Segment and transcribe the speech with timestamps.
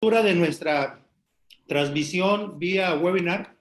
[0.00, 1.04] de nuestra
[1.66, 3.56] transmisión vía webinar,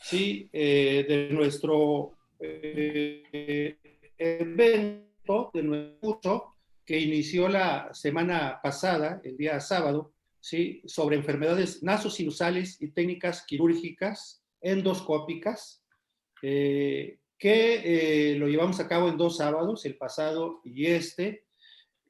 [0.00, 0.48] ¿sí?
[0.52, 3.76] Eh, de nuestro eh,
[4.16, 6.54] evento, de nuestro curso
[6.86, 10.82] que inició la semana pasada, el día sábado, ¿sí?
[10.86, 15.82] sobre enfermedades nasosinusales y técnicas quirúrgicas endoscópicas,
[16.42, 21.44] eh, que lo llevamos a cabo en dos sábados, el pasado y este,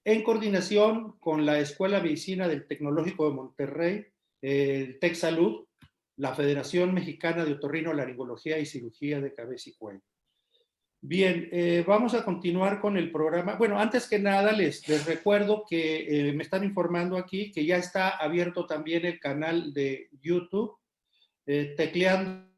[0.04, 4.06] en coordinación con la Escuela de Medicina del Tecnológico de Monterrey,
[4.40, 5.66] el TecSalud,
[6.16, 10.02] la Federación Mexicana de Otorrino-Laringología y Cirugía de Cabeza y Cuello.
[11.04, 13.56] Bien, eh, vamos a continuar con el programa.
[13.56, 17.76] Bueno, antes que nada les, les recuerdo que eh, me están informando aquí que ya
[17.76, 20.76] está abierto también el canal de YouTube,
[21.46, 22.50] eh, tecleando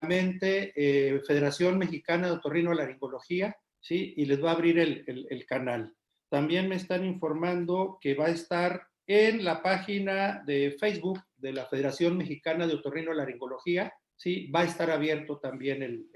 [0.00, 4.12] Federación Mexicana de Otorrino-Laringología, ¿sí?
[4.18, 5.94] Y les va a abrir el, el, el canal.
[6.34, 11.66] También me están informando que va a estar en la página de Facebook de la
[11.66, 14.50] Federación Mexicana de Otorrino-Laringología, ¿sí?
[14.50, 16.10] va a estar abierto también el,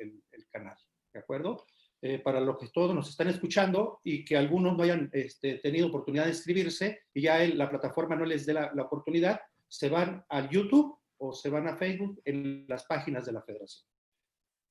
[0.51, 0.77] canal,
[1.13, 1.65] ¿de acuerdo?
[2.03, 5.87] Eh, para los que todos nos están escuchando y que algunos no hayan este, tenido
[5.87, 10.51] oportunidad de inscribirse y ya la plataforma no les dé la, oportunidad, se van al
[10.51, 13.89] YouTube o se van a Facebook en las páginas de la federación.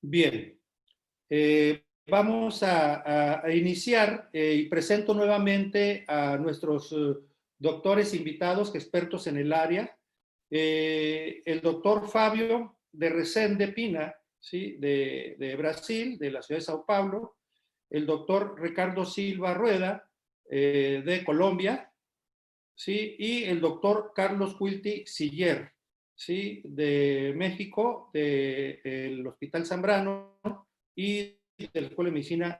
[0.01, 0.59] Bien,
[1.29, 6.95] eh, vamos a, iniciar eh, y presento nuevamente a nuestros
[7.59, 9.97] doctores invitados, expertos en el área.
[10.49, 14.77] Eh, el doctor Fabio de Resende Pina, ¿sí?
[14.79, 17.37] de, Brasil, de la ciudad de Sao Paulo.
[17.89, 20.09] El doctor Ricardo Silva Rueda,
[20.49, 21.91] eh, de Colombia.
[22.75, 23.15] ¿sí?
[23.19, 25.71] Y el doctor Carlos Quilty Siller,
[26.15, 26.61] ¿sí?
[26.63, 30.39] de México, del Hospital Zambrano
[30.95, 32.59] y de la Escuela de Medicina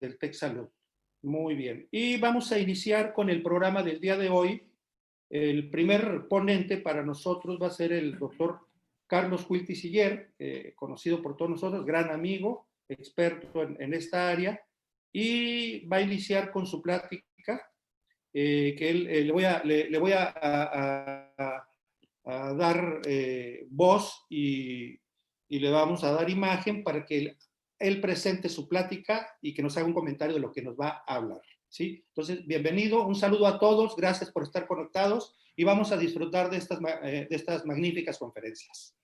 [0.00, 0.68] del Salud.
[1.22, 1.88] Muy bien.
[1.90, 4.62] Y vamos a iniciar con el programa del día de hoy.
[5.30, 8.60] El primer ponente para nosotros va a ser el doctor
[9.06, 14.60] Carlos Siller, eh, conocido por todos nosotros, gran amigo, experto en, esta área,
[15.12, 17.72] y va a iniciar con su plática,
[18.34, 21.34] eh, que él, eh, le voy a, le, voy a,
[22.24, 23.00] dar
[23.70, 25.00] voz y,
[25.48, 27.34] y, le vamos a dar imagen para que
[27.78, 31.04] él presente su plática y que nos haga un comentario de lo que nos va
[31.06, 31.40] a hablar.
[31.68, 32.04] ¿sí?
[32.08, 36.56] Entonces, bienvenido, un saludo a todos, gracias por estar conectados y vamos a disfrutar de
[36.56, 38.94] estas, eh, de estas magníficas conferencias.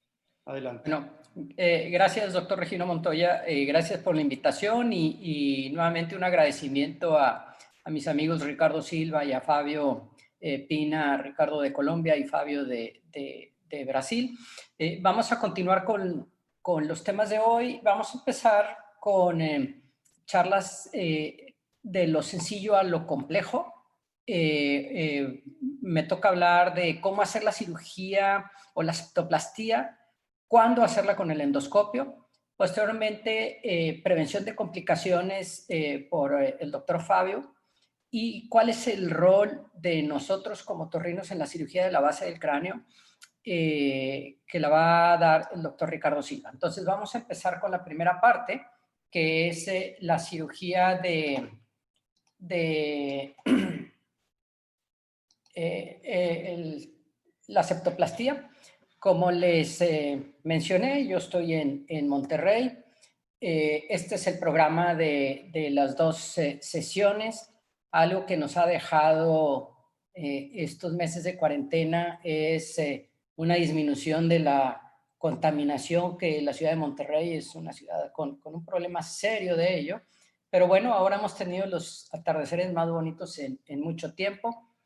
[0.47, 0.91] Adelante.
[0.91, 1.11] Bueno,
[1.57, 7.57] eh, gracias, doctor Regino Montoya, eh, gracias por la invitación y, nuevamente un agradecimiento a,
[7.87, 10.11] mis amigos Ricardo Silva y a Fabio
[10.69, 14.39] Pina, Ricardo de Colombia y Fabio de, de Brasil.
[15.03, 16.34] vamos a continuar con,
[16.65, 17.79] con los temas de hoy.
[17.83, 19.83] Vamos a empezar con eh,
[20.25, 23.71] charlas eh, de lo sencillo a lo complejo.
[24.27, 25.43] Eh,
[25.83, 30.01] me toca hablar de cómo hacer la cirugía o la septoplastía,
[30.49, 32.29] cuándo hacerla con el endoscopio.
[32.57, 35.67] Posteriormente, prevención de complicaciones
[36.09, 37.53] por el doctor Fabio
[38.11, 42.25] y cuál es el rol de nosotros como torrinos en la cirugía de la base
[42.25, 42.85] del cráneo
[43.47, 46.49] eh, que la va a dar el doctor Ricardo Silva.
[46.50, 48.65] Entonces vamos a empezar con la primera parte,
[49.10, 51.50] que es eh, la cirugía de,
[52.38, 53.37] de
[55.54, 56.88] eh,
[57.49, 58.49] la septoplastía.
[58.99, 59.84] Como les
[60.44, 62.78] mencioné, yo estoy en, en Monterrey.
[63.38, 67.50] este es el programa de, de las dos sesiones.
[67.91, 69.77] Algo que nos ha dejado
[70.15, 72.78] estos meses de cuarentena es
[73.37, 74.84] una disminución de la
[75.19, 80.03] contaminación, que la ciudad de Monterrey es una ciudad con, un problema serio de ello.
[80.50, 84.77] Pero bueno, ahora hemos tenido los atardeceres más bonitos en, mucho tiempo.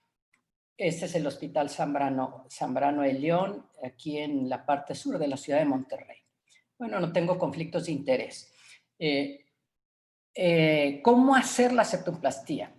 [0.77, 5.37] Este es el Hospital Zambrano, Zambrano de León, aquí en la parte sur de la
[5.37, 6.19] ciudad de Monterrey.
[6.79, 8.55] Bueno, no tengo conflictos de interés.
[8.99, 9.45] Eh,
[10.35, 12.73] eh, ¿Cómo hacer la septoplastía?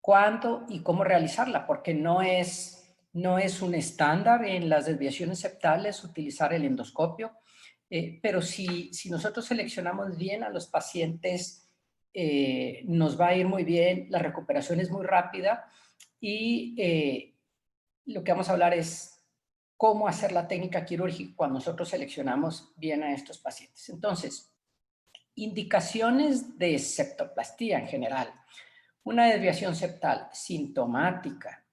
[0.00, 1.66] ¿Cuándo y cómo realizarla?
[1.66, 2.81] Porque no es
[3.12, 7.32] no es un estándar en las desviaciones septales utilizar el endoscopio,
[7.90, 11.70] eh, pero si, nosotros seleccionamos bien a los pacientes,
[12.14, 15.66] eh, nos va a ir muy bien, la recuperación es muy rápida
[16.18, 17.34] y eh,
[18.06, 19.22] lo que vamos a hablar es
[19.76, 23.88] cómo hacer la técnica quirúrgica cuando nosotros seleccionamos bien a estos pacientes.
[23.90, 24.54] Entonces,
[25.34, 28.32] indicaciones de septoplastía en general.
[29.04, 31.66] Una desviación septal sintomática,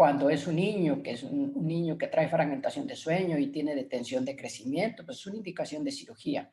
[0.00, 3.74] cuando es un niño, que es un, niño que trae fragmentación de sueño y tiene
[3.74, 6.50] detención de crecimiento, pues es una indicación de cirugía.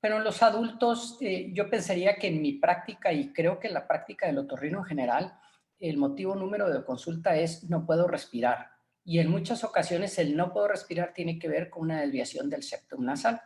[0.00, 3.74] Pero en los adultos, eh, yo pensaría que en mi práctica, y creo que en
[3.74, 5.38] la práctica del otorrino en general,
[5.78, 8.70] el motivo número de consulta es no puedo respirar.
[9.04, 12.62] y en muchas ocasiones el no puedo respirar tiene que ver con una desviación del
[12.62, 13.42] septum nasal.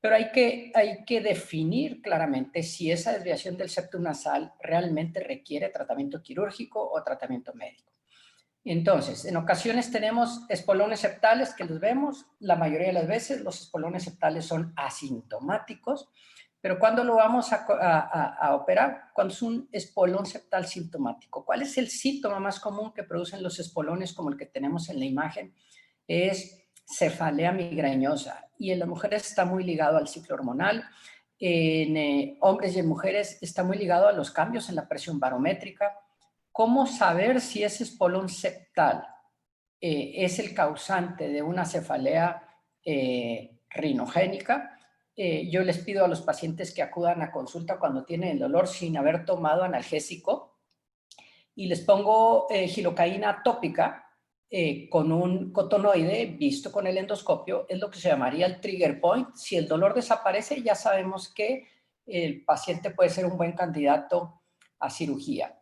[0.00, 5.68] Pero hay que, hay que definir claramente si esa desviación del septum nasal realmente requiere
[5.68, 7.97] tratamiento quirúrgico o tratamiento médico.
[8.70, 13.62] Entonces, en ocasiones tenemos espolones septales que los vemos, la mayoría de las veces los
[13.62, 16.10] espolones septales son asintomáticos,
[16.60, 19.04] pero ¿cuándo lo vamos a, operar?
[19.14, 21.46] Cuando es un espolón septal sintomático.
[21.46, 24.98] ¿Cuál es el síntoma más común que producen los espolones como el que tenemos en
[24.98, 25.54] la imagen?
[26.06, 30.84] Es cefalea migrañosa y en las mujeres está muy ligado al ciclo hormonal.
[31.38, 35.18] En eh, hombres y en mujeres está muy ligado a los cambios en la presión
[35.18, 35.94] barométrica.
[36.58, 39.06] ¿Cómo saber si ese espolón septal
[39.80, 42.48] eh, es el causante de una cefalea
[42.84, 44.76] eh, rinogénica?
[45.14, 48.66] Eh, yo les pido a los pacientes que acudan a consulta cuando tienen el dolor
[48.66, 50.58] sin haber tomado analgésico
[51.54, 54.04] y les pongo eh, gilocaína tópica
[54.90, 59.32] con un cotonoide visto con el endoscopio, es lo que se llamaría el trigger point.
[59.36, 61.68] Si el dolor desaparece, ya sabemos que
[62.04, 64.42] el paciente puede ser un buen candidato
[64.80, 65.57] a cirugía.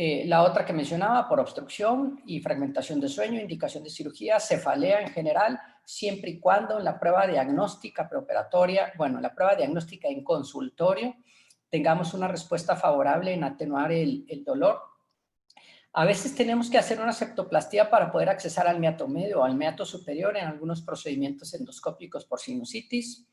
[0.00, 5.00] Eh, la otra que mencionaba, por obstrucción y fragmentación de sueño, indicación de cirugía, cefalea
[5.00, 10.22] en general, siempre y cuando en la prueba diagnóstica preoperatoria, bueno, la prueba diagnóstica en
[10.22, 11.16] consultorio,
[11.68, 14.78] tengamos una respuesta favorable en atenuar el, dolor.
[15.94, 19.56] A veces tenemos que hacer una septoplastía para poder accesar al meato medio o al
[19.56, 23.26] meato superior en algunos procedimientos endoscópicos por sinusitis.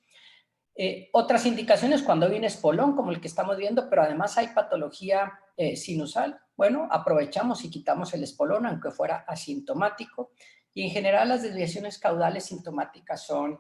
[0.78, 5.32] Eh, otras indicaciones cuando viene espolón, como el que estamos viendo, pero además hay patología
[5.56, 6.38] eh, sinusal.
[6.58, 10.32] Bueno, aprovechamos y quitamos el espolón, aunque fuera asintomático.
[10.74, 13.60] Y en general las desviaciones caudales sintomáticas son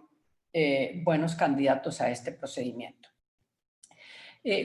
[0.51, 3.09] eh, buenos candidatos a este procedimiento.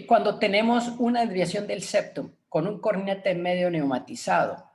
[0.06, 4.69] cuando tenemos una desviación del septum con un cornete medio neumatizado,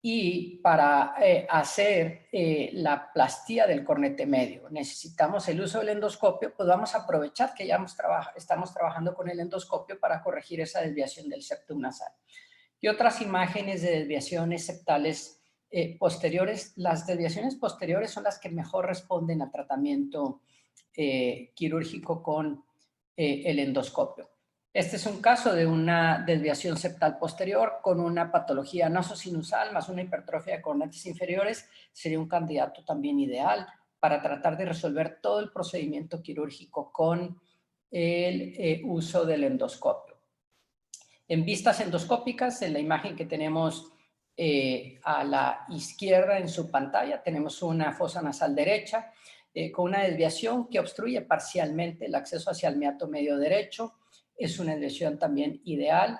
[0.00, 6.54] y para eh, hacer eh, la plastía del cornete medio necesitamos el uso del endoscopio,
[6.54, 7.84] pues vamos a aprovechar que ya
[8.36, 12.12] estamos trabajando con el endoscopio para corregir esa desviación del septum nasal.
[12.80, 15.40] Y otras imágenes de desviaciones septales
[15.70, 20.42] eh, posteriores, las desviaciones posteriores son las que mejor responden al tratamiento
[21.54, 22.64] quirúrgico con
[23.14, 24.28] el endoscopio.
[24.72, 30.02] Este es un caso de una desviación septal posterior con una patología nasosinusal más una
[30.02, 31.68] hipertrofia de cornetes inferiores.
[31.90, 33.66] Sería un candidato también ideal
[33.98, 37.40] para tratar de resolver todo el procedimiento quirúrgico con
[37.90, 40.16] el eh, uso del endoscopio.
[41.26, 43.90] En vistas endoscópicas, en la imagen que tenemos
[44.36, 49.12] eh, a la izquierda en su pantalla, tenemos una fosa nasal derecha
[49.52, 53.94] eh, con una desviación que obstruye parcialmente el acceso hacia el meato medio derecho
[54.38, 56.18] es una lesión también ideal.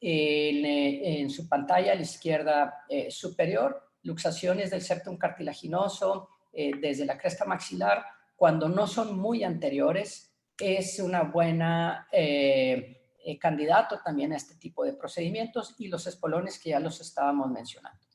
[0.00, 7.06] Eh, en, su pantalla a la izquierda eh, superior, luxaciones del septum cartilaginoso eh, desde
[7.06, 8.04] la cresta maxilar,
[8.36, 12.06] cuando no son muy anteriores, es una buena
[13.40, 18.05] candidato también a este tipo de procedimientos y los espolones que ya los estábamos mencionando.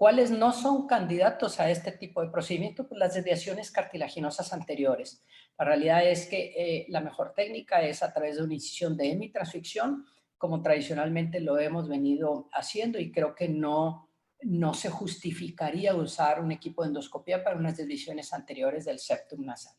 [0.00, 2.88] ¿Cuáles no son candidatos a este tipo de procedimiento?
[2.88, 5.22] Pues las desviaciones cartilaginosas anteriores.
[5.58, 9.12] La realidad es que eh, la mejor técnica es a través de una incisión de
[9.12, 10.06] hemitransficción,
[10.38, 14.08] como tradicionalmente lo hemos venido haciendo y creo que no,
[14.40, 19.74] no se justificaría usar un equipo de endoscopía para unas desviaciones anteriores del septum nasal.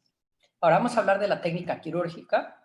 [0.59, 2.63] Ahora vamos a hablar de la técnica quirúrgica.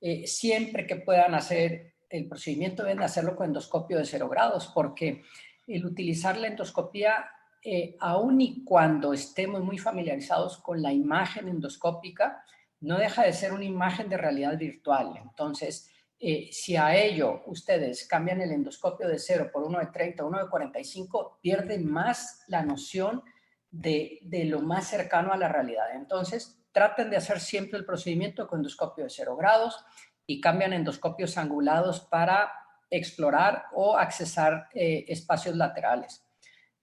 [0.00, 5.24] Eh, siempre que puedan hacer el procedimiento deben hacerlo con endoscopio de cero grados porque
[5.66, 7.26] el utilizar la endoscopía,
[7.62, 12.44] eh, aun y cuando estemos muy familiarizados con la imagen endoscópica,
[12.80, 15.14] no deja de ser una imagen de realidad virtual.
[15.16, 15.90] Entonces,
[16.20, 20.38] eh, si a ello ustedes cambian el endoscopio de 0 por uno de 30, uno
[20.38, 23.22] de 45, pierden más la noción
[23.70, 25.94] de, de, lo más cercano a la realidad.
[25.94, 29.84] Entonces, traten de hacer siempre el procedimiento con endoscopio de 0 grados
[30.26, 32.52] y cambian endoscopios angulados para
[32.90, 36.24] explorar o accesar eh, espacios laterales.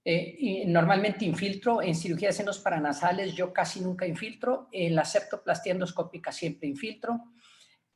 [0.03, 5.73] Eh, normalmente infiltro en cirugía de senos paranasales, yo casi nunca infiltro, en la septoplastía
[5.73, 7.19] endoscópica siempre infiltro.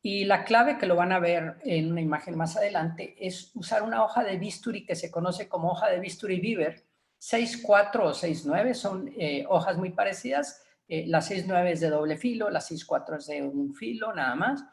[0.02, 3.82] Y la clave que lo van a ver en una imagen más adelante es usar
[3.82, 6.86] una hoja de bisturi que se conoce como hoja de bisturi Beaver.
[7.20, 10.62] 6.4 o 6.9 son eh, hojas muy parecidas.
[10.88, 14.64] la 6.9 es de doble filo, la 6.4 es de un filo nada más.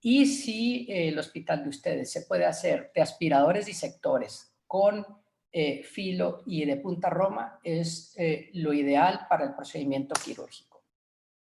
[0.00, 5.04] Y si eh, el hospital de ustedes se puede hacer de aspiradores y sectores con
[5.52, 10.84] eh, filo y de punta roma, es eh, lo ideal para el procedimiento quirúrgico.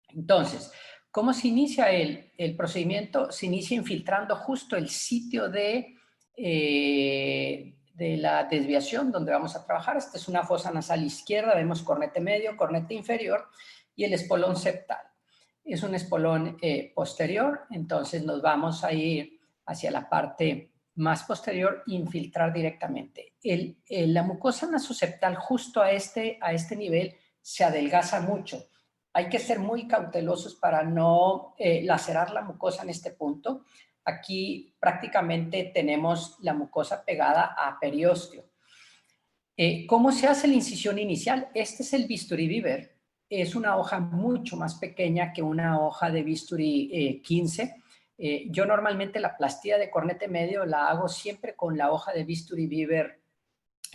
[0.08, 0.72] Entonces,
[1.10, 3.30] ¿cómo se inicia el, el procedimiento?
[3.30, 5.94] Se inicia infiltrando justo el sitio de,
[6.36, 9.96] de la desviación donde vamos a trabajar.
[9.96, 13.46] Esta es una fosa nasal izquierda, vemos cornete medio, cornete inferior
[13.94, 15.09] y el espolón septal.
[15.64, 21.82] Es un espolón eh, posterior, entonces nos vamos a ir hacia la parte más posterior
[21.86, 23.34] infiltrar directamente.
[23.42, 28.68] El, la mucosa nasoseptal justo a este, a este nivel se adelgaza mucho.
[29.12, 33.64] Hay que ser muy cautelosos para no eh, lacerar la mucosa en este punto.
[34.04, 38.44] Aquí prácticamente tenemos la mucosa pegada a periósteo.
[39.56, 41.48] Eh, ¿Cómo se hace la incisión inicial?
[41.54, 42.99] Este es el bisturí Viver.
[43.30, 47.80] Es una hoja mucho más pequeña que una hoja de bisturí 15
[48.22, 52.24] eh, yo normalmente la plastía de cornete medio la hago siempre con la hoja de
[52.24, 53.18] Bisturí Beaver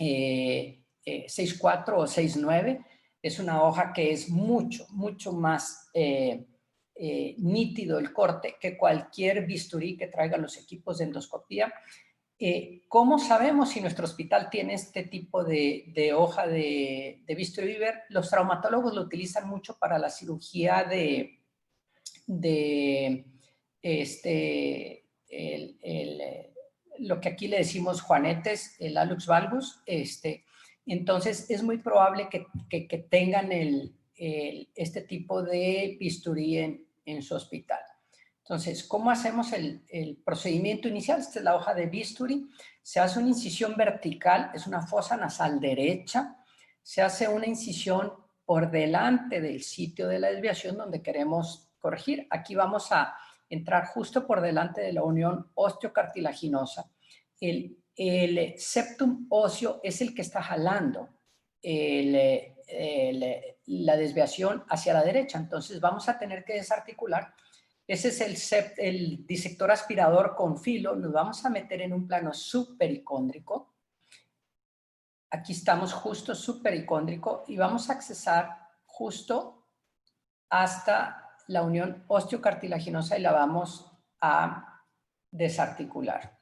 [0.00, 1.22] eh, eh,
[1.92, 2.84] o 6.9.
[3.22, 5.90] Es una hoja que es mucho, mucho más
[7.38, 11.72] nítido el corte que cualquier bisturí que traiga los equipos de endoscopía.
[12.88, 18.02] ¿Cómo sabemos si nuestro hospital tiene este tipo de, hoja de, de bisturí Beaver?
[18.10, 21.40] Los traumatólogos lo utilizan mucho para la cirugía de,
[23.82, 25.04] este,
[26.98, 30.44] lo que aquí le decimos juanetes, el alux valgus, este,
[30.86, 32.46] entonces es muy probable que,
[33.10, 33.50] tengan
[34.14, 36.58] este tipo de bisturí
[37.04, 37.80] en, su hospital.
[38.48, 41.18] Entonces, ¿cómo hacemos el, el, procedimiento inicial?
[41.18, 42.48] Esta es la hoja de bisturí.
[42.80, 46.36] Se hace una incisión vertical, es una fosa nasal derecha.
[46.80, 48.12] Se hace una incisión
[48.44, 52.28] por delante del sitio de la desviación donde queremos corregir.
[52.30, 53.16] Aquí vamos a
[53.50, 56.88] entrar justo por delante de la unión osteocartilaginosa.
[57.40, 61.08] El, el septum óseo es el que está jalando
[63.66, 65.36] la desviación hacia la derecha.
[65.36, 67.34] Entonces vamos a tener que desarticular.
[67.86, 70.96] Ese es el, el disector aspirador con filo.
[70.96, 73.74] Nos vamos a meter en un plano supericóndrico.
[75.30, 79.66] Aquí estamos justo supericóndrico y vamos a accesar justo
[80.48, 83.90] hasta la unión osteocartilaginosa y la vamos
[84.20, 84.82] a
[85.30, 86.36] desarticular.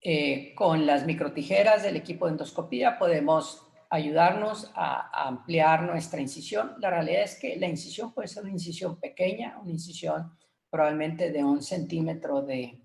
[0.00, 6.74] Eh, con las microtijeras del equipo de endoscopía podemos ayudarnos a, ampliar nuestra incisión.
[6.78, 10.36] La realidad es que la incisión puede ser una incisión pequeña, una incisión
[10.70, 12.80] probablemente de un centímetro de,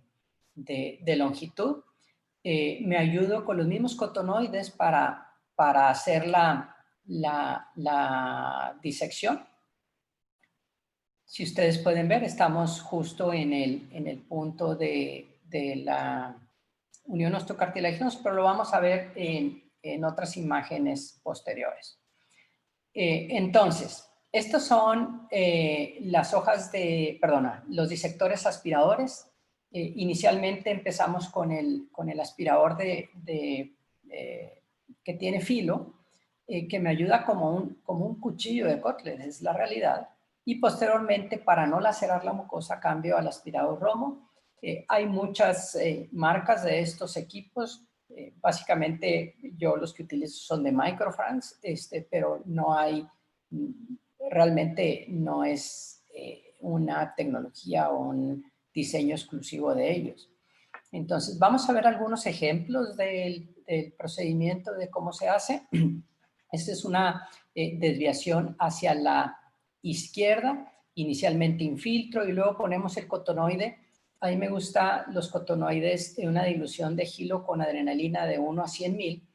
[1.18, 1.84] longitud.
[2.44, 6.76] Eh, me ayudo con los mismos cotonoides para, para hacer la,
[7.06, 9.50] la disección
[11.30, 16.36] si ustedes pueden ver, estamos justo en el, en el punto de, de la
[17.06, 22.00] unión osteocartilaginosa, pero lo vamos a ver en, en otras imágenes posteriores.
[22.94, 29.32] Eh, entonces, estas son eh, las hojas de, perdona, los disectores aspiradores.
[29.72, 33.76] Eh, inicialmente empezamos con el, con el aspirador de, de
[35.04, 35.94] que tiene filo,
[36.48, 40.10] que me ayuda como un, como un cuchillo de Kotler, es la realidad
[40.44, 44.32] y posteriormente, para no lacerar la mucosa, cambio al aspirador Romo.
[44.88, 45.78] Hay muchas
[46.12, 47.88] marcas de estos equipos.
[48.10, 53.08] Eh, básicamente, yo los que utilizo son de Microfrance, este, pero no hay,
[54.30, 55.96] realmente no es
[56.62, 60.30] una tecnología o un diseño exclusivo de ellos.
[60.92, 63.56] Entonces, vamos a ver algunos ejemplos del,
[63.98, 65.68] procedimiento de cómo se hace.
[66.52, 69.38] Esta es una desviación hacia la
[69.84, 73.78] izquierda, inicialmente infiltro y luego ponemos el cotonoide.
[74.22, 78.64] A mí me gusta los cotonoides de una dilución de gilo con adrenalina de 1
[78.64, 79.28] a 100 mil.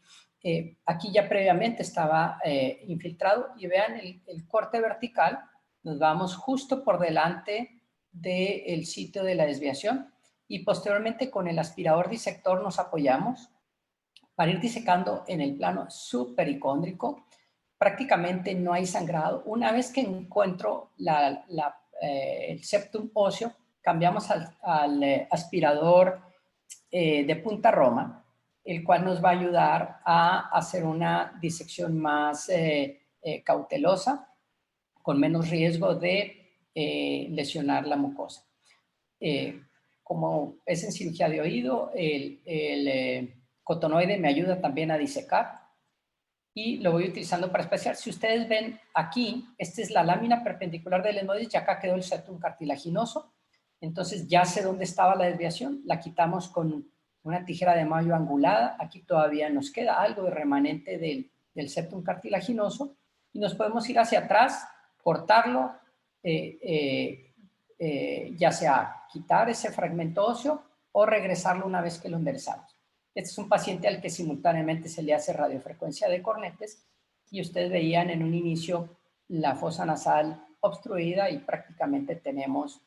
[0.42, 5.40] Eh, aquí ya previamente estaba eh, infiltrado y vean el, corte vertical,
[5.82, 7.80] nos vamos justo por delante
[8.12, 10.12] del sitio de la desviación
[10.46, 13.50] y posteriormente con el aspirador disector nos apoyamos
[14.34, 17.24] para ir disecando en el plano supericóndrico
[17.84, 19.42] prácticamente no hay sangrado.
[19.44, 23.52] Una vez que encuentro eh, el septum óseo,
[23.84, 26.18] cambiamos al, eh, aspirador
[26.90, 28.24] eh, de punta roma,
[28.64, 32.50] el cual nos va a ayudar a hacer una disección más
[33.44, 34.34] cautelosa,
[35.02, 38.46] con menos riesgo de lesionar la mucosa.
[40.02, 45.64] como es en cirugía de oído, el, el cotonoide me ayuda también a disecar
[46.54, 47.96] y lo voy utilizando para especial.
[47.96, 52.02] Si ustedes ven aquí, esta es la lámina perpendicular del endodis y acá quedó el
[52.02, 53.33] septum cartilaginoso.
[53.84, 56.90] Entonces ya sé dónde estaba la desviación, la quitamos con
[57.22, 58.76] una tijera de mayo angulada.
[58.80, 61.30] Aquí todavía nos queda algo de remanente del,
[61.68, 62.96] septum cartilaginoso
[63.32, 64.66] y nos podemos ir hacia atrás,
[65.02, 65.70] cortarlo,
[66.22, 67.34] eh, eh,
[67.78, 70.62] eh, ya sea quitar ese fragmento óseo
[70.92, 72.74] o regresarlo una vez que lo enderezamos.
[73.14, 76.86] Este es un paciente al que simultáneamente se le hace radiofrecuencia de cornetes
[77.30, 78.96] y ustedes veían en un inicio
[79.28, 82.80] la fosa nasal obstruida y prácticamente tenemos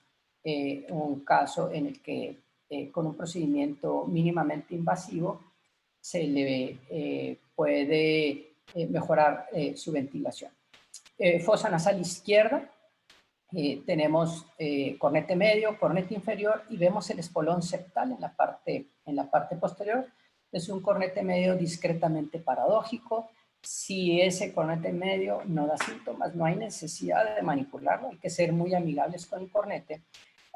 [0.50, 2.38] eh, un caso en el que
[2.70, 5.42] eh, con un procedimiento mínimamente invasivo
[6.00, 8.54] se le eh, puede
[8.90, 10.52] mejorar su ventilación.
[11.44, 12.70] fosa nasal izquierda,
[13.86, 14.46] tenemos
[15.00, 19.58] cornete medio, cornete inferior y vemos el espolón septal en la parte, en la parte
[19.58, 20.06] posterior.
[20.52, 23.30] Es un cornete medio discretamente paradójico,
[23.62, 28.54] si ese cornete medio no da síntomas, no hay necesidad de manipularlo, hay que ser
[28.54, 30.04] muy amigables con el cornete.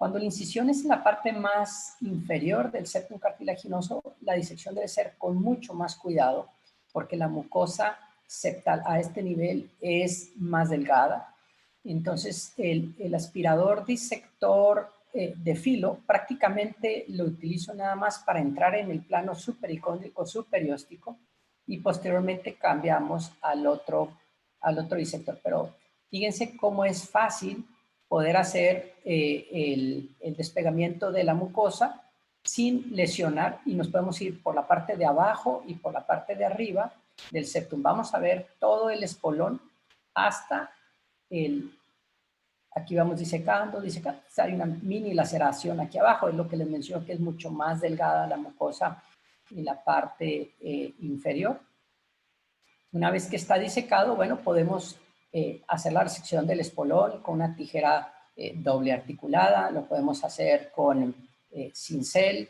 [0.01, 4.87] Cuando la incisión es en la parte más inferior del septum cartilaginoso, la disección debe
[4.87, 6.49] ser con mucho más cuidado
[6.91, 11.35] porque la mucosa septal a este nivel es más delgada.
[11.83, 18.89] Entonces, el, aspirador disector eh, de filo prácticamente lo utilizo nada más para entrar en
[18.89, 21.19] el plano supericóndrico superióstico
[21.67, 24.17] y posteriormente cambiamos al otro,
[24.61, 25.39] al otro disector.
[25.43, 25.75] Pero
[26.09, 27.67] fíjense cómo es fácil
[28.11, 32.03] poder hacer eh, el, el, despegamiento de la mucosa
[32.43, 36.35] sin lesionar y nos podemos ir por la parte de abajo y por la parte
[36.35, 36.91] de arriba
[37.31, 37.81] del septum.
[37.81, 39.61] Vamos a ver todo el espolón
[40.13, 40.73] hasta
[41.29, 41.71] el,
[42.75, 47.05] aquí vamos disecando, disecando, hay una mini laceración aquí abajo, es lo que les menciono
[47.05, 49.01] que es mucho más delgada la mucosa
[49.51, 51.61] en la parte eh, inferior.
[52.91, 54.97] Una vez que está disecado, bueno, podemos
[55.31, 60.71] eh, hacer la resección del espolón con una tijera eh, doble articulada, lo podemos hacer
[60.71, 61.29] con
[61.73, 62.49] cincel,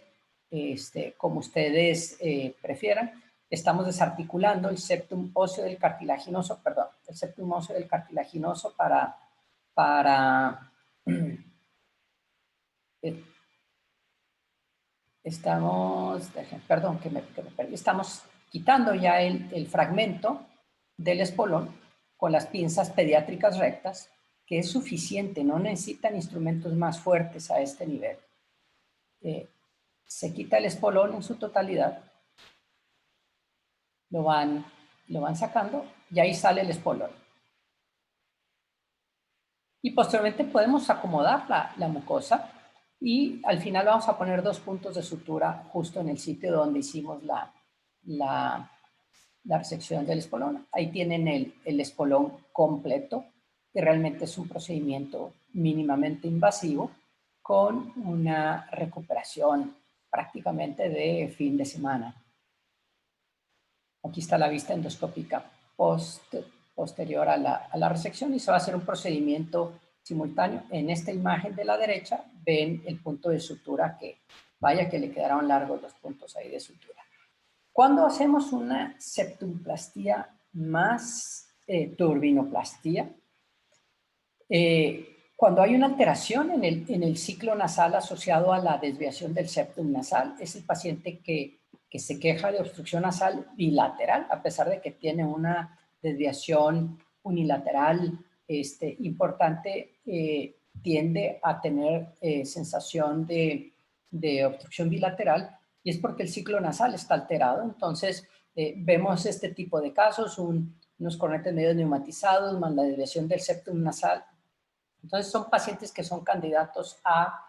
[0.51, 2.19] este, como ustedes
[2.61, 3.19] prefieran.
[3.49, 9.17] Estamos desarticulando el septum óseo del cartilaginoso, perdón, el septum óseo del cartilaginoso para,
[9.73, 10.71] para
[15.23, 16.29] estamos,
[16.67, 17.23] perdón, que me,
[17.71, 20.45] estamos quitando ya el, fragmento
[20.97, 21.80] del espolón
[22.21, 24.11] con las pinzas pediátricas rectas,
[24.45, 28.15] que es suficiente, no necesitan instrumentos más fuertes a este nivel.
[29.21, 29.49] Eh,
[30.05, 32.03] se quita el espolón en su totalidad,
[34.11, 34.63] lo van,
[35.07, 37.09] lo van sacando y ahí sale el espolón.
[39.81, 42.51] Y posteriormente podemos acomodar la, la mucosa
[42.99, 46.81] y al final vamos a poner dos puntos de sutura justo en el sitio donde
[46.81, 47.51] hicimos la,
[48.03, 48.71] la,
[49.45, 50.67] la resección del espolón.
[50.71, 53.25] Ahí tienen el, el espolón completo,
[53.73, 56.91] que realmente es un procedimiento mínimamente invasivo
[57.41, 59.75] con una recuperación
[60.09, 62.15] prácticamente de fin de semana.
[64.03, 65.43] Aquí está la vista endoscópica
[65.75, 66.35] post,
[66.75, 70.63] posterior a la, a la resección y se va a hacer un procedimiento simultáneo.
[70.69, 74.19] En esta imagen de la derecha ven el punto de sutura que,
[74.59, 77.00] vaya que le quedaron largos los puntos ahí de sutura.
[77.71, 83.09] Cuando hacemos una septumplastía más eh, turbinoplastía,
[84.49, 89.33] eh, cuando hay una alteración en el, en el ciclo nasal asociado a la desviación
[89.33, 94.41] del septum nasal, es el paciente que, que se queja de obstrucción nasal bilateral, a
[94.41, 103.25] pesar de que tiene una desviación unilateral este, importante, eh, tiende a tener eh, sensación
[103.25, 103.73] de,
[104.45, 107.63] obstrucción bilateral y es porque el ciclo nasal está alterado.
[107.63, 113.39] Entonces, eh, vemos este tipo de casos, unos cornetes medio neumatizados, más la desviación del
[113.39, 114.23] septum nasal.
[115.03, 117.43] Entonces, son pacientes que son candidatos a,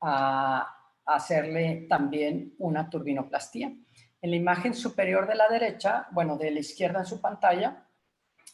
[0.00, 3.74] a hacerle también una turbinoplastía.
[4.22, 7.86] En la imagen superior de la derecha, bueno, de la izquierda en su pantalla,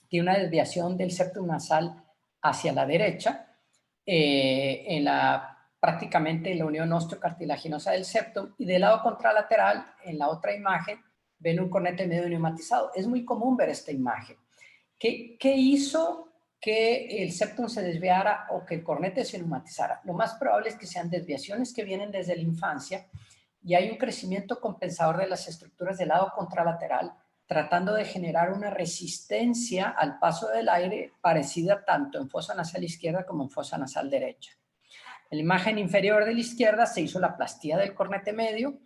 [0.09, 2.05] tiene una desviación del septum nasal
[2.43, 3.47] hacia la derecha,
[4.05, 10.29] eh, en la prácticamente la unión osteocartilaginosa del septum y del lado contralateral, en la
[10.29, 11.03] otra imagen,
[11.39, 12.93] ven un cornete medio neumatizado.
[12.95, 14.37] Es muy común ver esta imagen.
[14.99, 16.29] ¿Qué, hizo
[16.61, 20.03] que el septum se desviara o que el cornete se neumatizara?
[20.05, 23.09] Lo más probable es que sean desviaciones que vienen desde la infancia
[23.63, 27.15] y hay un crecimiento compensador de las estructuras del lado contralateral
[27.47, 33.27] tratando de generar una resistencia al paso del aire parecida tanto en fosa nasal izquierda
[33.27, 34.53] como en fosa nasal derecha.
[35.31, 38.81] En la imagen inferior de la izquierda se hizo la plastía del cornete medio.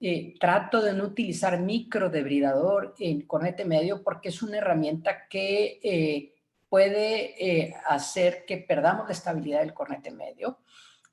[0.00, 6.34] Eh, trato de no utilizar microdebridador en cornete medio porque es una herramienta que eh,
[6.68, 10.60] puede eh, hacer que perdamos la estabilidad del cornete medio.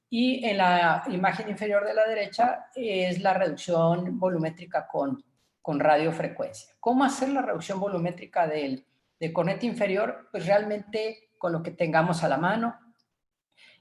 [0.10, 5.24] Y en la imagen inferior de la derecha es la reducción volumétrica con
[5.66, 6.76] con radiofrecuencia.
[6.80, 8.86] ¿Cómo hacer la reducción volumétrica del,
[9.34, 10.30] cornete inferior?
[10.32, 12.80] Pues realmente con lo que tengamos a la mano.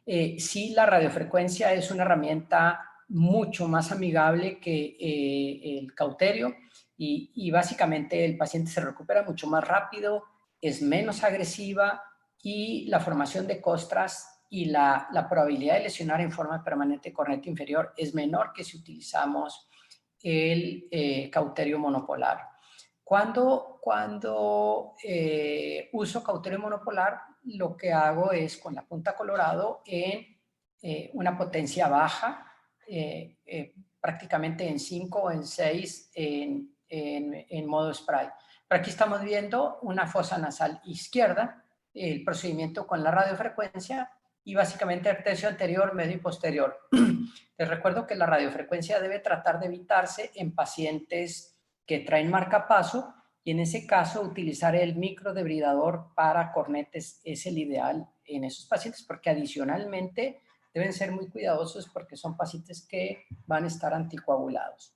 [0.07, 6.55] Eh, si la radiofrecuencia es una herramienta mucho más amigable que eh, el cauterio
[6.97, 10.25] y, y, básicamente el paciente se recupera mucho más rápido,
[10.61, 12.03] es menos agresiva
[12.43, 17.49] y la formación de costras y la, la probabilidad de lesionar en forma permanente corneta
[17.49, 19.69] inferior es menor que si utilizamos
[20.23, 22.41] el eh, cauterio monopolar.
[23.03, 30.39] Cuando, cuando eh, uso cauterio monopolar, lo que hago es con la punta colorado en
[30.83, 32.51] eh, una potencia baja,
[34.01, 38.29] prácticamente en 5 o en 6 en, en, en, modo spray.
[38.69, 44.11] Pero aquí estamos viendo una fosa nasal izquierda, el procedimiento con la radiofrecuencia
[44.45, 46.79] y básicamente el tercio anterior, medio y posterior.
[47.59, 53.51] Les recuerdo que la radiofrecuencia debe tratar de evitarse en pacientes que traen marcapaso y
[53.51, 59.29] en ese caso utilizar el microdebridador para cornetes es el ideal en esos pacientes porque
[59.29, 60.41] adicionalmente
[60.73, 64.95] deben ser muy cuidadosos porque son pacientes que van a estar anticoagulados.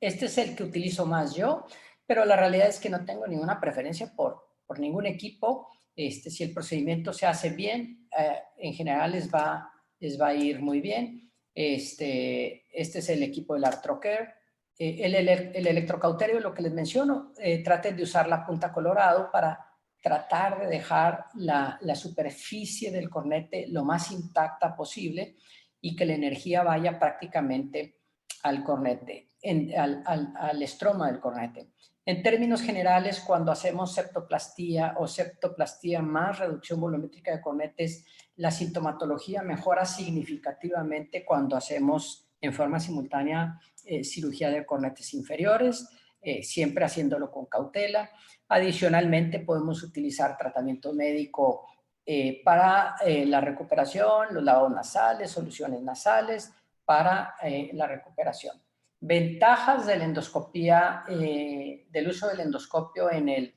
[0.00, 1.66] Este es el que utilizo más yo,
[2.06, 5.68] pero la realidad es que no tengo ninguna preferencia por, por ningún equipo.
[5.94, 10.34] Este, si el procedimiento se hace bien, eh, en general les va, les va a
[10.34, 11.30] ir muy bien.
[11.54, 14.39] Este, este es el equipo del Artrocare.
[14.82, 19.30] Eh, el, el, electrocauterio, lo que les menciono, eh, traten de usar la punta colorado
[19.30, 19.66] para
[20.00, 25.36] tratar de dejar la, la, superficie del cornete lo más intacta posible
[25.82, 27.98] y que la energía vaya prácticamente
[28.42, 29.28] al cornete,
[29.76, 31.72] al, al, al estroma del cornete.
[32.06, 39.42] En términos generales, cuando hacemos septoplastía o septoplastía más reducción volumétrica de cornetes, la sintomatología
[39.42, 45.88] mejora significativamente cuando hacemos en forma simultánea eh, cirugía de cornetes inferiores,
[46.22, 48.10] eh, siempre haciéndolo con cautela.
[48.48, 51.66] Adicionalmente, podemos utilizar tratamiento médico
[52.04, 56.52] eh, para la recuperación, los lavados nasales, soluciones nasales
[56.84, 57.34] para
[57.72, 58.60] la recuperación.
[59.02, 63.54] Ventajas de la endoscopía, eh, del uso del endoscopio en, el,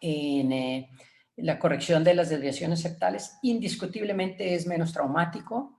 [0.00, 0.90] en eh,
[1.36, 5.78] la corrección de las desviaciones septales, indiscutiblemente es menos traumático.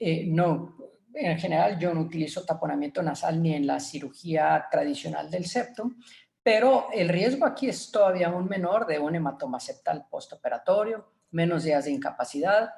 [0.00, 0.76] Eh, no,
[1.18, 5.96] en general yo no utilizo taponamiento nasal ni en la cirugía tradicional del septum,
[6.42, 11.84] pero el riesgo aquí es todavía aún menor de un hematoma septal postoperatorio, menos días
[11.84, 12.70] de incapacidad,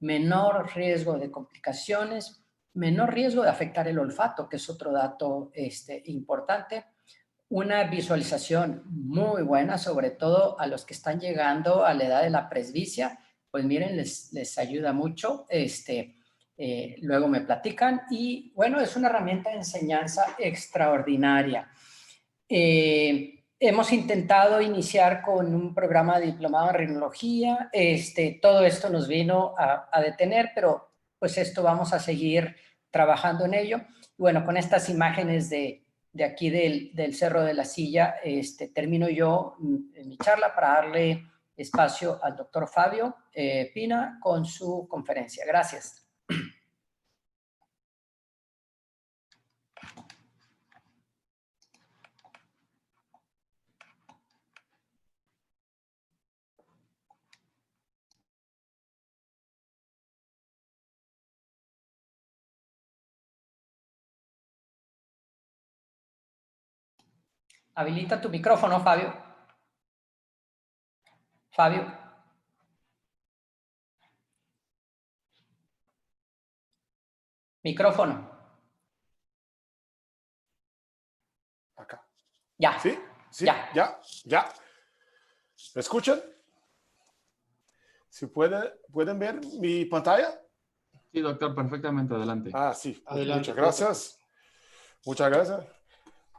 [0.00, 6.02] menor riesgo de complicaciones, menor riesgo de afectar el olfato, que es otro dato este,
[6.06, 6.86] importante.
[7.50, 12.30] Una visualización muy buena, sobre todo a los que están llegando a la edad de
[12.30, 13.18] la presbicia,
[13.50, 15.46] pues miren, les, les ayuda mucho.
[15.48, 16.14] Este,
[16.58, 21.70] eh, luego me platican y bueno, es una herramienta de enseñanza extraordinaria.
[22.48, 27.70] Eh, hemos intentado iniciar con un programa de diplomado en rinología.
[27.72, 32.56] Este, todo esto nos vino a, a detener, pero pues esto vamos a seguir
[32.90, 33.80] trabajando en ello.
[34.16, 39.08] Bueno, con estas imágenes de, de aquí del, del, Cerro de la Silla, este, termino
[39.08, 41.24] yo mi charla para darle
[41.56, 45.44] espacio al doctor Fabio eh, Pina con su conferencia.
[45.46, 46.07] Gracias.
[67.78, 69.12] Habilita tu micrófono, Fabio.
[71.52, 72.07] Fabio.
[77.62, 78.30] Micrófono.
[81.76, 82.06] Acá.
[82.56, 82.78] Ya.
[82.78, 82.98] ¿Sí?
[83.30, 84.00] Sí, ya, ya.
[84.24, 84.48] ya.
[85.74, 86.20] ¿Me escuchan?
[88.08, 90.40] Si puede, ¿Pueden ver mi pantalla?
[91.12, 92.14] Sí, doctor, perfectamente.
[92.14, 92.50] Adelante.
[92.52, 93.02] Ah, sí.
[93.06, 93.50] Adelante.
[93.50, 94.18] Muchas gracias.
[95.04, 95.66] Muchas gracias.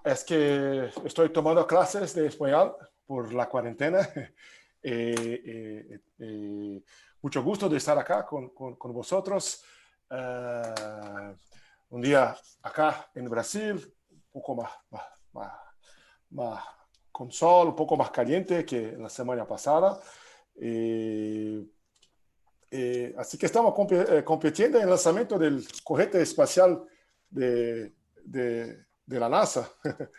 [0.04, 4.00] Es que estoy tomando clases de español por la cuarentena.
[4.82, 6.82] Eh, eh, eh,
[7.22, 9.62] mucho gusto de estar acá con, con, con vosotros.
[10.12, 11.36] Uh,
[11.90, 13.76] un día acá en Brasil,
[14.12, 14.72] un poco más,
[17.12, 20.00] con sol, un poco más caliente que la semana pasada.
[23.18, 23.92] así que estamos comp
[24.24, 26.84] compitiendo en el lanzamiento del cohete espacial
[27.30, 27.94] de,
[28.24, 29.68] de de la NASA.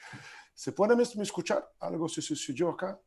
[0.53, 1.67] ¿Se puede me escuchar?
[1.79, 3.01] Algo se sucedió acá.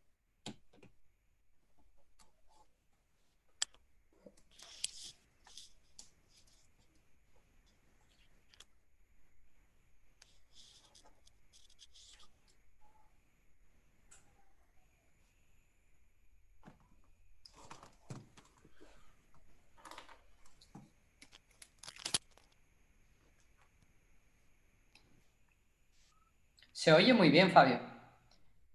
[26.84, 27.80] Se oye muy bien, Fabio.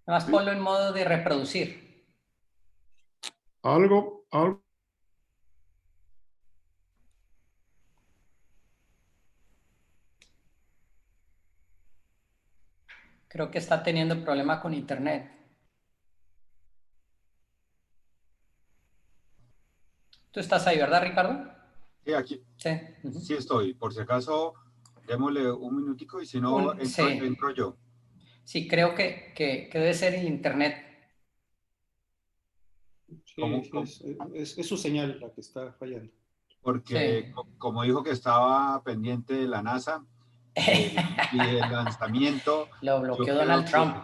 [0.07, 2.07] Nada más ponlo en modo de reproducir.
[3.63, 4.65] Algo, algo.
[13.29, 15.31] Creo que está teniendo problema con internet.
[20.31, 21.53] Tú estás ahí, ¿verdad, Ricardo?
[22.07, 22.43] Sí, aquí.
[22.57, 22.71] Sí.
[23.21, 23.75] Sí estoy.
[23.75, 24.55] Por si acaso,
[25.07, 27.19] démosle un minutico y si no, Un- entro, sí.
[27.21, 27.77] entro yo.
[28.49, 30.75] Sí, creo que, que, que debe ser el internet.
[33.27, 33.85] Sí, ¿Cómo- sí, cómo?
[33.85, 34.03] es,
[34.35, 36.11] es- es su señal la que está fallando.
[36.63, 37.33] Porque Sí.
[37.33, 40.03] co- como dijo que estaba pendiente de la NASA
[40.55, 40.97] eh,
[41.35, 43.95] y el lanzamiento, Lo bloqueó Donald que- Trump.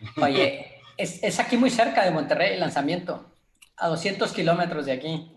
[0.16, 3.34] Oye, es, es aquí muy cerca de Monterrey el lanzamiento.
[3.76, 5.30] A 200 kilómetros de aquí.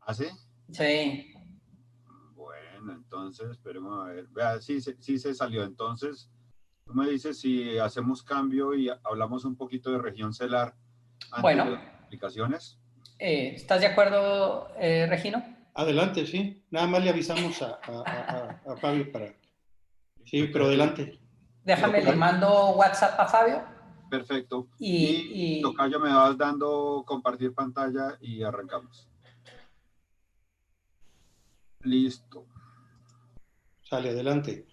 [0.00, 0.30] ¿hace?
[0.72, 1.34] Sí.
[2.32, 4.26] Bueno, entonces, esperemos a ver.
[4.28, 5.64] Vea, sí, se- sí se salió.
[5.64, 6.30] Entonces,
[6.84, 10.74] tú me dices si hacemos cambio y hablamos un poquito de región celar
[11.30, 11.64] antes Bueno.
[11.64, 12.78] de las aplicaciones.
[13.18, 15.42] Eh, ¿Estás de acuerdo, eh, Regino?
[15.74, 16.62] Adelante, sí.
[16.70, 19.34] Nada más le avisamos a, a- a- Fabio para.
[20.26, 21.18] Sí, pero adelante.
[21.64, 23.62] Déjame, le mando WhatsApp a Fabio
[24.10, 24.68] Perfecto.
[24.78, 29.08] y, y- Tocayo, me vas dando compartir pantalla y arrancamos.
[31.82, 32.46] Listo.
[33.82, 34.66] Sale, adelante.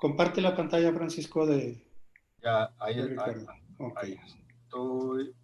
[0.00, 1.86] Comparte la pantalla, Francisco, de,
[2.42, 3.46] Ya, ahí, de ahí,
[3.96, 4.18] ahí
[4.62, 5.34] estoy.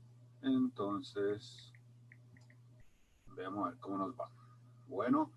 [0.41, 1.75] Entonces,
[3.37, 4.31] veamos a ver cómo nos va.
[4.89, 5.31] Bueno,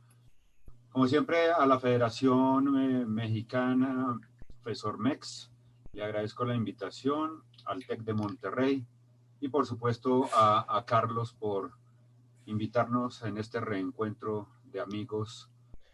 [0.89, 4.21] como siempre, a la Federación eh, Mexicana
[4.63, 5.51] FESORMEX,
[5.91, 8.87] le agradezco la invitación, al TEC de Monterrey
[9.41, 11.73] y por supuesto a, a Carlos por
[12.45, 15.49] invitarnos en este reencuentro de amigos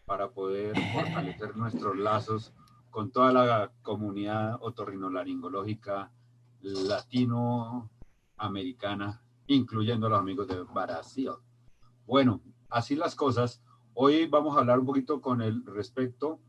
[0.05, 2.53] para poder fortalecer nuestros lazos
[2.95, 6.13] con toda la comunidad otorrinolaringológica
[6.61, 11.31] latinoamericana, incluyendo a los amigos de Brasil.
[12.07, 13.61] Bueno, así las cosas.
[13.95, 16.39] Hoy vamos a hablar un poquito con el respecto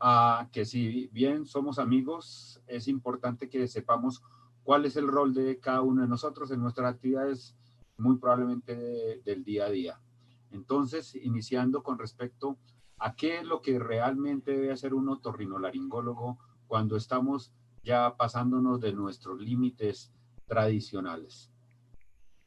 [0.00, 4.22] a que si bien somos amigos, es importante que sepamos
[4.62, 7.54] cuál es el rol de cada uno de nosotros en nuestras actividades,
[7.98, 10.00] muy probablemente de- del día a día.
[10.52, 12.56] Entonces, iniciando con respecto
[12.98, 17.52] a qué es lo que realmente debe hacer un otorrinolaringólogo cuando estamos
[17.82, 20.12] ya pasándonos de nuestros límites
[20.46, 21.50] tradicionales.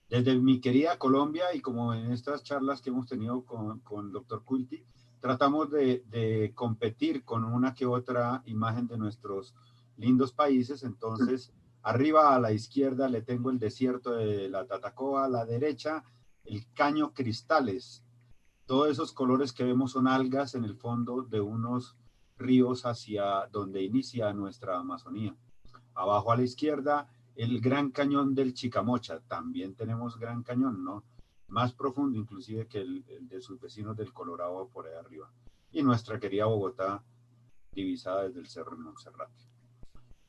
[0.09, 4.43] Desde mi querida Colombia y como en estas charlas que hemos tenido con, con doctor
[4.43, 4.85] Culti,
[5.19, 9.55] tratamos de, de competir con una que otra imagen de nuestros
[9.97, 10.83] lindos países.
[10.83, 16.03] Entonces, arriba a la izquierda le tengo el desierto de la Tatacoa, a la derecha
[16.45, 18.04] el caño cristales.
[18.65, 21.95] Todos esos colores que vemos son algas en el fondo de unos
[22.37, 25.35] ríos hacia donde inicia nuestra Amazonía.
[25.93, 29.19] Abajo a la izquierda, el Gran Cañón del Chicamocha.
[29.27, 31.03] También tenemos Gran Cañón, ¿no?
[31.47, 35.31] Más profundo inclusive que el, de sus vecinos del Colorado por ahí arriba.
[35.71, 37.03] Y nuestra querida Bogotá,
[37.71, 39.43] divisada desde el Cerro de Monserrate.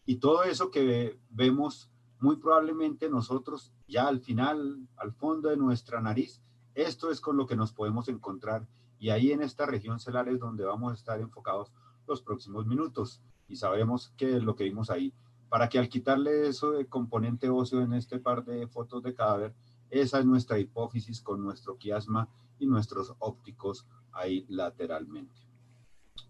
[0.05, 5.57] Y todo eso que ve- vemos, muy probablemente nosotros ya al final, al fondo de
[5.57, 6.42] nuestra nariz,
[6.76, 8.68] esto es con lo que nos podemos encontrar.
[8.98, 11.72] Y ahí en esta región celar es donde vamos a estar enfocados
[12.06, 13.22] los próximos minutos.
[13.48, 15.14] Y sabremos qué es lo que vimos ahí.
[15.48, 19.54] Para que al quitarle eso de componente óseo en este par de fotos de cadáver,
[19.88, 25.40] esa es nuestra hipófisis con nuestro quiasma y nuestros ópticos ahí lateralmente.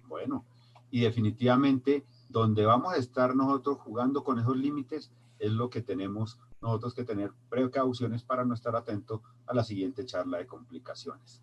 [0.07, 0.45] Bueno,
[0.93, 6.39] y definitivamente donde vamos a estar nosotros jugando con esos límites es lo que tenemos
[6.61, 11.43] nosotros que tener precauciones para no estar atento a la siguiente charla de complicaciones.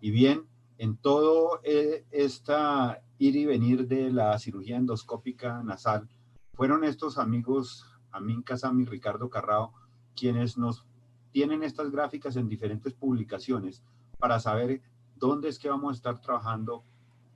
[0.00, 0.46] Y bien,
[0.78, 6.08] en todo eh, esta ir y venir de la cirugía endoscópica nasal,
[6.54, 9.72] fueron estos amigos, Amin Kazam y Ricardo Carrao,
[10.16, 10.84] quienes nos
[11.32, 13.82] tienen estas gráficas en diferentes publicaciones
[14.18, 14.82] para saber
[15.16, 16.84] dónde es que vamos a estar trabajando,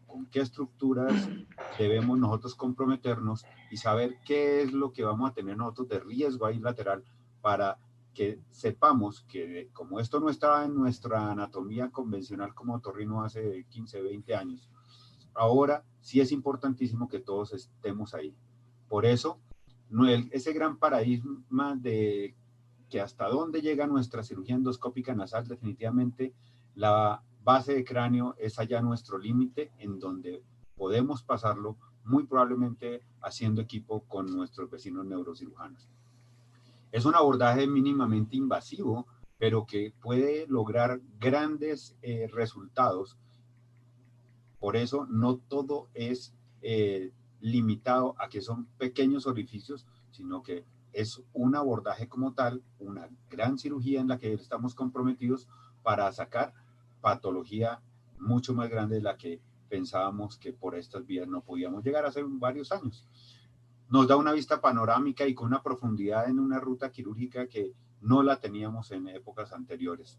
[0.07, 1.29] con qué estructuras
[1.79, 6.47] debemos nosotros comprometernos y saber qué es lo que vamos a tener nosotros de riesgo
[6.47, 7.05] ahí lateral
[7.41, 7.79] para
[8.15, 14.03] que sepamos que como esto no estaba en nuestra anatomía convencional como torrino hace 15,
[14.03, 14.69] 20 años,
[15.35, 18.35] ahora sí es importantísimo que todos estemos ahí.
[18.89, 19.39] Por eso,
[20.31, 22.35] ese gran paradigma de
[22.89, 26.35] que hasta dónde llega nuestra cirugía endoscópica nasal, definitivamente
[26.75, 30.43] la base de cráneo es allá nuestro límite en donde
[30.77, 35.89] podemos pasarlo muy probablemente haciendo equipo con nuestros vecinos neurocirujanos.
[36.93, 39.07] Es un abordaje mínimamente invasivo,
[39.39, 43.19] pero que puede lograr grandes eh, resultados.
[44.59, 51.23] Por eso no todo es eh, limitado a que son pequeños orificios, sino que es
[51.33, 55.47] un abordaje como tal, una gran cirugía en la que estamos comprometidos
[55.83, 56.53] para sacar
[57.01, 57.81] patología
[58.19, 62.23] mucho más grande de la que pensábamos que por estas vías no podíamos llegar hace
[62.25, 63.07] varios años.
[63.89, 68.23] Nos da una vista panorámica y con una profundidad en una ruta quirúrgica que no
[68.23, 70.19] la teníamos en épocas anteriores.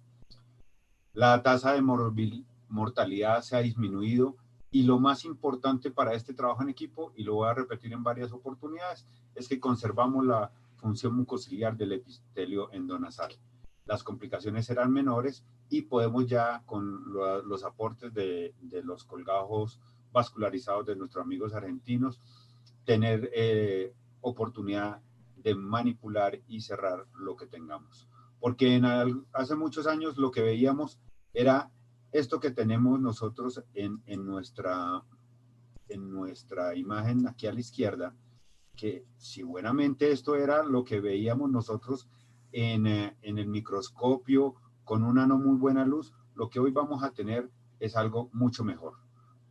[1.13, 4.38] La tasa de mortalidad se ha disminuido
[4.71, 8.03] y lo más importante para este trabajo en equipo, y lo voy a repetir en
[8.03, 13.36] varias oportunidades, es que conservamos la función mucociliar del epitelio endonasal.
[13.86, 18.53] Las complicaciones serán menores y podemos ya con los aportes de,
[18.84, 19.79] los colgajos
[20.12, 22.19] vascularizados de nuestros amigos argentinos
[22.89, 24.99] tener eh, oportunidad
[25.36, 28.10] de manipular y cerrar lo que tengamos.
[28.39, 28.84] Porque en
[29.32, 30.99] hace muchos años lo que veíamos
[31.32, 31.71] era
[32.12, 35.04] esto que tenemos nosotros en, en, nuestra,
[35.88, 38.15] en nuestra imagen aquí a la izquierda,
[38.75, 42.10] que si buenamente esto era lo que veíamos nosotros
[42.52, 47.04] en, eh, en el microscopio con una no muy buena luz, lo que hoy vamos
[47.04, 48.93] a tener es algo mucho mejor.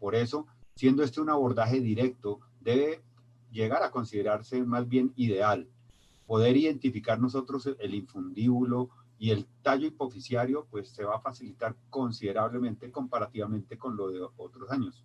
[0.01, 3.05] Por eso, siendo este un abordaje directo, debe
[3.51, 5.69] llegar a considerarse más bien ideal.
[6.27, 12.91] Poder identificar nosotros el infundíbulo y el tallo hipoficiario, pues se va a facilitar considerablemente
[12.91, 15.05] comparativamente con lo de otros años.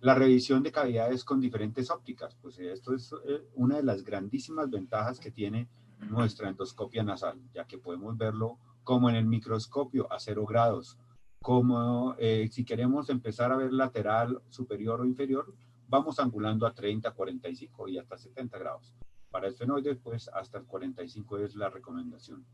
[0.00, 4.70] La revisión de cavidades con diferentes ópticas, pues esto es eh, una de las grandísimas
[4.70, 5.68] ventajas que tiene
[6.08, 10.98] nuestra endoscopia nasal, ya que podemos verlo como en el microscopio a cero grados,
[11.42, 15.52] como eh, si queremos empezar a ver lateral, superior o inferior,
[15.88, 18.94] vamos angulando a 30, 45 y hasta 70 grados.
[19.30, 22.44] Para el fenoide, pues hasta el 45 es la recomendación.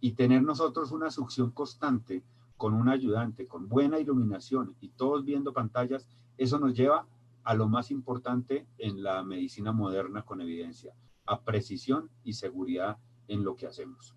[0.00, 2.22] Y tener nosotros una succión constante
[2.56, 6.08] con un ayudante, con buena iluminación y todos viendo pantallas,
[6.38, 7.06] eso nos lleva
[7.44, 10.94] a lo más importante en la medicina moderna con evidencia,
[11.26, 14.14] a precisión y seguridad en lo que hacemos.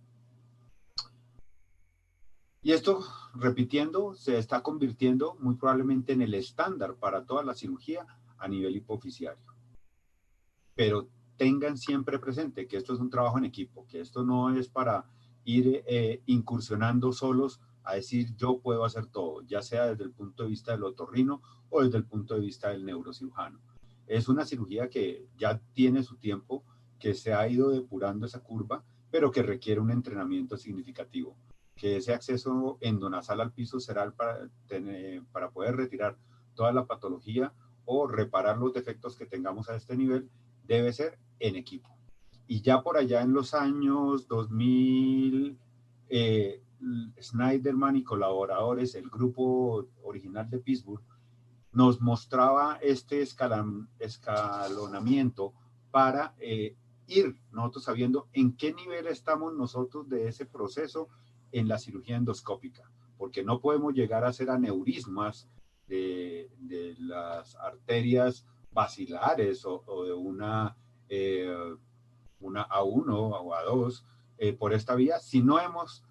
[2.62, 3.02] Y esto,
[3.36, 8.06] repitiendo, se está convirtiendo muy probablemente en el estándar para toda la cirugía
[8.40, 9.44] a nivel hipoficiario.
[10.76, 14.68] Pero tengan siempre presente que esto es un trabajo en equipo, que esto no es
[14.68, 15.06] para
[15.46, 20.44] ir eh, incursionando solos a decir yo puedo hacer todo, ya sea desde el punto
[20.44, 23.60] de vista del otorrino o desde el punto de vista del neurocirujano.
[24.06, 26.64] Es una cirugía que ya tiene su tiempo,
[27.00, 31.38] que se ha ido depurando esa curva, pero que requiere un entrenamiento significativo,
[31.76, 34.50] que ese acceso endonasal al piso será para,
[35.32, 36.18] para poder retirar
[36.54, 37.54] toda la patología
[37.92, 40.30] o reparar los defectos que tengamos a este nivel,
[40.68, 41.90] debe ser en equipo.
[42.46, 45.58] Y ya por allá en los años 2000,
[46.10, 46.62] eh,
[47.20, 51.02] Snyderman y colaboradores, el grupo original de Pittsburgh,
[51.72, 55.54] nos mostraba este escalonamiento
[55.90, 56.76] para eh,
[57.08, 61.08] ir nosotros sabiendo en qué nivel estamos nosotros de ese proceso
[61.52, 62.84] en la cirugía endoscópica,
[63.18, 65.50] porque no podemos llegar a hacer aneurismas
[65.90, 70.78] de, las arterias basilares o, de una,
[71.10, 71.76] eh,
[72.40, 74.04] una A1 o A2
[74.38, 76.04] eh, por esta vía si no hemos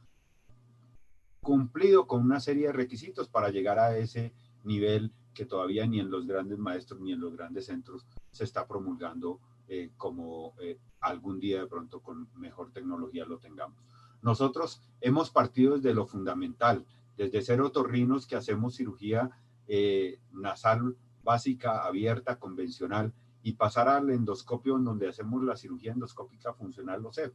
[1.41, 6.11] cumplido con una serie de requisitos para llegar a ese nivel que todavía ni en
[6.11, 9.39] los grandes maestros ni en los grandes centros se está promulgando
[9.69, 10.55] eh, como
[11.01, 13.79] algún día de pronto con mejor tecnología lo tengamos.
[14.21, 16.85] Nosotros hemos partido desde lo fundamental,
[17.17, 19.31] desde ser otorrinos que hacemos cirugía
[19.69, 26.53] eh, nasal básica, abierta, convencional, y pasar al endoscopio en donde hacemos la cirugía endoscópica
[26.55, 27.33] funcional, lo sé.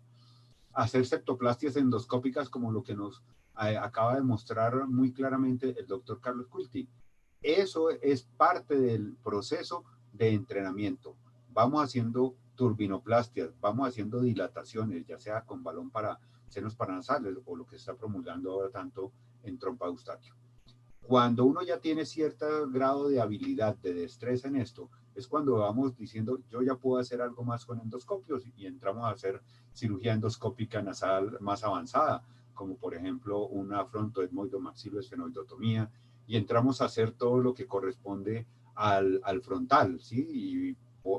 [0.74, 3.24] Hacer septoplastias endoscópicas como lo que nos
[3.56, 6.90] acaba de mostrar muy claramente el doctor Carlos Culti.
[7.42, 11.16] Eso es parte del proceso de entrenamiento.
[11.50, 17.66] Vamos haciendo turbinoplastias, vamos haciendo dilataciones, ya sea con balón para senos paranasales o lo
[17.66, 19.12] que se está promulgando ahora tanto
[19.44, 20.36] en trompa eustatio.
[21.06, 25.96] Cuando uno ya tiene cierto grado de habilidad, de destreza en esto, es cuando vamos
[25.98, 29.42] diciendo, yo ya puedo hacer algo más con endoscopios y entramos a hacer
[29.74, 32.24] cirugía endoscópica nasal más avanzada,
[32.54, 35.92] como por ejemplo una frontoetmoidomaxiloesfenoidotomía,
[36.26, 40.26] y entramos a hacer todo lo que corresponde al, al frontal, ¿sí?
[40.32, 40.78] Y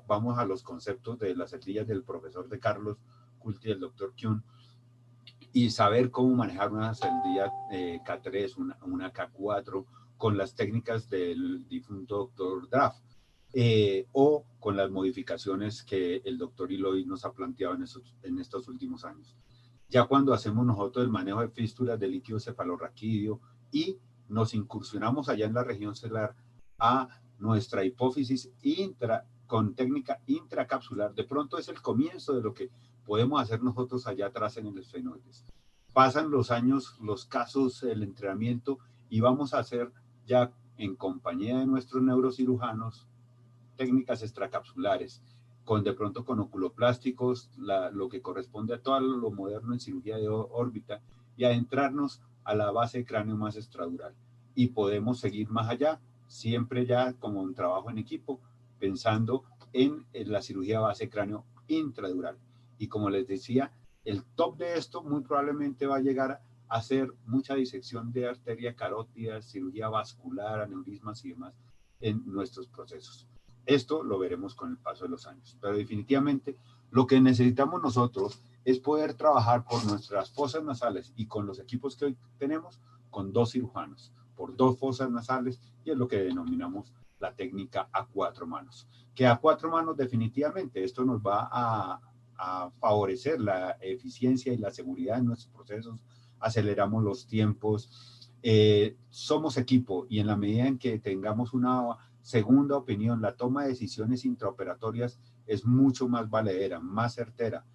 [0.09, 2.97] vamos a los conceptos de las celdillas del profesor de Carlos
[3.39, 4.43] Culti y del doctor Kuhn,
[5.55, 9.87] y saber cómo manejar una celdilla eh, K3, una, una, K4,
[10.17, 13.05] con las técnicas del difunto doctor Draft,
[13.53, 18.41] eh, o con las modificaciones que el doctor Iloy nos ha planteado en, esos, en
[18.41, 19.37] estos últimos años.
[19.89, 23.41] Ya cuando hacemos nosotros el manejo de fístulas de líquido cefalorraquídeo
[23.71, 23.97] y
[24.29, 26.35] nos incursionamos allá en la región celular
[26.81, 28.51] a nuestra hipófisis
[29.47, 32.71] con técnica intracapsular, de pronto es el comienzo de lo que
[33.05, 35.45] podemos hacer nosotros allá atrás en el esfenoides.
[35.93, 38.79] Pasan los años, los casos, el entrenamiento
[39.09, 39.93] y vamos a hacer
[40.27, 43.07] ya en compañía de nuestros neurocirujanos
[43.77, 45.23] técnicas extracapsulares,
[45.65, 50.29] con de pronto con oculoplásticos, lo que corresponde a todo lo moderno en cirugía de
[50.29, 51.01] órbita,
[51.37, 54.15] y adentrarnos a la base de cráneo más extradural.
[54.55, 58.41] Y podemos seguir más allá, siempre ya como un trabajo en equipo,
[58.79, 62.37] pensando en, la cirugía base cráneo intradural.
[62.79, 63.73] Y como les decía,
[64.05, 68.75] el top de esto muy probablemente va a llegar a hacer mucha disección de arteria
[68.75, 71.55] carótida, cirugía vascular, aneurismas y demás
[72.01, 73.29] en nuestros procesos.
[73.67, 76.57] Esto lo veremos con el paso de los años, pero definitivamente
[76.91, 81.97] lo que necesitamos nosotros es poder trabajar por nuestras fosas nasales y con los equipos
[81.97, 86.93] que hoy tenemos con dos cirujanos, por dos fosas nasales y es lo que denominamos
[87.21, 88.87] la técnica a cuatro manos.
[89.15, 92.01] Que a cuatro manos definitivamente esto nos va a,
[92.81, 96.05] favorecer la eficiencia y la seguridad en nuestros procesos,
[96.39, 102.79] aceleramos los tiempos, eh, somos equipo y en la medida en que tengamos una Segunda
[102.79, 107.67] opinión, la toma de decisiones intraoperatorias es mucho más valedera, más certera.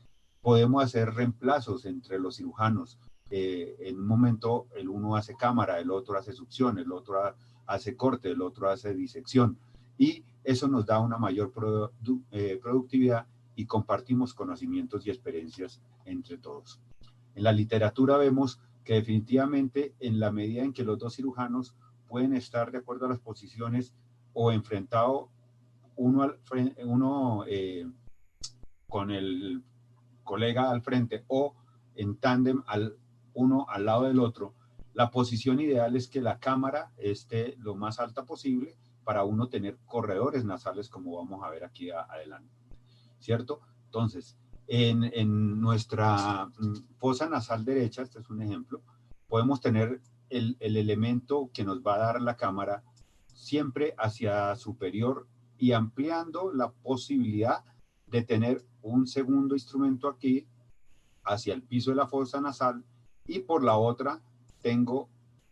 [0.41, 2.97] Podemos hacer reemplazos entre los cirujanos.
[3.29, 7.19] Eh, en un momento el uno hace cámara, el otro hace succión, el otro
[7.67, 9.59] hace corte, el otro hace disección.
[9.99, 11.51] Y eso nos da una mayor
[12.31, 13.27] eh, productividad
[13.59, 16.79] y compartimos conocimientos y experiencias entre todos.
[17.35, 21.75] En la literatura vemos que definitivamente en la medida en que los dos cirujanos
[22.07, 23.93] pueden estar de acuerdo a las posiciones
[24.31, 25.29] o enfrentado
[25.97, 26.39] uno, al,
[26.85, 27.85] uno eh,
[28.87, 29.61] con el
[30.23, 31.53] colega al frente o
[31.95, 32.95] en tándem al
[33.33, 34.55] uno al lado del otro,
[34.93, 39.77] la posición ideal es que la cámara esté lo más alta posible para uno tener
[39.85, 42.58] corredores nasales como vamos a ver aquí adelante,
[43.19, 43.61] ¿cierto?
[43.85, 48.81] Entonces, en, en, nuestra mm, fosa nasal derecha, este es un ejemplo,
[49.27, 52.83] podemos tener el, el elemento que nos va a dar la cámara
[53.33, 57.63] siempre hacia superior y ampliando la posibilidad
[58.07, 60.47] de tener un segundo instrumento aquí
[61.23, 62.83] hacia el piso de la fosa nasal
[63.27, 64.21] y por la otra
[64.61, 65.09] tengo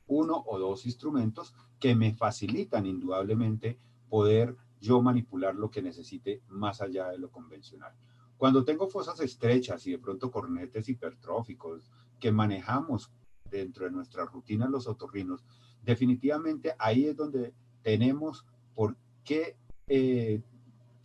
[0.08, 6.82] uno o dos instrumentos que me facilitan indudablemente poder yo manipular lo que necesite más
[6.82, 7.94] allá de lo convencional.
[8.38, 13.12] Cuando tengo fosas estrechas y de pronto cornetes hipertróficos que manejamos
[13.50, 15.44] dentro de nuestra rutina los otorrinos,
[15.84, 19.58] definitivamente ahí es donde tenemos por qué
[19.88, 20.42] eh,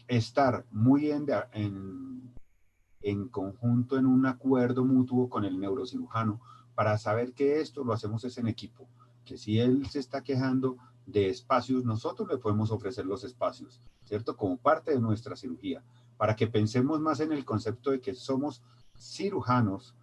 [0.08, 1.26] estar muy en,
[3.00, 6.40] en, conjunto, en un acuerdo mutuo con el neurocirujano
[6.74, 8.88] para saber que esto lo hacemos es en equipo,
[9.24, 14.36] que si él se está quejando de espacios, nosotros le podemos ofrecer los espacios, ¿cierto?
[14.36, 15.82] Como parte de nuestra cirugía,
[16.16, 18.62] para que pensemos más en el concepto de que somos
[18.96, 19.94] cirujanos,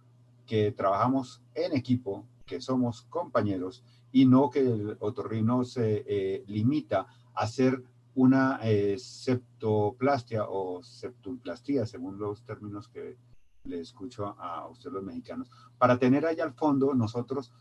[0.46, 7.06] que trabajamos en equipo, que somos compañeros y no que el otorrino se eh, limita
[7.34, 7.82] a hacer
[8.14, 13.16] una eh, septoplastia o septumplastía, según los términos que
[13.64, 17.52] le escucho a ustedes los mexicanos, para tener allá al fondo nosotros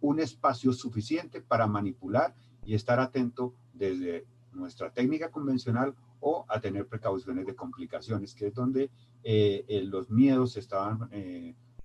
[0.00, 2.34] un espacio suficiente para manipular
[2.66, 8.54] y estar atento desde nuestra técnica convencional o a tener precauciones de complicaciones, que es
[8.54, 8.90] donde
[9.22, 11.08] eh, los miedos se estaban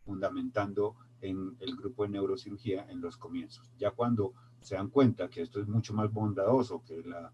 [0.04, 3.72] fundamentando en el grupo de neurocirugía en los comienzos.
[3.78, 7.32] Ya cuando se dan cuenta que esto es mucho más bondadoso, que la,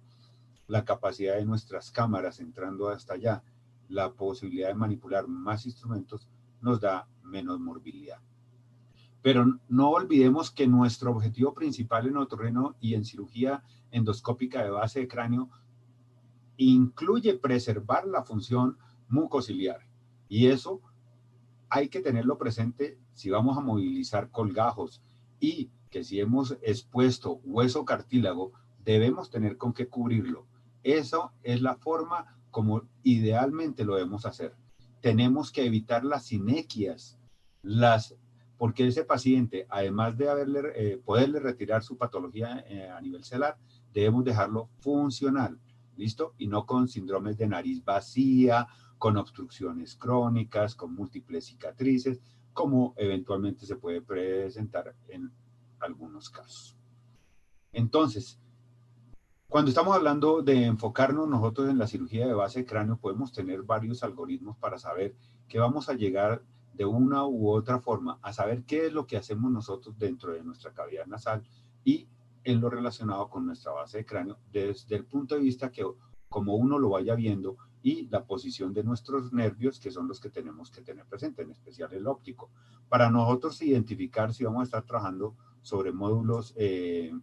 [0.67, 3.43] la capacidad de nuestras cámaras entrando hasta allá,
[3.89, 6.27] la posibilidad de manipular más instrumentos,
[6.61, 8.19] nos da menos morbilidad.
[9.27, 13.61] Pero no olvidemos que nuestro objetivo principal en otorrino y en cirugía
[13.91, 15.49] endoscópica de base de cráneo
[16.55, 18.77] incluye preservar la función
[19.09, 19.81] mucociliar.
[20.29, 20.79] Y eso
[21.67, 25.01] hay que tenerlo presente si vamos a movilizar colgajos
[25.41, 28.53] y que si hemos expuesto hueso cartílago,
[28.85, 30.47] debemos tener con qué cubrirlo.
[30.83, 34.55] Eso es la forma como idealmente lo debemos hacer.
[35.01, 37.19] Tenemos que evitar las inequias,
[37.61, 38.15] las,
[38.57, 40.27] porque ese paciente, además de
[40.75, 43.57] eh, poderle retirar su patología eh, a nivel celular,
[43.93, 45.59] debemos dejarlo funcional,
[45.95, 46.33] ¿listo?
[46.37, 52.19] Y no con síndromes de nariz vacía, con obstrucciones crónicas, con múltiples cicatrices,
[52.53, 55.31] como eventualmente se puede presentar en
[55.79, 56.75] algunos casos.
[57.71, 58.39] Entonces,
[59.47, 63.61] cuando estamos hablando de enfocarnos nosotros en la cirugía de base de cráneo, podemos tener
[63.61, 65.15] varios algoritmos para saber
[65.47, 66.43] que vamos a llegar
[66.77, 70.43] de una u otra forma a saber qué es lo que hacemos nosotros dentro de
[70.43, 71.43] nuestra cavidad nasal
[71.83, 72.07] y
[72.43, 75.83] en lo relacionado con nuestra base de cráneo desde el punto de vista que
[76.29, 80.29] como uno lo vaya viendo y la posición de nuestros nervios, que son los que
[80.29, 82.49] tenemos que tener presente, en especial el óptico.
[82.89, 87.13] Para nosotros identificar si vamos a estar trabajando sobre módulos, eh,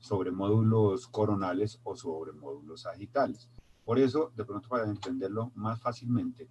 [0.00, 3.48] sobre módulos coronales o sobre módulos sagitales.
[3.84, 6.48] Por eso, de pronto para entenderlo más fácilmente,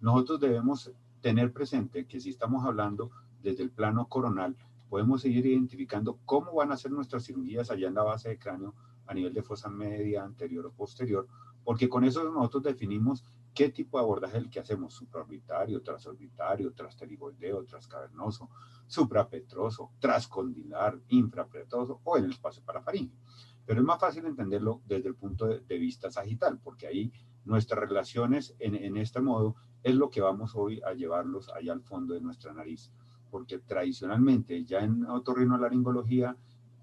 [0.00, 3.10] nosotros debemos tener presente que si estamos hablando
[3.42, 4.56] desde el plano coronal,
[4.88, 8.74] podemos seguir identificando cómo van a ser nuestras cirugías allá en la base de cráneo
[9.06, 11.26] a nivel de fosa media, anterior o posterior,
[11.64, 16.72] porque con eso nosotros definimos qué tipo de abordaje es el que hacemos, supraorbitario, trasorbitario,
[16.72, 18.50] trasterigordeo, trascavernoso,
[18.86, 23.18] suprapetroso, trascondilar, infrapetroso o en el espacio parafaríngeo.
[23.66, 27.12] Pero es más fácil entenderlo desde el punto de, vista sagital, porque ahí
[27.44, 31.82] nuestras relaciones en, en este modo es lo que vamos hoy a llevarlos allá al
[31.82, 32.90] fondo de nuestra nariz,
[33.30, 36.36] porque tradicionalmente ya en otorrinolaringología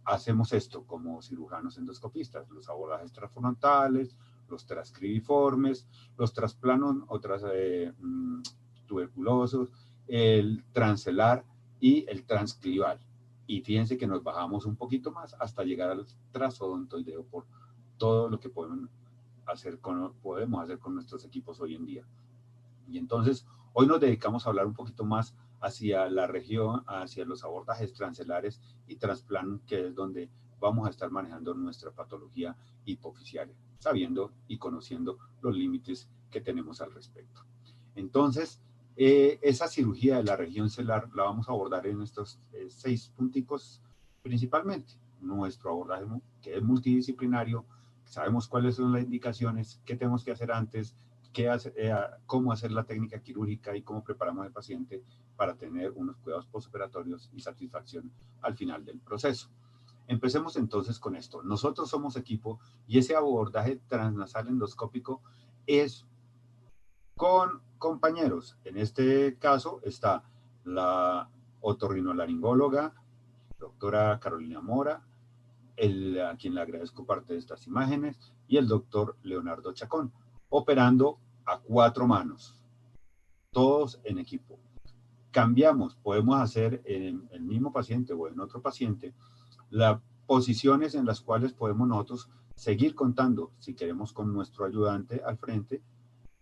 [0.05, 4.15] hacemos esto como cirujanos endoscopistas, los abordajes transfrontales,
[4.49, 5.85] los transcribiformes,
[6.17, 7.19] los trasplanos o
[7.53, 8.41] eh, mm,
[8.85, 9.69] tuberculosos,
[10.07, 11.43] el transelar
[11.79, 12.99] y el transclival.
[13.45, 17.45] Y fíjense que nos bajamos un poquito más hasta llegar al trasodontoideo por
[17.97, 18.89] todo lo que podemos
[19.45, 22.05] hacer con, podemos hacer con nuestros equipos hoy en día.
[22.87, 27.43] Y entonces, hoy nos dedicamos a hablar un poquito más hacia la región, hacia los
[27.43, 30.29] abordajes transelares y transplan, que es donde
[30.59, 36.93] vamos a estar manejando nuestra patología hipoficiaria, sabiendo y conociendo los límites que tenemos al
[36.93, 37.41] respecto.
[37.95, 38.61] Entonces,
[38.95, 43.09] eh, esa cirugía de la región celular la vamos a abordar en estos eh, seis
[43.15, 43.81] punticos
[44.23, 44.93] principalmente.
[45.21, 46.05] Nuestro abordaje
[46.41, 47.65] que es multidisciplinario,
[48.05, 50.95] sabemos cuáles son las indicaciones, qué tenemos que hacer antes,
[51.37, 55.03] qué eh, cómo hacer la técnica quirúrgica y cómo preparamos al paciente
[55.35, 58.11] para tener unos cuidados postoperatorios y satisfacción
[58.41, 59.51] al final del proceso.
[60.07, 61.43] Empecemos entonces con esto.
[61.43, 65.21] Nosotros somos equipo y ese abordaje transnasal endoscópico
[65.67, 66.07] es
[67.15, 68.57] con compañeros.
[68.63, 70.23] En este caso está
[70.63, 71.29] la
[71.61, 72.95] otorrinolaringóloga,
[73.59, 75.05] doctora Carolina Mora,
[75.75, 80.11] el, a quien le agradezco parte de estas imágenes, y el doctor Leonardo Chacón,
[80.49, 82.59] operando a cuatro manos,
[83.51, 84.59] todos en equipo.
[85.31, 89.13] Cambiamos, podemos hacer en el mismo paciente o en otro paciente
[89.69, 95.37] las posiciones en las cuales podemos nosotros seguir contando, si queremos, con nuestro ayudante al
[95.37, 95.81] frente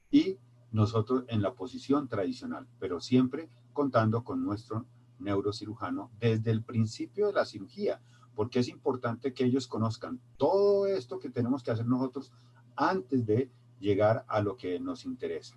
[0.10, 0.38] y
[0.72, 4.86] nosotros en la posición tradicional, pero siempre contando con nuestro
[5.20, 8.02] neurocirujano desde el principio de la cirugía,
[8.34, 12.32] porque es importante que ellos conozcan todo esto que tenemos que hacer nosotros
[12.76, 15.56] antes de llegar a lo que nos interesa.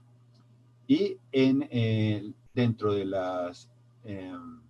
[0.87, 3.71] Y en, dentro de las
[4.05, 4.61] em,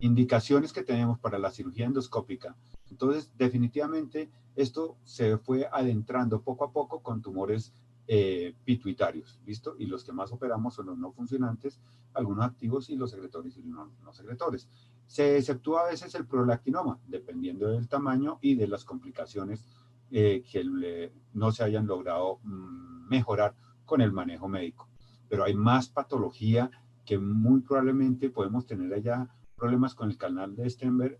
[0.00, 2.56] indicaciones que tenemos para la cirugía endoscópica,
[2.90, 7.72] entonces definitivamente esto se fue adentrando poco a poco con tumores
[8.12, 9.76] eh, pituitarios, ¿listo?
[9.78, 11.78] Y los que más operamos son los no funcionantes,
[12.12, 14.68] algunos activos y los secretores y no, no secretores.
[15.06, 19.64] Se exceptúa a veces el prolactinoma, dependiendo del tamaño y de las complicaciones
[20.10, 23.54] eh, que no se hayan logrado mm, mejorar
[23.84, 24.88] con el manejo médico.
[25.28, 26.70] Pero hay más patología
[27.04, 31.18] que muy probablemente podemos tener allá problemas con el canal de Stenberg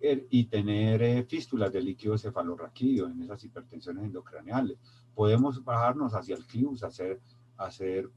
[0.00, 4.78] eh, y tener eh, fístulas de líquido cefalorraquídeo en esas hipertensiones endocraneales.
[5.14, 7.20] Podemos bajarnos hacia el CLIUS, hacer,
[7.56, 8.10] hacer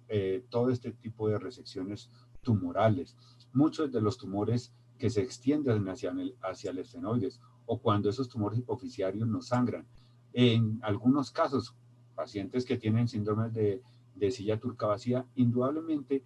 [0.49, 2.09] todo este tipo de resecciones
[2.41, 3.15] tumorales.
[3.53, 8.29] Muchos de los tumores que se extienden hacia el, hacia el esfenoides o cuando esos
[8.29, 9.85] tumores hipoficiarios no sangran.
[10.33, 11.75] En algunos casos,
[12.15, 13.81] pacientes que tienen síndromes de,
[14.15, 16.23] de silla turca vacía, indudablemente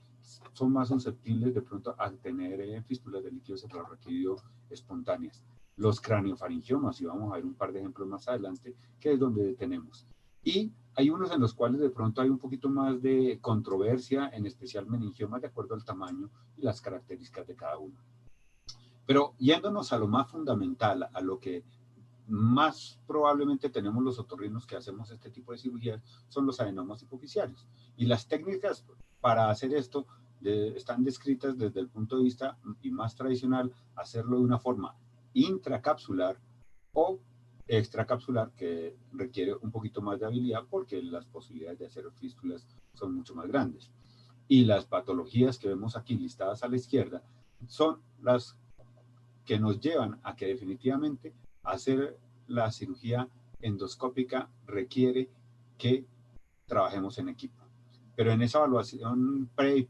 [0.54, 4.36] son más susceptibles de pronto a tener eh, fístulas de líquido cefalorraquídeo
[4.70, 5.44] espontáneas.
[5.78, 9.54] Los craniofaringiomas, y vamos a ver un par de ejemplos más adelante, que es donde
[9.54, 10.08] tenemos.
[10.44, 14.46] Y hay unos en los cuales de pronto hay un poquito más de controversia, en
[14.46, 18.00] especial meningiomas, de acuerdo al tamaño y las características de cada uno.
[19.08, 21.64] Pero yéndonos a lo más fundamental, a lo que
[22.28, 27.66] más probablemente tenemos los otorrinos que hacemos este tipo de cirugías, son los adenomas hipoficiarios.
[27.96, 28.86] Y las técnicas
[29.22, 30.06] para hacer esto
[30.44, 34.94] están descritas desde el punto de vista y más tradicional, hacerlo de una forma
[35.34, 36.40] intracapsular
[36.94, 37.20] o
[37.68, 43.16] extracapsular que requiere un poquito más de habilidad porque las posibilidades de hacer fístulas son
[43.16, 43.90] mucho más grandes.
[44.50, 47.24] Y las patologías que vemos aquí listadas a la izquierda
[47.68, 48.58] son las
[49.48, 51.34] que nos llevan a que definitivamente
[51.64, 53.28] hacer la cirugía
[53.62, 55.30] endoscópica requiere
[55.78, 56.06] que
[56.68, 57.64] trabajemos en equipo.
[58.16, 59.88] Pero en esa evaluación pre,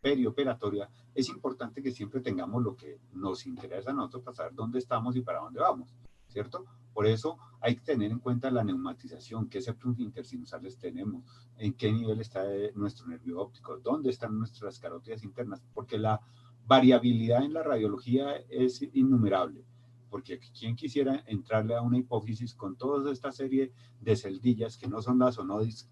[0.00, 4.78] perioperatoria es importante que siempre tengamos lo que nos interesa a nosotros para saber dónde
[4.78, 5.94] estamos y para dónde vamos.
[6.34, 6.66] ¿cierto?
[6.92, 11.22] Por eso hay que tener en cuenta la neumatización, qué septos intersinusales tenemos,
[11.56, 16.20] en qué nivel está nuestro nervio óptico, dónde están nuestras carótidas internas, porque la
[16.66, 19.64] variabilidad en la radiología es innumerable,
[20.10, 25.02] porque quien quisiera entrarle a una hipófisis con toda esta serie de celdillas que no
[25.02, 25.88] son las onodis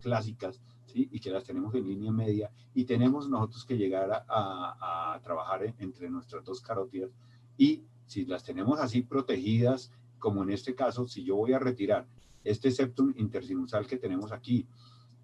[0.00, 1.08] clásicas, ¿sí?
[1.10, 6.10] y que las tenemos en línea media, y tenemos nosotros que llegar a, trabajar entre
[6.10, 7.10] nuestras dos carótidas,
[7.56, 12.06] y si las tenemos así protegidas como en este caso, si yo voy a retirar
[12.42, 14.66] este septum intersinusal que tenemos aquí,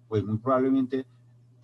[0.07, 1.05] pues muy probablemente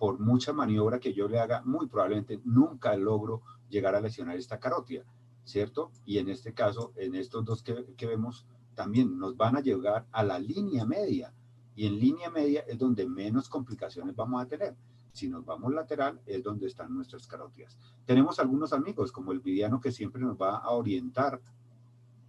[0.00, 4.58] por mucha maniobra que yo le haga, muy probablemente nunca logro llegar a lesionar esta
[4.58, 5.04] carótida,
[5.44, 5.92] ¿cierto?
[6.06, 10.06] Y en este caso, en estos dos que, que vemos, también nos van a llegar
[10.10, 11.34] a la línea media.
[11.76, 14.74] Y en línea media es donde menos complicaciones vamos a tener.
[15.12, 17.76] Si nos vamos lateral es donde están nuestras carótidas.
[18.06, 21.42] Tenemos algunos amigos como el vidiano que siempre nos va a orientar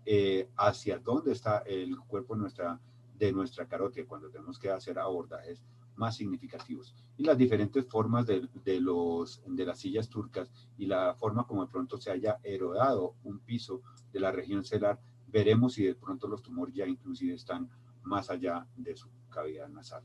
[0.06, 2.82] eh, hacia dónde está el cuerpo nuestra,
[3.18, 5.62] de nuestra carótida cuando tenemos que hacer abordajes
[5.96, 6.96] más significativos.
[7.18, 11.66] Y las diferentes formas de, de, los, de las sillas turcas y la forma como
[11.66, 13.82] de pronto se haya erodado un piso
[14.12, 17.70] de la región celar, veremos si de pronto los tumores ya inclusive están
[18.04, 20.04] más allá de su cavidad nasal.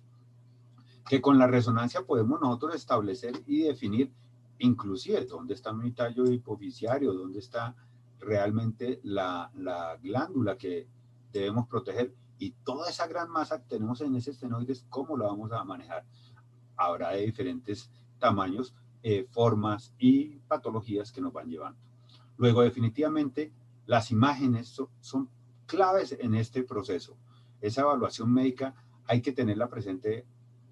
[1.08, 4.12] Que con la resonancia podemos nosotros establecer y definir
[4.58, 7.74] inclusive dónde está mi tallo hipoficiario, dónde está
[8.18, 10.88] realmente la, la, glándula que
[11.32, 12.14] debemos proteger.
[12.38, 16.04] Y toda esa gran masa que tenemos en ese estenoides, ¿cómo la vamos a manejar?
[16.76, 21.80] Habrá de diferentes tamaños, eh, formas y patologías que nos van llevando.
[22.36, 23.52] Luego, definitivamente,
[23.86, 25.30] las imágenes son, son
[25.66, 27.16] claves en este proceso.
[27.60, 28.74] Esa evaluación médica
[29.06, 30.26] hay que tenerla presente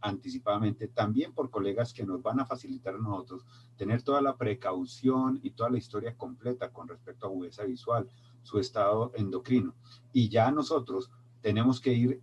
[0.05, 3.47] anticipadamente, también por colegas que nos van a facilitar a nosotros
[3.77, 8.07] tener toda la precaución y toda la historia completa con respecto a agudeza visual,
[8.43, 9.75] su estado endocrino.
[10.12, 11.11] Y ya nosotros
[11.45, 12.23] tenemos que ir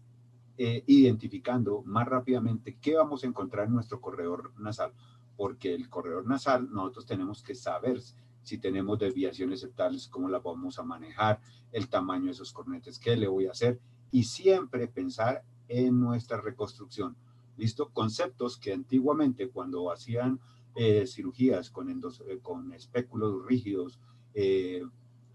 [0.57, 4.93] eh, identificando más rápidamente qué vamos a encontrar en nuestro corredor nasal,
[5.37, 8.01] porque el corredor nasal nosotros tenemos que saber
[8.41, 11.39] si tenemos desviaciones septales, cómo las vamos a manejar,
[11.71, 16.41] el tamaño de esos cornetes, qué le voy a hacer, y siempre pensar en nuestra
[16.41, 17.15] reconstrucción
[17.57, 17.89] ¿listo?
[17.89, 20.39] Conceptos que antiguamente cuando hacían
[20.73, 23.99] eh, cirugías con, endos, eh, con espéculos rígidos
[24.33, 24.83] eh,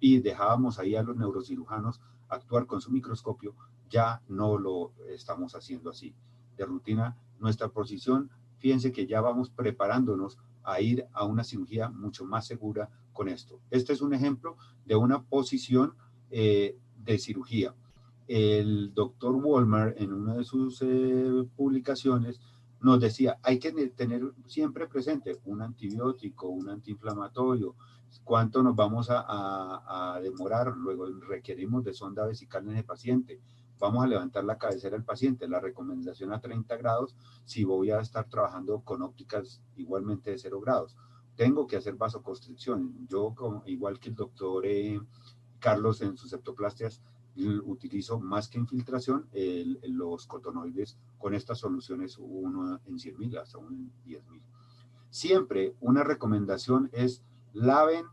[0.01, 3.55] y dejábamos ahí a los neurocirujanos actuar con su microscopio,
[3.89, 6.15] ya no lo estamos haciendo así.
[6.57, 12.25] De rutina, nuestra posición, fíjense que ya vamos preparándonos a ir a una cirugía mucho
[12.25, 13.61] más segura con esto.
[13.71, 15.95] Este es un ejemplo de una posición
[16.29, 17.75] de cirugía
[18.29, 22.41] el doctor Walmer en una de sus eh, publicaciones
[22.81, 27.75] nos decía, hay que tener siempre presente un antibiótico, un antiinflamatorio,
[28.23, 33.41] cuánto nos vamos a, demorar, luego requerimos de sonda vesical en el paciente,
[33.79, 38.01] vamos a levantar la cabecera del paciente, la recomendación a 30 grados, si voy a
[38.01, 40.97] estar trabajando con ópticas igualmente de 0 grados.
[41.37, 43.07] Tengo que hacer vasoconstricción.
[43.09, 45.01] Yo, como, igual que el doctor eh,
[45.59, 47.03] Carlos en sus septoplastias,
[47.65, 49.29] utilizo más que infiltración
[49.83, 54.43] los cotonoides con estas soluciones uno en 100 mil hasta un en 10 mil.
[55.11, 57.23] Siempre una recomendación es
[57.53, 58.07] laven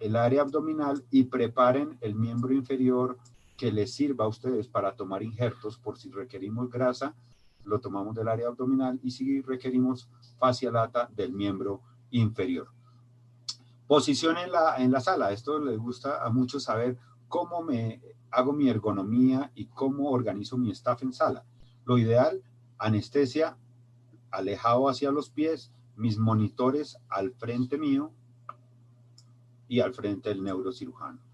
[0.00, 3.18] el área abdominal y preparen el miembro inferior
[3.60, 7.14] que les sirva a ustedes para tomar injertos por si requerimos grasa,
[7.64, 10.08] lo tomamos del área abdominal y si requerimos
[10.38, 12.68] fascia lata del miembro inferior.
[13.86, 15.30] Posición en la, en la sala.
[15.32, 16.96] Esto les gusta a muchos saber
[17.28, 18.00] cómo me
[18.30, 21.44] hago mi ergonomía y cómo organizo mi staff en sala.
[21.84, 22.42] Lo ideal,
[22.78, 23.58] anestesia
[24.30, 28.10] alejado hacia los pies, mis monitores al frente mío
[29.68, 31.29] y al frente del neurocirujano.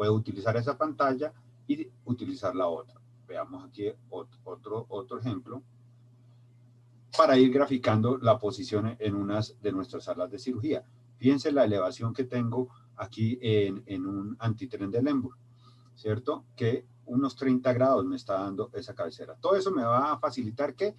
[0.00, 1.30] Puedo utilizar esa pantalla
[1.66, 2.98] y utilizar la otra.
[3.28, 5.62] Veamos aquí otro, otro ejemplo
[7.14, 10.86] para ir graficando la posición en unas de nuestras salas de cirugía.
[11.18, 15.36] Fíjense la elevación que tengo aquí en, un antitren de Lemburg,
[15.96, 16.46] ¿cierto?
[16.56, 19.34] Que unos 30 grados me está dando esa cabecera.
[19.34, 20.96] Todo eso me va a facilitar que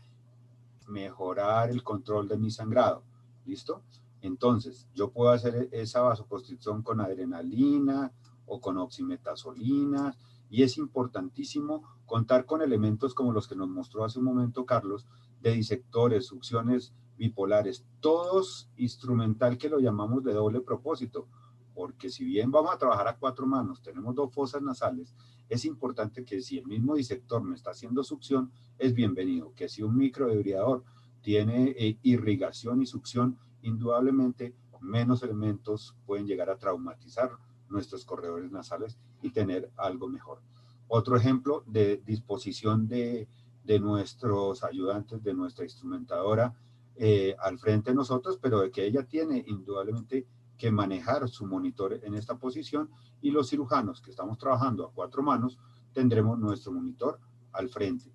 [0.89, 3.01] mejorar el control de mi sangrado,
[3.47, 3.81] ¿listo?
[4.21, 8.11] Entonces, yo puedo hacer esa vasoconstricción con adrenalina
[8.45, 10.15] o con oximetazolina
[10.49, 15.07] y es importantísimo contar con elementos como los que nos mostró hace un momento Carlos,
[15.39, 21.27] de disectores, succiones bipolares, todos instrumental que lo llamamos de doble propósito,
[21.73, 25.15] porque si bien vamos a trabajar a cuatro manos, tenemos dos fosas nasales,
[25.47, 29.83] es importante que si el mismo disector me está haciendo succión, es bienvenido, que si
[29.83, 30.83] un microdebridador
[31.21, 37.31] tiene eh, irrigación y succión, indudablemente menos elementos pueden llegar a traumatizar
[37.71, 40.41] nuestros corredores nasales y tener algo mejor.
[40.87, 43.27] Otro ejemplo de disposición de,
[43.63, 46.53] de nuestros ayudantes, de nuestra instrumentadora
[46.97, 51.99] eh, al frente de nosotros, pero de que ella tiene indudablemente que manejar su monitor
[52.03, 52.89] en esta posición
[53.21, 55.57] y los cirujanos que estamos trabajando a cuatro manos
[55.93, 57.19] tendremos nuestro monitor
[57.53, 58.11] al frente.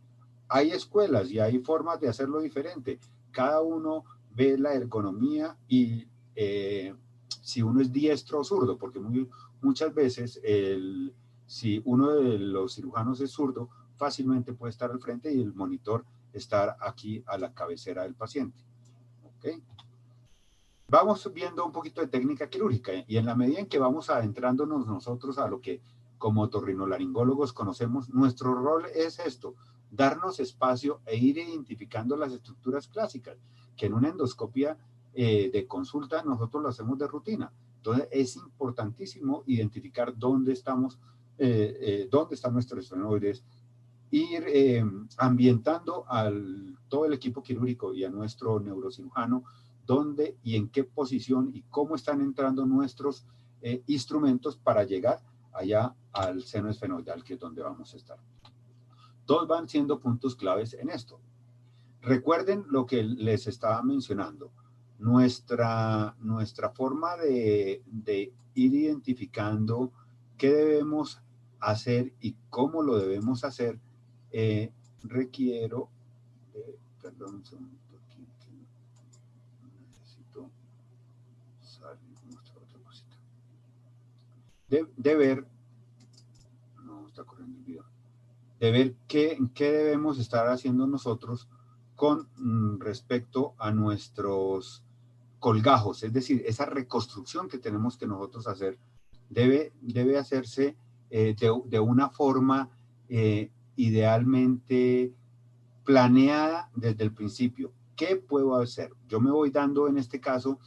[0.49, 3.01] Hay escuelas y hay formas de hacerlo diferente.
[3.33, 6.95] Cada uno ve la ergonomía y eh,
[7.43, 9.01] si uno es diestro o zurdo, porque
[9.63, 11.15] muchas veces el,
[11.47, 16.05] si uno de los cirujanos es zurdo, fácilmente puede estar al frente y el monitor
[16.33, 18.63] estar aquí a la cabecera del paciente.
[19.39, 19.63] ¿Okay?
[20.89, 24.87] Vamos viendo un poquito de técnica quirúrgica y en la medida en que vamos adentrándonos
[24.87, 25.81] nosotros a lo que
[26.19, 29.55] como otorrinolaringólogos conocemos, nuestro rol es esto,
[29.91, 33.37] darnos espacio e ir identificando las estructuras clásicas,
[33.77, 34.79] que en una endoscopia
[35.15, 37.53] eh, de consulta nosotros lo hacemos de rutina.
[37.87, 40.99] Entonces es importantísimo identificar dónde estamos,
[41.39, 43.45] eh, eh, dónde están nuestros estenoides,
[44.11, 44.45] ir
[45.19, 49.45] ambientando al todo el equipo quirúrgico y a nuestro neurocirujano
[49.85, 53.25] dónde y en qué posición y cómo están entrando nuestros
[53.87, 55.21] instrumentos para llegar
[55.53, 58.19] allá al seno esfenoidal, que es donde vamos a estar.
[59.25, 61.21] Todos van siendo puntos claves en esto.
[62.01, 64.53] Recuerden lo que les estaba mencionando.
[64.99, 67.83] Nuestra, nuestra forma de,
[68.55, 69.93] ir identificando
[70.39, 71.21] qué debemos
[71.61, 73.79] hacer y cómo lo debemos hacer,
[74.33, 74.73] eh,
[75.03, 75.91] requiero,
[77.03, 77.77] perdón un segundo,
[78.07, 78.27] aquí,
[79.89, 80.51] necesito
[81.61, 83.17] salir, mostrar otra cosita,
[84.69, 85.47] de, de ver
[88.59, 91.49] de ver qué, qué debemos estar haciendo nosotros
[91.95, 94.83] con mm, respecto a nuestros
[95.39, 98.79] colgajos, es decir, esa reconstrucción que tenemos que nosotros hacer
[99.29, 100.77] debe, debe hacerse
[101.11, 102.71] eh, de, una forma
[103.09, 105.13] eh, idealmente
[105.85, 107.73] planeada desde el principio.
[107.95, 108.91] ¿Qué puedo hacer?
[109.09, 110.59] Yo me voy dando en este caso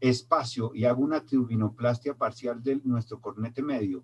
[0.00, 4.02] espacio y hago una turbinoplastia parcial de nuestro cornete medio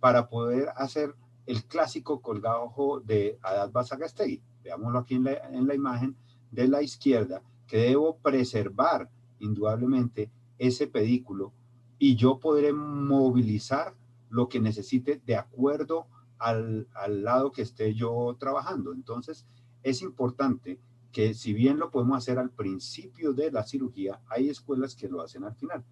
[0.00, 1.14] para poder hacer
[1.46, 4.42] el clásico colgajo de Adad Basagastegui.
[4.62, 6.16] Veámoslo aquí en la, en la imagen
[6.50, 11.52] de la izquierda, que debo preservar indudablemente ese pedículo
[11.98, 13.94] y yo podré movilizar
[14.30, 16.06] lo que necesite de acuerdo
[16.38, 18.92] al, al, lado que esté yo trabajando.
[18.92, 19.46] Entonces,
[19.82, 20.78] es importante
[21.12, 25.22] que si bien lo podemos hacer al principio de la cirugía, hay escuelas que lo
[25.22, 25.84] hacen al final.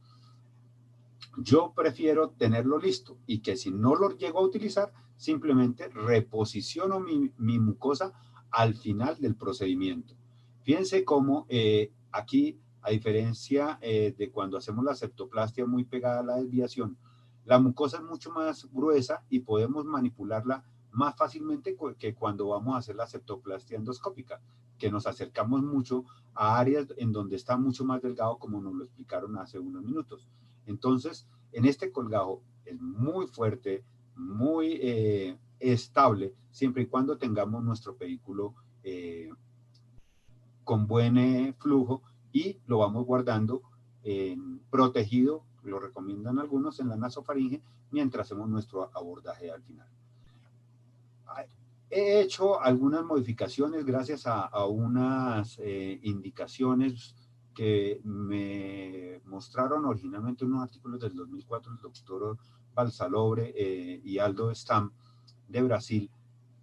[1.38, 7.58] Yo prefiero tenerlo listo y que si no lo llego a utilizar, simplemente reposiciono mi,
[7.58, 8.12] mucosa
[8.50, 10.14] al final del procedimiento.
[10.62, 16.22] Fíjense cómo eh, aquí, a diferencia eh, de cuando hacemos la septoplastia muy pegada a
[16.22, 16.96] la desviación,
[17.44, 22.78] la mucosa es mucho más gruesa y podemos manipularla más fácilmente que cuando vamos a
[22.78, 24.40] hacer la septoplastia endoscópica,
[24.78, 28.84] que nos acercamos mucho a áreas en donde está mucho más delgado, como nos lo
[28.84, 30.28] explicaron hace unos minutos.
[30.64, 33.82] Entonces, en este colgajo es muy fuerte,
[34.14, 39.28] muy eh, estable, siempre y cuando tengamos nuestro vehículo eh,
[40.62, 42.02] con buen flujo
[42.36, 43.62] y lo vamos guardando
[44.70, 47.60] protegido, lo recomiendan algunos en la nasofaringe,
[47.90, 49.88] mientras hacemos nuestro abordaje al final.
[51.90, 55.58] He hecho algunas modificaciones gracias a, a unas
[56.02, 57.16] indicaciones
[57.56, 62.38] que me mostraron originalmente unos artículos del 2004 el doctor
[62.74, 64.92] Balsalobre eh, y Aldo Stam
[65.48, 66.10] de Brasil,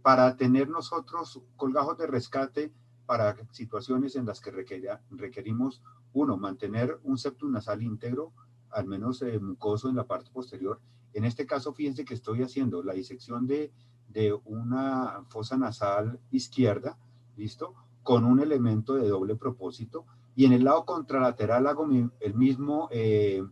[0.04, 2.72] para tener nosotros colgajos de rescate
[3.06, 5.82] para situaciones en las que requerimos,
[6.14, 8.32] uno, mantener un septum nasal íntegro,
[8.70, 10.80] al menos eh, mucoso en la parte posterior.
[11.14, 13.72] En este caso, fíjense que estoy haciendo la disección de,
[14.10, 16.98] de una fosa nasal izquierda,
[17.36, 17.74] ¿listo?
[18.02, 20.06] Con un elemento de doble propósito.
[20.36, 21.88] Y en el lado contralateral hago
[22.20, 23.44] el mismo eh,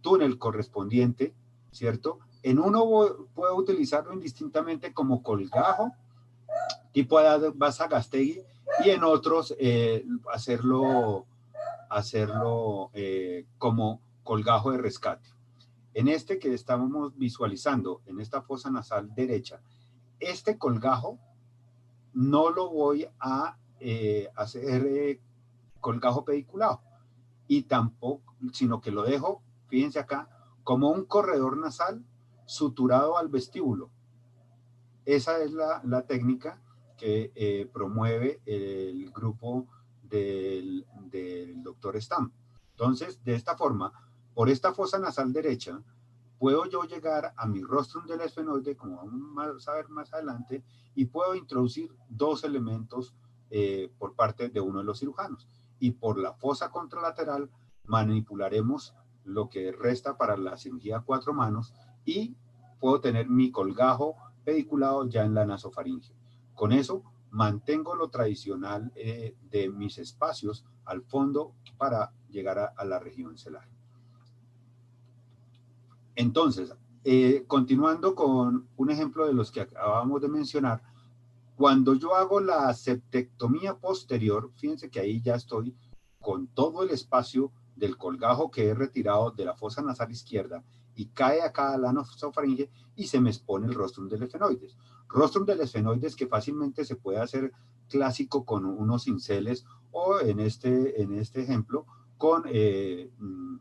[0.00, 1.34] túnel correspondiente
[1.74, 2.20] ¿cierto?
[2.42, 2.86] En uno
[3.34, 5.92] puedo utilizarlo indistintamente como colgajo,
[6.92, 8.40] tipo de Basagastegui,
[8.82, 11.26] y en otros eh, hacerlo,
[11.90, 15.28] hacerlo eh, como colgajo de rescate.
[15.92, 19.60] En este que estamos visualizando, en esta fosa nasal derecha,
[20.18, 21.18] este colgajo
[22.14, 25.20] no lo voy a eh, hacer
[25.80, 26.80] colgajo pediculado
[27.46, 30.28] y tampoco, sino que lo dejo, fíjense acá,
[30.62, 32.02] como un corredor nasal
[32.46, 33.90] suturado al vestíbulo.
[35.04, 36.58] Esa es la, técnica
[37.06, 39.66] eh, promueve el grupo
[40.02, 40.86] del,
[41.62, 42.32] doctor Stam.
[42.70, 43.92] Entonces, de esta forma,
[44.32, 45.82] por esta fosa nasal derecha,
[46.38, 51.04] puedo yo llegar a mi rostrum del esfenoide, como vamos a ver más adelante, y
[51.04, 53.14] puedo introducir dos elementos
[53.50, 55.46] eh, por parte de uno de los cirujanos.
[55.78, 57.50] Y por la fosa contralateral
[57.84, 58.94] manipularemos
[59.24, 61.74] lo que resta para la cirugía cuatro manos
[62.04, 62.34] y
[62.80, 66.14] puedo tener mi colgajo pediculado ya en la nasofaringe.
[66.54, 72.98] Con eso mantengo lo tradicional eh, de mis espacios al fondo para llegar a, la
[72.98, 73.68] región celar.
[76.14, 80.82] Entonces, eh, continuando con un ejemplo de los que acabamos de mencionar,
[81.56, 85.74] cuando yo hago la septectomía posterior, fíjense que ahí ya estoy
[86.20, 90.62] con todo el espacio del colgajo que he retirado de la fosa nasal izquierda
[90.94, 94.76] y cae acá a la nasofaringe y se me expone el rostrum del esfenoides.
[95.08, 97.52] Rostrum del esfenoides que fácilmente se puede hacer
[97.88, 103.56] clásico con unos cinceles o en este, en este ejemplo con eh, mm,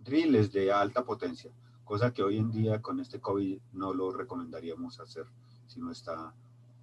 [0.00, 1.52] drills de alta potencia,
[1.84, 5.26] cosa que hoy en día con este COVID no lo recomendaríamos hacer
[5.66, 6.34] si no está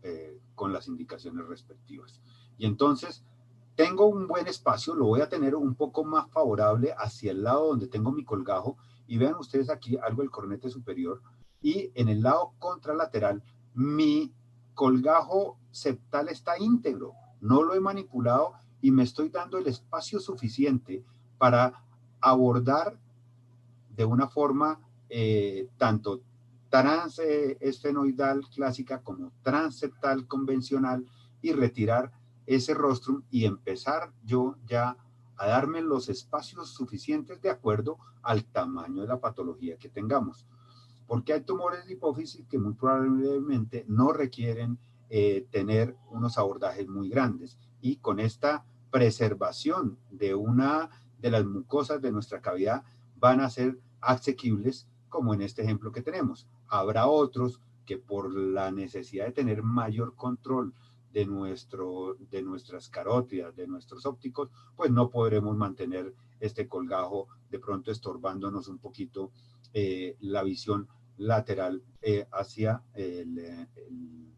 [0.03, 2.21] eh, con las indicaciones respectivas.
[2.57, 3.23] Y entonces
[3.79, 7.67] tengo un buen espacio, lo voy a tener un poco más favorable hacia el lado
[7.67, 8.75] donde tengo mi colgajo
[9.07, 11.21] y vean ustedes aquí algo del cornete superior
[11.61, 13.41] y en el lado contralateral
[13.73, 14.33] mi
[14.73, 18.51] colgajo septal está íntegro, no lo he manipulado
[18.81, 21.05] y me estoy dando el espacio suficiente
[21.37, 21.81] para
[22.19, 22.99] abordar
[23.95, 26.19] de una forma eh, tanto
[26.67, 31.05] transesfenoidal clásica como transeptal convencional
[31.41, 32.18] y retirar
[32.49, 34.97] ese rostrum y empezar yo ya
[35.37, 40.47] a darme los espacios suficientes de acuerdo al tamaño de la patología que tengamos.
[41.05, 44.79] Porque hay tumores de hipófisis que muy probablemente no requieren
[45.11, 47.59] eh, tener unos abordajes muy grandes.
[47.81, 50.89] Y con esta preservación de una
[51.19, 52.83] de las mucosas de nuestra cavidad
[53.15, 56.47] van a ser asequibles, como en este ejemplo que tenemos.
[56.67, 60.73] Habrá otros que por la necesidad de tener mayor control
[61.13, 67.59] de, nuestro, de nuestras carótidas, de nuestros ópticos, pues no podremos mantener este colgajo de
[67.59, 69.31] pronto estorbándonos un poquito
[69.73, 70.87] eh, la visión
[71.17, 74.29] lateral eh, hacia el, el,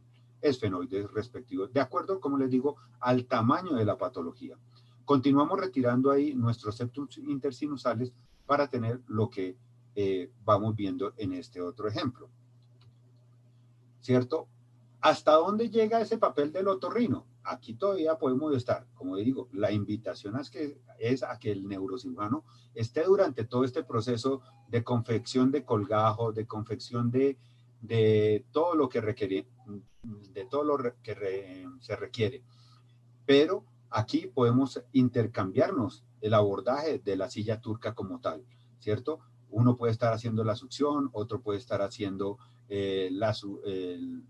[0.41, 4.57] esfenoide respectivo, de acuerdo, como les digo, al tamaño de la patología.
[5.05, 8.11] Continuamos retirando ahí nuestros septos intersinusales
[8.45, 9.55] para tener lo que
[9.95, 12.29] eh, vamos viendo en este otro ejemplo.
[13.99, 14.47] ¿Cierto?
[15.01, 17.25] ¿Hasta dónde llega ese papel del otorrino?
[17.43, 18.85] Aquí todavía podemos estar.
[18.93, 22.45] Como digo, la invitación es, que, es a que el neurocirujano
[22.75, 27.39] esté durante todo este proceso de confección de colgajo, de confección de,
[27.81, 29.47] de todo lo que requiere,
[30.03, 32.43] de todo lo que se requiere.
[33.25, 38.45] Pero aquí podemos intercambiarnos el abordaje de la silla turca como tal,
[38.79, 39.19] ¿cierto?
[39.49, 42.37] Uno puede estar haciendo la succión, otro puede estar haciendo
[42.69, 43.35] eh, la,
[43.65, 44.23] el,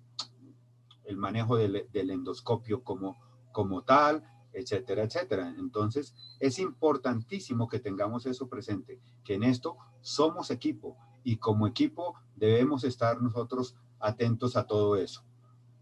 [1.11, 3.19] el manejo del, endoscopio como,
[3.51, 5.53] como tal, etcétera, etcétera.
[5.57, 12.15] Entonces, es importantísimo que tengamos eso presente, que en esto somos equipo y como equipo
[12.35, 15.23] debemos estar nosotros atentos a todo eso.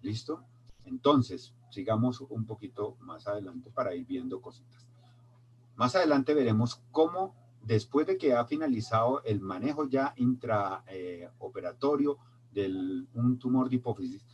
[0.01, 0.43] ¿Listo?
[0.85, 4.87] Entonces, sigamos un poquito más adelante para ir viendo cositas.
[5.75, 12.17] Más adelante veremos cómo después de que ha finalizado el manejo ya intraoperatorio eh,
[12.51, 14.25] de un tumor de hipófisis,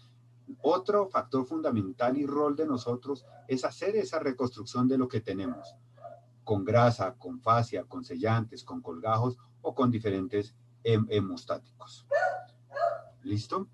[0.62, 5.76] otro factor fundamental y rol de nosotros es hacer esa reconstrucción de lo que tenemos,
[6.44, 12.06] con grasa, con fascia, con sellantes, con colgajos o con diferentes hemostáticos.
[13.24, 13.68] ¿Listo?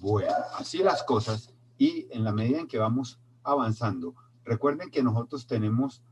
[0.00, 4.14] Bueno, así las cosas y en la medida en que vamos avanzando,
[4.44, 6.02] recuerden que nosotros tenemos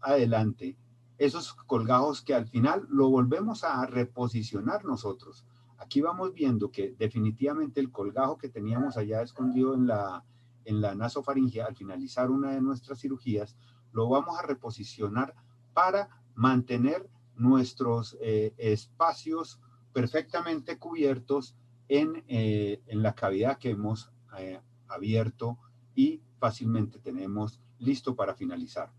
[0.00, 0.76] adelante
[1.18, 5.44] esos colgajos que al final lo volvemos a reposicionar nosotros.
[5.80, 10.22] Aquí vamos viendo que definitivamente el colgajo que teníamos allá escondido en la,
[10.66, 13.56] en la nasofaringe al finalizar una de nuestras cirugías,
[13.90, 15.34] lo vamos a reposicionar
[15.72, 19.58] para mantener nuestros eh, espacios
[19.94, 21.56] perfectamente cubiertos
[21.88, 25.58] en, eh, en, la cavidad que hemos eh, abierto
[25.94, 28.92] y fácilmente tenemos listo para finalizar.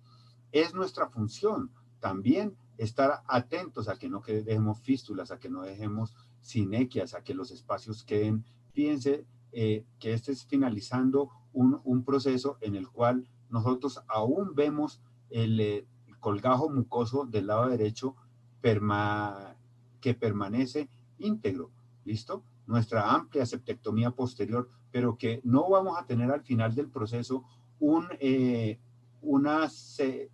[0.52, 1.70] Es nuestra función
[2.00, 7.34] también estar atentos a que no dejemos fístulas, a que no dejemos sinequias, a que
[7.34, 8.44] los espacios queden.
[8.74, 15.60] Fíjense eh, que este es finalizando un, proceso en el cual nosotros aún vemos el,
[15.60, 15.86] eh,
[16.20, 18.16] colgajo mucoso del lado derecho
[18.62, 21.72] que permanece íntegro.
[22.06, 22.44] ¿Listo?
[22.68, 27.44] Nuestra amplia septectomía posterior, pero que no vamos a tener al final del proceso
[27.80, 28.80] un, eh,
[29.22, 29.70] una,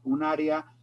[0.03, 0.73] un área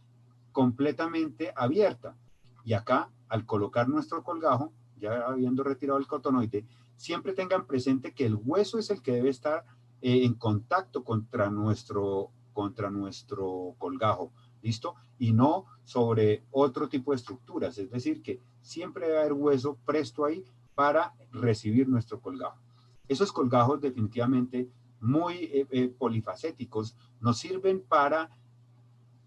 [0.51, 2.17] completamente abierta.
[2.63, 6.65] Y acá al colocar nuestro colgajo, ya habiendo retirado el cotonoide,
[6.95, 9.65] siempre tengan presente que el hueso es el que debe estar
[10.01, 14.31] eh, en contacto contra nuestro, contra nuestro colgajo,
[14.61, 14.95] ¿listo?
[15.17, 20.25] Y no sobre otro tipo de estructuras, es decir, que siempre debe haber hueso presto
[20.25, 20.43] ahí
[20.73, 22.59] para recibir nuestro colgajo.
[23.07, 24.69] Esos colgajos definitivamente
[24.99, 28.29] muy eh, eh, polifacéticos nos sirven para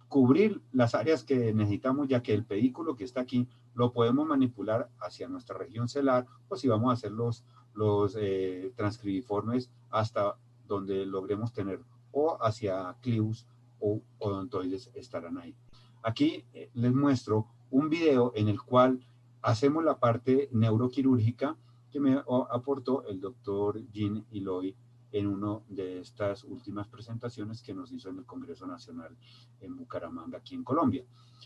[0.09, 3.47] cubrir las áreas que necesitamos, ya que el pedículo que está aquí
[3.79, 8.73] lo podemos manipular hacia nuestra región celar o si vamos a hacer los, los eh,
[8.75, 13.47] transcribiformes hasta donde logremos tener o hacia clius
[13.79, 15.55] o odontoides estarán ahí.
[16.03, 18.99] Aquí eh, les muestro un video en el cual
[19.43, 21.57] hacemos la parte neuroquirúrgica
[21.93, 22.21] que me
[22.51, 24.75] aportó el doctor Jean Iloy
[25.13, 29.17] en una de estas últimas presentaciones que nos hizo en el Congreso Nacional
[29.61, 31.05] en Bucaramanga, aquí en Colombia.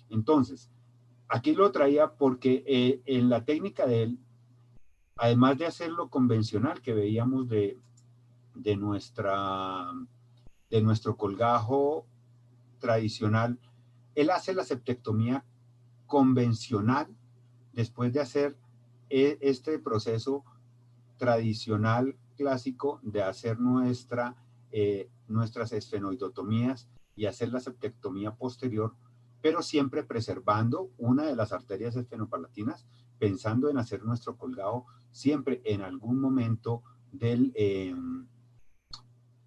[0.09, 0.70] Entonces,
[1.33, 4.18] aquí lo traía porque eh, en la técnica de él,
[5.16, 7.78] además de hacerlo convencional que veíamos de,
[8.55, 9.91] de, nuestra,
[10.68, 12.07] de nuestro colgajo
[12.80, 13.59] tradicional,
[14.14, 15.43] él hace la septectomía
[16.07, 17.09] convencional
[17.72, 18.59] después de hacer
[19.09, 20.45] e, este proceso
[21.16, 24.37] tradicional clásico de hacer nuestra,
[24.70, 28.95] eh, nuestras esfenoidotomías y hacer la septectomía posterior,
[29.43, 32.86] pero siempre preservando una de las arterias esfenopalatinas,
[33.18, 38.26] pensando en hacer nuestro colgado siempre en algún momento del, em,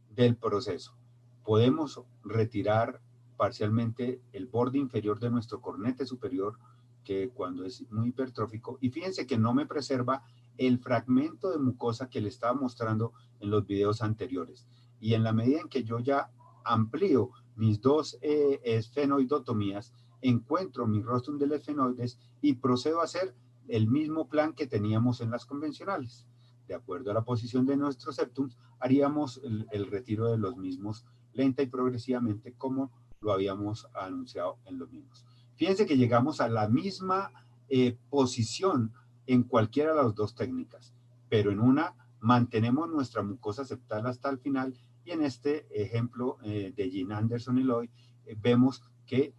[0.10, 0.96] del proceso.
[1.44, 3.02] Podemos retirar
[3.38, 6.58] parcialmente el borde inferior de nuestro cornete superior,
[7.04, 10.24] que cuando es muy hipertrófico, y fíjense que no me preserva
[10.58, 14.66] el fragmento de mucosa que le estaba mostrando en los videos anteriores.
[15.00, 16.32] Y en la medida en que yo ya
[16.64, 23.36] amplío mis dos eh, esfenoidotomías, encuentro mi rostrum de esfenoides y procedo a hacer
[23.68, 26.26] el mismo plan que teníamos en las convencionales.
[26.68, 28.50] De acuerdo a la posición de nuestro septum,
[28.80, 32.92] haríamos el, retiro de los mismos lenta y progresivamente como
[33.22, 35.26] lo habíamos anunciado en los mismos.
[35.56, 37.32] Fíjense que llegamos a la misma
[37.70, 38.94] eh, posición
[39.28, 40.94] en cualquiera de las dos técnicas,
[41.30, 44.76] pero en una mantenemos nuestra mucosa septal hasta el final
[45.06, 47.90] y en este ejemplo eh, de Jean Anderson y Lloyd
[48.26, 49.34] eh, vemos que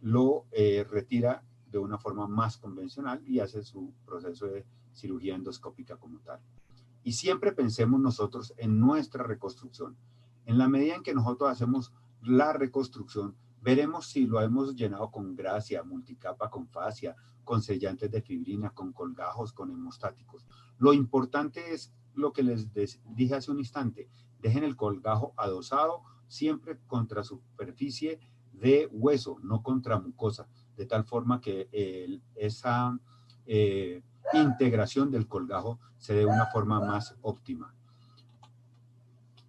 [0.00, 5.96] lo eh, retira de una forma más convencional y hace su proceso de cirugía endoscópica
[5.96, 6.40] como tal.
[7.04, 9.96] Y siempre pensemos nosotros en nuestra reconstrucción.
[10.44, 15.34] En la medida en que nosotros hacemos la reconstrucción, veremos si lo hemos llenado con
[15.34, 20.46] gracia, multicapa, con fascia, con sellantes de fibrina, con colgajos, con hemostáticos.
[20.78, 24.08] Lo importante es lo que les dije hace un instante.
[24.42, 28.20] Dejen el colgajo adosado siempre contra superficie
[28.52, 31.68] de hueso, no contra mucosa, de tal forma que
[32.34, 32.98] esa
[33.46, 34.02] eh,
[34.34, 37.74] integración del colgajo se dé de una forma más óptima.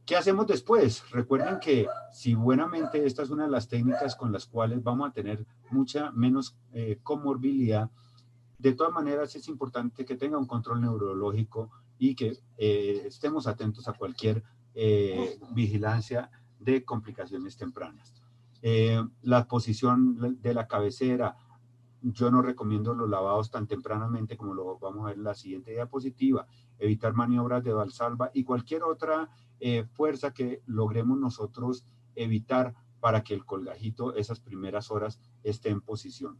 [0.05, 1.09] ¿Qué hacemos después?
[1.11, 5.13] Recuerden que si buenamente esta es una de las técnicas con las cuales vamos a
[5.13, 7.89] tener mucha menos eh, comorbilidad,
[8.57, 13.87] de todas maneras es importante que tenga un control neurológico y que eh, estemos atentos
[13.87, 14.43] a cualquier
[14.75, 18.13] eh, vigilancia de complicaciones tempranas.
[19.21, 21.35] la posición de la cabecera,
[22.03, 25.71] yo no recomiendo los lavados tan tempranamente como lo vamos a ver en la siguiente
[25.71, 26.45] diapositiva,
[26.77, 33.33] evitar maniobras de valsalva y cualquier otra eh, fuerza que logremos nosotros evitar para que
[33.33, 36.37] el colgajito esas primeras horas esté en posición.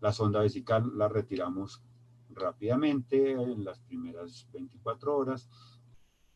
[0.00, 1.82] La sonda vesical la retiramos
[2.30, 5.48] rápidamente en las primeras 24 horas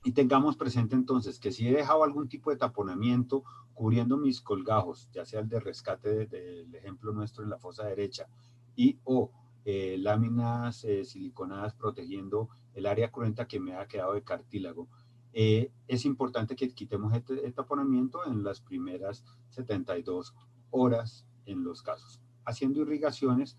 [0.04, 3.44] y tengamos presente entonces que si he dejado algún tipo de taponamiento
[3.74, 8.26] cubriendo mis colgajos, ya sea el de rescate del ejemplo nuestro en la fosa derecha
[8.74, 9.30] y o
[9.64, 14.88] eh, láminas eh, siliconadas protegiendo el área cruenta que me ha quedado de cartílago,
[15.32, 20.34] eh, es importante que quitemos este, taponamiento en las primeras 72
[20.70, 23.56] horas en los casos, haciendo irrigaciones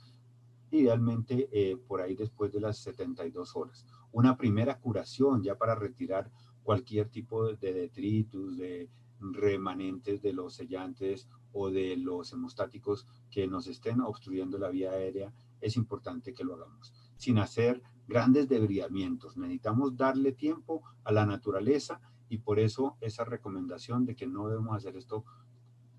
[0.72, 3.86] idealmente eh, por ahí después de las 72 horas.
[4.14, 6.32] Una primera curación ya para retirar
[6.64, 8.90] cualquier tipo de detritus, de
[9.20, 15.34] remanentes de los sellantes o de los hemostáticos que nos estén obstruyendo la vía aérea,
[15.62, 19.36] es importante que lo hagamos, sin hacer grandes debridamientos.
[19.36, 22.00] Necesitamos darle tiempo a la naturaleza
[22.30, 25.26] y por eso esa recomendación de que no debemos hacer esto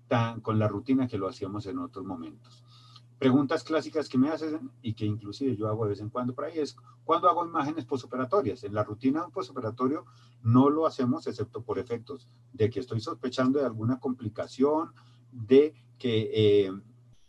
[0.07, 2.63] tan, con la rutina que lo hacíamos en otros momentos.
[3.17, 6.45] Preguntas clásicas que me hacen y que inclusive yo hago de vez en cuando por
[6.45, 8.63] ahí es, ¿cuándo hago imágenes posoperatorias?
[8.65, 10.05] En la rutina de un posoperatorio
[10.43, 14.91] no lo hacemos excepto por efectos de que estoy sospechando de alguna complicación,
[15.31, 16.71] de que eh,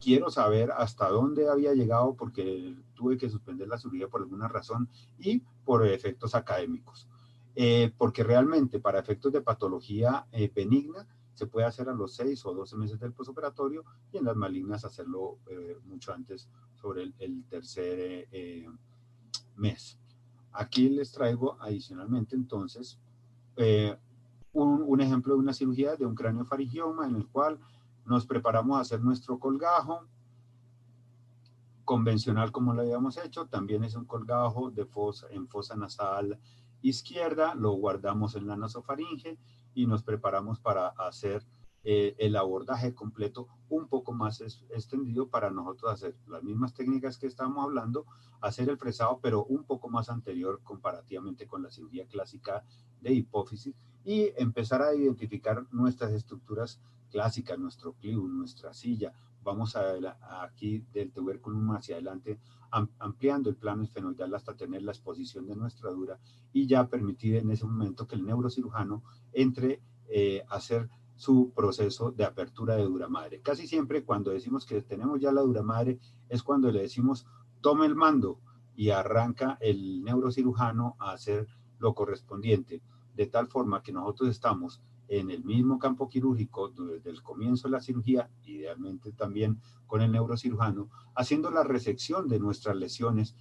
[0.00, 4.88] quiero saber hasta dónde había llegado porque tuve que suspender la cirugía por alguna razón
[5.18, 7.08] y por efectos académicos.
[7.54, 11.06] Eh, porque realmente para efectos de patología eh, benigna
[11.36, 14.84] se puede hacer a los 6 o 12 meses del posoperatorio y en las malignas
[14.84, 18.28] hacerlo eh, mucho antes, sobre el, tercer
[19.54, 19.98] mes.
[20.52, 22.98] Aquí les traigo adicionalmente entonces
[24.52, 27.58] un, un, ejemplo de una cirugía de un cráneo faringioma en el cual
[28.04, 30.06] nos preparamos a hacer nuestro colgajo
[31.86, 33.46] convencional como lo habíamos hecho.
[33.46, 36.38] También es un colgajo de fosa, en fosa nasal
[36.82, 37.54] izquierda.
[37.54, 39.38] Lo guardamos en la nasofaringe
[39.76, 41.46] y nos preparamos para hacer
[41.84, 47.26] eh, el abordaje completo un poco más extendido para nosotros hacer las mismas técnicas que
[47.28, 48.06] estamos hablando,
[48.40, 52.64] hacer el fresado, pero un poco más anterior comparativamente con la cirugía clásica
[53.02, 59.12] de hipófisis y empezar a identificar nuestras estructuras clásica, nuestro club, nuestra silla.
[59.46, 59.94] Vamos a,
[60.42, 62.40] aquí del tubérculo hacia adelante,
[62.98, 66.18] ampliando el plano esfenoidal hasta tener la exposición de nuestra dura
[66.52, 72.10] y ya permitir en ese momento que el neurocirujano entre eh, a hacer su proceso
[72.10, 73.40] de apertura de dura madre.
[73.40, 77.24] Casi siempre cuando decimos que tenemos ya la dura madre es cuando le decimos
[77.60, 78.40] tome el mando
[78.74, 81.46] y arranca el neurocirujano a hacer
[81.78, 82.82] lo correspondiente,
[83.14, 87.72] de tal forma que nosotros estamos en el mismo campo quirúrgico desde el comienzo de
[87.72, 93.34] la cirugía, idealmente también con el neurocirujano, haciendo la resección de nuestras lesiones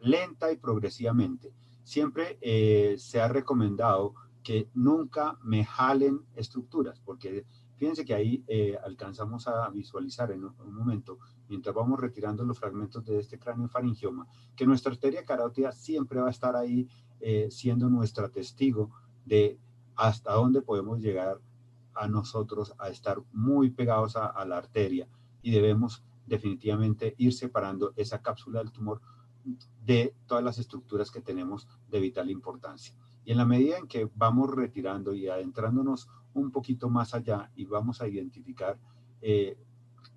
[0.00, 1.52] lenta y progresivamente.
[1.84, 7.46] Siempre eh, se ha recomendado que nunca me jalen estructuras, porque
[7.76, 13.04] fíjense que ahí eh, alcanzamos a visualizar en un, momento, mientras vamos retirando los fragmentos
[13.04, 14.26] de este cráneo faringioma,
[14.56, 16.88] que nuestra arteria carótida siempre va a estar ahí
[17.20, 18.90] eh, siendo nuestra testigo
[19.24, 19.58] de
[19.96, 21.40] hasta dónde podemos llegar
[21.94, 25.08] a nosotros a estar muy pegados a, la arteria
[25.42, 29.00] y debemos definitivamente ir separando esa cápsula del tumor
[29.84, 32.94] de todas las estructuras que tenemos de vital importancia.
[33.24, 37.66] Y en la medida en que vamos retirando y adentrándonos un poquito más allá y
[37.66, 38.78] vamos a identificar
[39.20, 39.56] eh,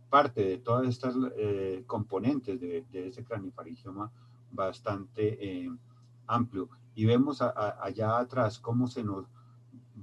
[0.10, 4.12] parte de todas estas eh, componentes de, de ese cranifaringioma
[4.52, 5.70] bastante eh,
[6.28, 9.28] amplio y vemos allá atrás cómo se nos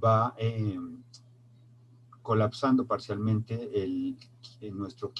[0.03, 0.79] va eh,
[2.21, 4.17] colapsando parcialmente el,
[4.73, 5.13] nuestro,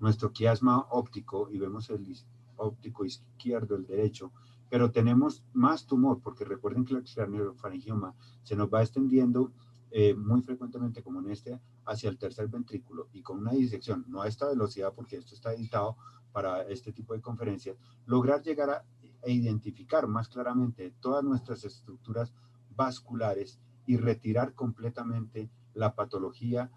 [0.00, 2.16] nuestro quiasma óptico y vemos el
[2.56, 4.32] óptico izquierdo, el derecho,
[4.68, 9.52] pero tenemos más tumor porque recuerden que el craneofaringioma se nos va extendiendo
[9.90, 14.22] eh, muy frecuentemente como en este hacia el tercer ventrículo y con una disección, no
[14.22, 15.96] a esta velocidad porque esto está editado
[16.32, 18.84] para este tipo de conferencias, lograr llegar a,
[19.22, 22.32] a identificar más claramente todas nuestras estructuras
[22.74, 26.70] vasculares y retirar completamente la patología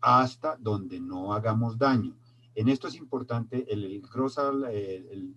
[0.00, 2.16] hasta donde no hagamos daño.
[2.54, 5.36] En esto es importante el, el,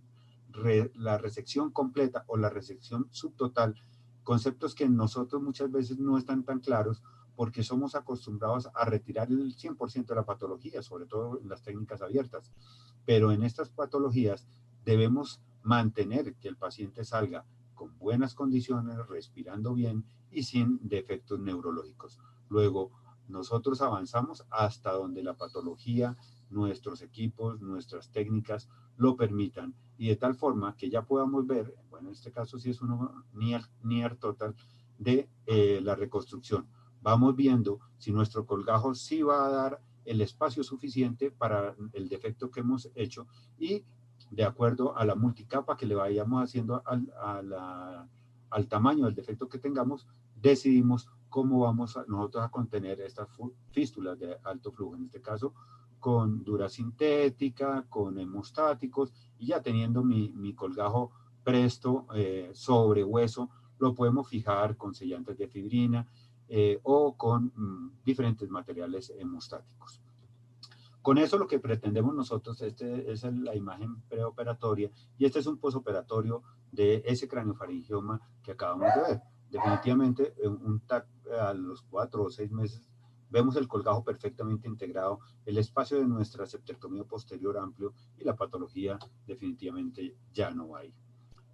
[0.95, 3.75] la resección completa o la resección subtotal,
[4.23, 7.01] conceptos que nosotros muchas veces no están tan claros
[7.35, 12.01] porque somos acostumbrados a retirar el 100% de la patología, sobre todo en las técnicas
[12.01, 12.51] abiertas.
[13.05, 14.47] Pero en estas patologías
[14.83, 17.45] debemos mantener que el paciente salga
[17.77, 22.19] con buenas condiciones, respirando bien y sin defectos neurológicos.
[22.49, 22.91] Luego,
[23.29, 26.17] nosotros avanzamos hasta donde la patología,
[26.49, 28.67] nuestros equipos, nuestras técnicas
[28.97, 32.71] lo permitan y de tal forma que ya podamos ver, bueno, en este caso sí
[32.71, 34.55] es uno near, near total
[34.97, 36.67] de eh, la reconstrucción.
[37.01, 42.49] Vamos viendo si nuestro colgajo sí va a dar el espacio suficiente para el defecto
[42.49, 43.27] que hemos hecho
[43.59, 43.83] y
[44.29, 47.11] de acuerdo a la multicapa que le vayamos haciendo al,
[48.49, 53.27] al tamaño del defecto que tengamos, decidimos cómo vamos a, nosotros a contener estas
[53.71, 55.53] fístulas de alto flujo, en este caso
[55.99, 61.11] con dura sintética, con hemostáticos, y ya teniendo mi, colgajo
[61.43, 63.49] presto eh, sobre hueso,
[63.79, 66.07] lo podemos fijar con sellantes de fibrina
[66.47, 70.01] eh, o con mm, diferentes materiales hemostáticos.
[71.01, 75.57] Con eso lo que pretendemos nosotros, este es la imagen preoperatoria y este es un
[75.57, 79.21] posoperatorio de ese craniofaringioma que acabamos de ver.
[79.49, 81.07] Definitivamente, un TAC
[81.39, 82.89] a los cuatro o seis meses,
[83.29, 88.99] vemos el colgajo perfectamente integrado, el espacio de nuestra septectomía posterior amplio y la patología
[89.25, 90.93] definitivamente ya no hay.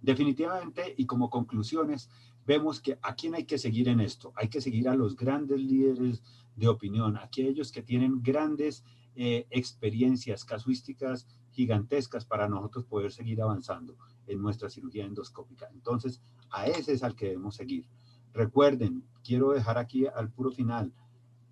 [0.00, 2.10] Definitivamente, y como conclusiones,
[2.44, 4.32] vemos que a quién hay que seguir en esto.
[4.36, 6.22] Hay que seguir a los grandes líderes
[6.56, 8.84] de opinión, aquellos que tienen grandes
[9.16, 13.96] eh, experiencias casuísticas gigantescas para nosotros poder seguir avanzando
[14.26, 15.68] en nuestra cirugía endoscópica.
[15.72, 16.20] Entonces,
[16.50, 17.86] a ese es al que debemos seguir.
[18.32, 20.92] Recuerden, quiero dejar aquí al puro final,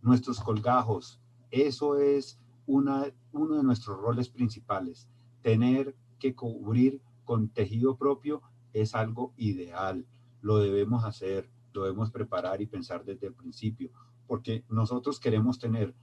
[0.00, 1.20] nuestros colgajos,
[1.52, 5.08] eso es una, uno de nuestros roles principales.
[5.42, 10.06] Tener que cubrir con tejido propio es algo ideal.
[10.40, 13.90] Lo debemos hacer, lo debemos preparar y pensar desde el principio,
[14.26, 15.94] porque nosotros queremos tener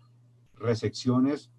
[0.59, 1.51] resecciones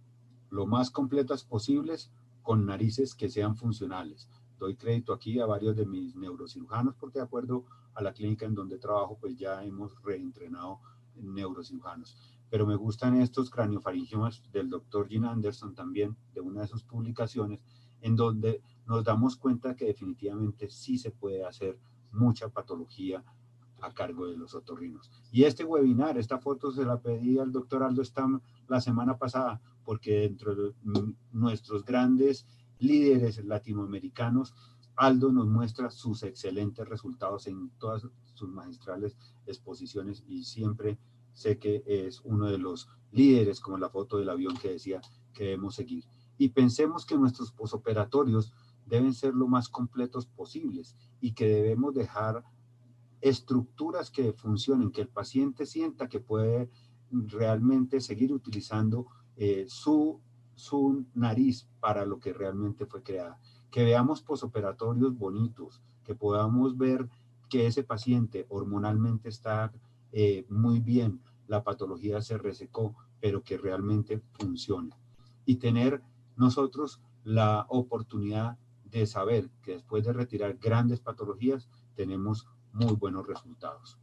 [0.51, 2.11] lo más completas posibles
[2.43, 4.29] con narices que sean funcionales.
[4.59, 7.65] Doy crédito aquí a varios de mis neurocirujanos porque de acuerdo
[7.95, 10.81] a la clínica en donde trabajo, pues ya hemos reentrenado
[11.17, 12.17] neurocirujanos.
[12.51, 17.65] Pero me gustan estos craniofaringiomas del doctor Gene Anderson también, de una de sus publicaciones,
[18.01, 21.79] en donde nos damos cuenta que definitivamente sí se puede hacer
[22.13, 23.25] mucha patología
[23.81, 25.11] a cargo de los otorrinos.
[25.33, 28.41] Y este webinar, esta foto se la pedí al doctor Aldo Stam
[28.71, 30.75] la semana pasada, porque dentro de
[31.33, 32.47] nuestros grandes
[32.79, 34.55] líderes latinoamericanos,
[34.97, 39.17] Aldo nos muestra sus excelentes resultados en todas sus magistrales
[39.47, 40.99] exposiciones y siempre
[41.33, 45.01] sé que es uno de los líderes, como la foto del avión que decía
[45.33, 46.05] que debemos seguir.
[46.39, 48.53] Y pensemos que nuestros posoperatorios
[48.87, 52.45] deben ser lo más completos posibles y que debemos dejar
[53.21, 56.71] estructuras que funcionen, que el paciente sienta que puede
[57.11, 59.07] realmente seguir utilizando
[59.37, 60.21] eh, su,
[60.55, 63.41] su nariz para lo que realmente fue creada.
[63.71, 67.09] Que veamos posoperatorios bonitos, que podamos ver
[67.49, 69.73] que ese paciente hormonalmente está
[70.13, 74.97] eh, muy bien, la patología se resecó, pero que realmente funcione.
[75.45, 76.03] Y tener
[76.37, 83.99] nosotros la oportunidad de saber que después de retirar grandes patologías tenemos muy buenos resultados.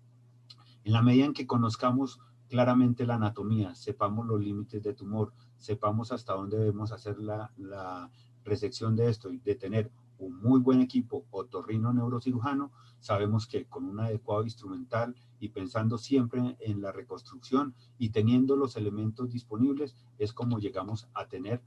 [0.83, 2.19] En la medida en que conozcamos
[2.49, 8.09] claramente la anatomía, sepamos los límites de tumor, sepamos hasta dónde debemos hacer la, la
[8.43, 13.85] resección de esto y de tener un muy buen equipo otorrino neurocirujano, sabemos que con
[13.85, 20.33] un adecuado instrumental y pensando siempre en la reconstrucción y teniendo los elementos disponibles, es
[20.33, 21.61] como llegamos a tener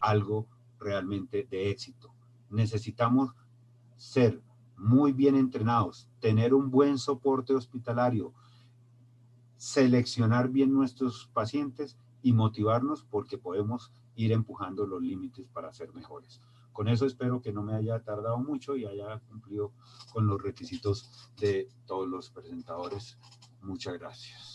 [0.00, 0.46] algo
[0.78, 2.12] realmente de éxito.
[2.50, 3.34] Necesitamos
[3.96, 4.42] ser
[4.76, 8.34] muy bien entrenados, tener un buen soporte hospitalario,
[9.56, 16.40] seleccionar bien nuestros pacientes y motivarnos porque podemos ir empujando los límites para ser mejores.
[16.72, 19.72] Con eso espero que no me haya tardado mucho y haya cumplido
[20.12, 23.16] con los requisitos de todos los presentadores.
[23.62, 24.54] Muchas gracias.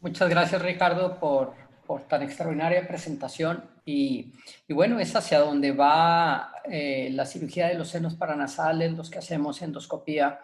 [0.00, 1.54] Muchas gracias Ricardo por,
[1.86, 4.32] por tan extraordinaria presentación y,
[4.68, 9.18] y, bueno, es hacia donde va eh, la cirugía de los senos paranasales, los que
[9.18, 10.40] hacemos endoscopía,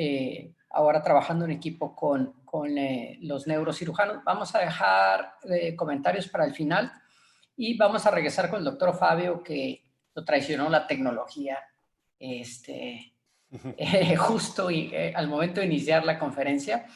[0.00, 4.22] eh, ahora trabajando en equipo con, con eh, los neurocirujanos.
[4.22, 6.92] Vamos a dejar eh, comentarios para el final
[7.56, 9.82] y vamos a regresar con el doctor Fabio, que
[10.14, 11.58] lo traicionó la tecnología
[12.20, 13.12] este,
[13.76, 16.86] eh, justo y, eh, al momento de iniciar la conferencia,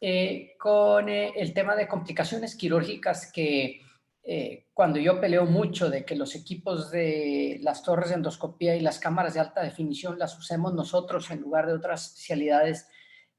[0.00, 3.82] eh, con el tema de complicaciones quirúrgicas que
[4.72, 9.00] cuando yo peleo mucho de que los equipos de las torres de endoscopía y las
[9.00, 12.88] cámaras de alta definición las usemos nosotros en lugar de otras especialidades,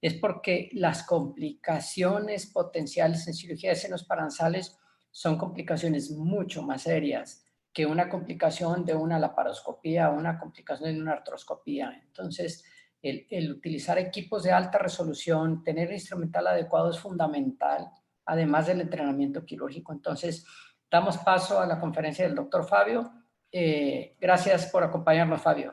[0.02, 4.78] es porque las complicaciones potenciales en cirugía de senos paranasales
[5.12, 11.02] son complicaciones mucho más serias que una complicación de una laparoscopía o una complicación de
[11.02, 12.04] una artroscopía.
[12.06, 12.66] Entonces,
[13.02, 17.90] el, el, utilizar equipos de alta resolución, tener instrumental adecuado es fundamental,
[18.26, 19.94] además del entrenamiento quirúrgico.
[19.94, 20.46] Entonces,
[20.94, 23.12] damos paso a la conferencia del doctor Fabio.
[23.52, 25.72] Eh, gracias por acompañarnos, Fabio.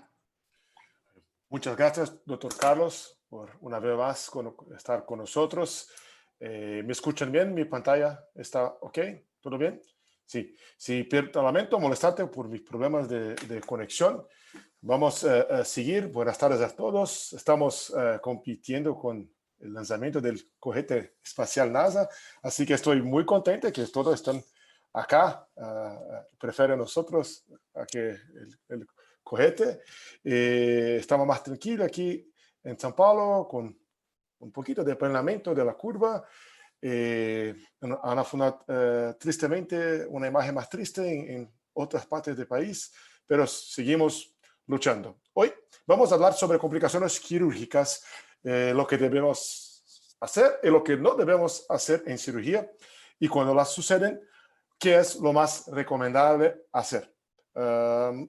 [1.50, 5.90] Muchas gracias, doctor Carlos, por una vez más con, estar con nosotros.
[6.38, 7.52] Eh, ¿Me escuchan bien?
[7.52, 8.98] ¿Mi pantalla está ok?
[9.42, 9.82] ¿Todo bien?
[10.24, 14.26] Sí, sí, lamento molestarte por mis problemas de, de conexión.
[14.80, 16.06] Vamos uh, a seguir.
[16.06, 17.34] Buenas tardes a todos.
[17.34, 22.08] Estamos uh, compitiendo con el lanzamiento del cohete espacial NASA,
[22.42, 24.42] así que estoy muy contento que todos están
[24.92, 25.46] acá.
[25.54, 27.44] Uh, prefieren nosotros
[27.74, 28.86] a que el, el
[29.22, 29.82] cohete.
[30.24, 32.26] Eh, estamos más tranquilos aquí
[32.64, 33.76] en São Paulo con
[34.40, 36.24] un poquito de aplanamiento de la curva.
[36.82, 42.92] Eh, han fundado eh, tristemente una imagen más triste en, en, otras partes del país,
[43.26, 44.34] pero seguimos
[44.66, 45.20] luchando.
[45.34, 45.52] Hoy
[45.86, 48.04] vamos a hablar sobre complicaciones quirúrgicas,
[48.42, 52.68] eh, lo que debemos hacer y lo que no debemos hacer en cirugía
[53.20, 54.20] y cuando las suceden,
[54.80, 57.14] qué es lo más recomendable hacer.
[57.54, 58.28] Um,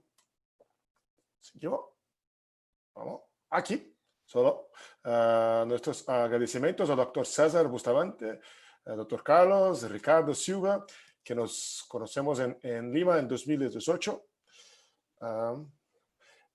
[2.93, 3.95] vamos, aquí,
[4.25, 4.67] solo
[5.03, 8.39] Uh, nuestros agradecimientos al doctor César Bustamante,
[8.85, 10.85] al doctor Carlos, Ricardo Silva,
[11.23, 14.23] que nos conocemos en, en Lima en 2018.
[15.21, 15.65] Uh,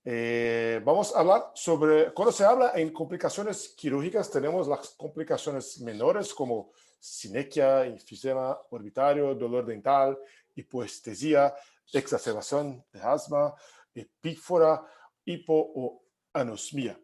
[0.05, 6.33] eh, vamos a hablar sobre, cuando se habla en complicaciones quirúrgicas, tenemos las complicaciones menores
[6.33, 10.17] como sinequia, enfisema orbitario, dolor dental,
[10.55, 11.53] hipoestesia,
[11.93, 13.53] exacerbación de asma,
[13.93, 14.83] epífora,
[15.25, 16.03] hipo o
[16.33, 16.99] anosmia.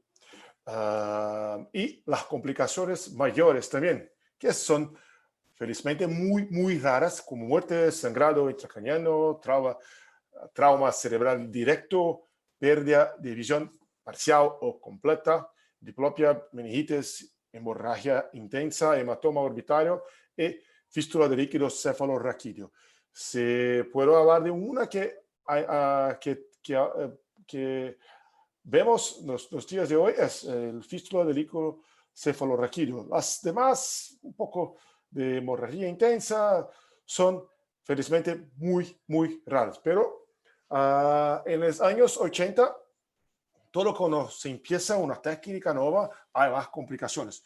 [0.65, 4.97] Ah, y las complicaciones mayores también, que son
[5.53, 9.77] felizmente muy, muy raras, como muerte, sangrado intracraniano, trauma,
[10.53, 15.49] trauma cerebral directo, pérdida de visión parcial o completa,
[15.79, 20.03] diplopia, meningitis, hemorragia intensa, hematoma orbitario
[20.35, 20.59] y
[20.89, 22.71] fístula de líquido cefalorraquídeo.
[23.11, 25.13] Se puedo hablar de una que,
[25.47, 27.97] uh, que, que, uh, que
[28.63, 31.81] vemos los, los, días de hoy, es el fístula de líquido
[32.13, 33.07] cefalorraquídeo.
[33.09, 34.77] Las demás, un poco
[35.09, 36.67] de hemorragia intensa,
[37.05, 37.47] son
[37.83, 39.79] felizmente muy, muy raras.
[39.79, 40.27] Pero
[40.69, 42.82] uh, en los años 80
[43.73, 47.43] todo cuando se empieza una técnica nueva, hay más complicaciones.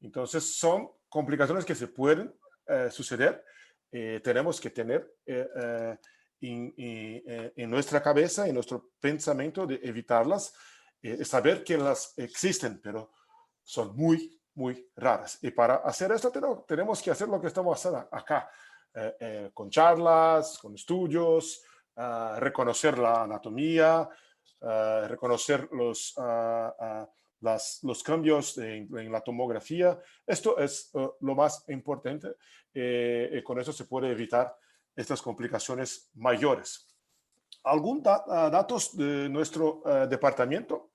[0.00, 2.32] Entonces, son complicaciones que se pueden
[2.68, 3.44] eh, suceder.
[3.90, 5.96] Eh, tenemos que tener eh, eh
[6.40, 10.52] en, en, en, nuestra cabeza, en nuestro pensamiento de evitarlas,
[11.02, 13.12] eh, saber que las existen, pero
[13.62, 15.38] son muy, muy raras.
[15.42, 16.30] Y para hacer esto
[16.68, 18.48] tenemos que hacer lo que estamos haciendo acá,
[18.94, 21.62] eh, con charlas, con estudios,
[21.96, 24.08] uh, reconocer la anatomía,
[24.64, 27.06] uh, reconocer los, uh,
[27.82, 29.98] los cambios en, la tomografía.
[30.26, 32.36] Esto es lo más importante
[32.72, 34.56] eh, y con eso se puede evitar
[34.96, 36.88] estas complicaciones mayores.
[37.64, 40.92] Algunos da datos de nuestro departamento.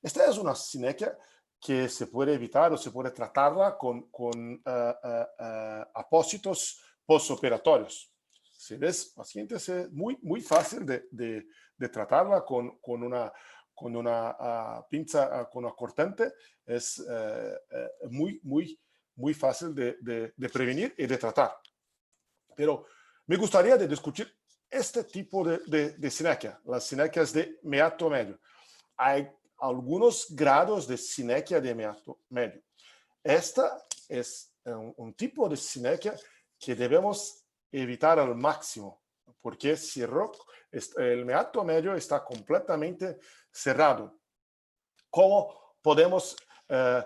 [0.00, 1.18] Esta es una sinequia
[1.60, 8.12] que se puede evitar o se puede tratarla con, con uh, uh, apósitos postoperatorios.
[8.42, 13.32] Si ves pacientes es muy, muy fácil de, de, de tratarla con, con, una,
[13.74, 16.32] con una pinza, con una cortante,
[16.66, 17.02] es
[18.10, 18.78] muy, muy,
[19.14, 19.96] muy fácil de,
[20.36, 21.56] de, prevenir y de tratar.
[22.54, 22.86] Pero
[23.26, 24.36] me gustaría de discutir
[24.68, 28.38] este tipo de, de, de sinequia, las sinequias de meato medio.
[28.96, 29.28] Hay
[29.58, 31.74] algunos grados de sinequia de
[32.28, 32.62] medio.
[33.22, 36.14] Esta es un, un, tipo de sinequia
[36.58, 39.02] que debemos evitar al máximo,
[39.40, 40.32] porque cerró,
[40.70, 43.18] el meato medio está completamente
[43.50, 44.18] cerrado.
[45.10, 46.36] ¿Cómo podemos
[46.68, 47.02] uh,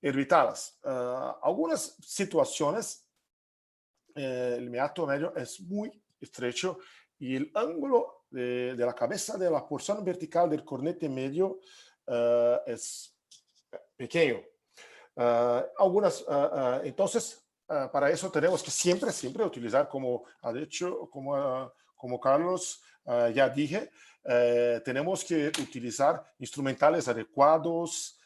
[0.00, 0.78] evitarlas?
[0.82, 3.08] Uh, algunas situaciones,
[4.16, 6.78] uh, el meato medio es muy estrecho
[7.18, 11.60] y el ángulo de, la cabeza de la porción vertical del cornete medio
[12.06, 13.14] uh, es
[13.96, 14.42] pequeño.
[15.16, 21.72] Uh, algunas, uh, entonces, para eso tenemos que siempre, siempre utilizar, como ha dicho, como,
[21.96, 22.82] como Carlos
[23.34, 23.90] ya dije,
[24.84, 28.20] tenemos que utilizar instrumentales adecuados,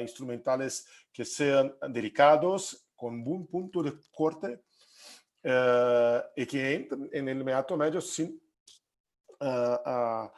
[0.00, 4.62] instrumentales que sean delicados, con buen punto de corte
[6.36, 8.40] y que entren en el meato medio sin
[9.40, 10.28] uh,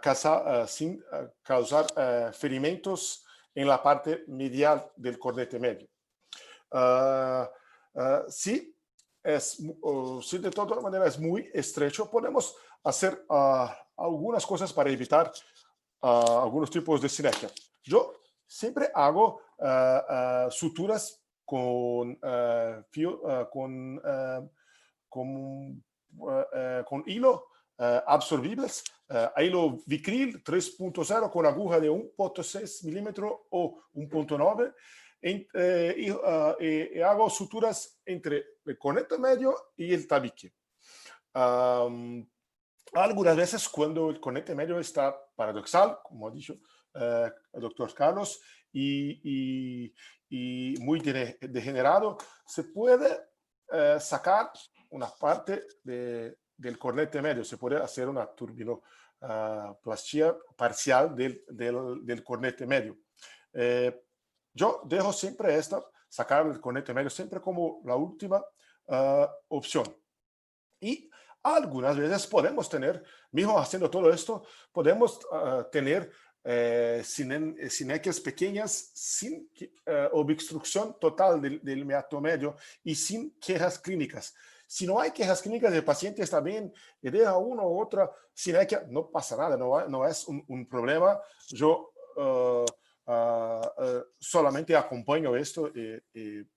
[0.00, 1.02] causar, uh, sin
[1.42, 1.86] causar
[2.34, 3.24] ferimentos
[3.54, 5.88] en la parte medial del cornete medio.
[8.28, 8.74] si,
[9.22, 9.62] es,
[10.22, 12.54] si de todas maneras es muy estrecho, podemos
[12.84, 13.24] hacer
[13.96, 15.32] algunas cosas para evitar
[16.00, 17.50] algunos tipos de sinequia.
[17.84, 18.14] Yo
[18.46, 19.40] siempre hago
[20.50, 22.18] suturas con,
[22.90, 24.00] fio, con,
[25.08, 25.84] con,
[26.84, 27.51] con, hilo
[28.06, 28.84] absorbibles,
[29.38, 34.74] hilo vicril 3.0 con aguja de 1.6 milímetros o 1.9
[36.60, 40.52] y, hago suturas entre el conector medio y el tabique.
[41.34, 42.28] Um,
[42.92, 46.56] algunas veces cuando el conecte medio está paradoxal, como ha dicho
[46.94, 48.40] el doctor Carlos,
[48.72, 49.94] y, y,
[50.28, 53.20] y muy degenerado, se puede
[53.70, 54.50] eh, sacar
[54.90, 62.06] una parte de, del cornete medio, se puede hacer una turbinoplastia ah, parcial del, del,
[62.06, 62.98] del, cornete medio.
[63.52, 64.04] Eh,
[64.54, 68.44] yo dejo siempre esta, sacar el cornete medio, siempre como la última
[68.86, 69.84] uh, opción.
[70.80, 71.10] Y
[71.42, 73.02] algunas veces podemos tener,
[73.32, 76.12] mismo haciendo todo esto, podemos uh, tener
[76.44, 79.48] eh, sinequias pequeñas sin
[79.86, 84.34] eh, obstrucción total del, del, meato medio y sin quejas clínicas.
[84.72, 86.72] Si no hay quejas clínicas, el paciente está bien
[87.02, 91.20] y deja una u otra sinequia, no pasa nada, no, no es un, problema.
[91.48, 92.64] Yo uh,
[93.12, 96.48] uh, solamente acompaño esto y,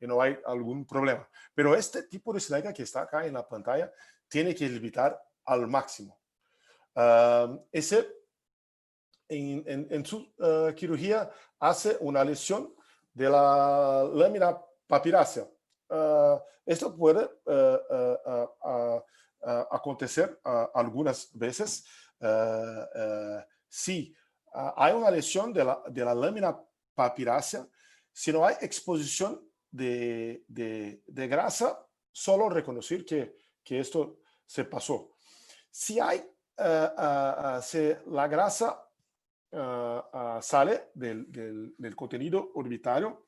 [0.00, 1.28] no hay algún problema.
[1.54, 3.92] Pero este tipo de sinequia que está acá en la pantalla
[4.26, 6.18] tiene que evitar al máximo.
[7.70, 8.08] Ese
[9.28, 12.74] en su uh, cirugía hace una lesión
[13.12, 15.46] de la lámina papirácea.
[15.94, 19.00] Uh, esto puede uh,
[19.70, 20.40] acontecer
[20.74, 21.84] algunas veces
[23.68, 24.12] si
[24.52, 26.58] hay una lesión de la, de la lámina
[26.94, 27.66] papirácea,
[28.12, 29.40] si no hay exposición
[29.70, 35.16] de, de, de grasa, solo reconocer que, que, esto se pasó.
[35.70, 36.24] Si hay,
[37.62, 38.88] si la grasa
[39.50, 43.26] uh, sale del, del, del, contenido orbitario,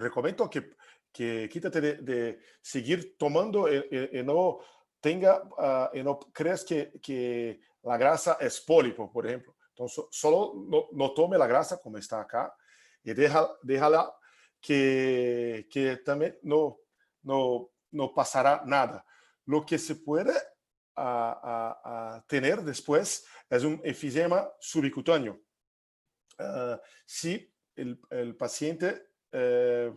[0.00, 0.76] recomiendo que,
[1.12, 4.60] que quítate de, de seguir tomando y, y, y no
[5.00, 9.56] tenga, uh, y no creas que, que, la grasa es pólipo, por ejemplo.
[9.70, 12.54] Entonces, solo no, no tome la grasa como está acá
[13.02, 14.14] y deja, déjala
[14.60, 16.78] que, que también no,
[17.22, 19.04] no, no pasará nada.
[19.46, 20.32] Lo que se puede
[20.94, 25.40] a, a, a, tener después es un efisema subcutáneo.
[26.38, 29.92] Uh, si el, el paciente uh,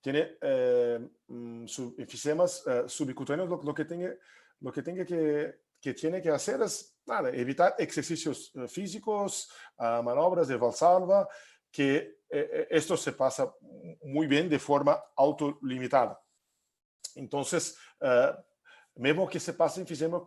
[0.00, 4.14] tiene uh, sub, efisemas subcutáneos, lo, lo, que tenga,
[4.60, 10.56] lo que, tenga que, que tiene que hacer es nada, evitar ejercicios físicos, manobras de
[10.56, 11.28] valsalva,
[11.70, 12.18] que
[12.70, 13.52] esto se pasa
[14.02, 16.20] muy bien de forma autolimitada.
[17.14, 17.76] Entonces,
[18.96, 20.20] mesmo que se pase enfisema,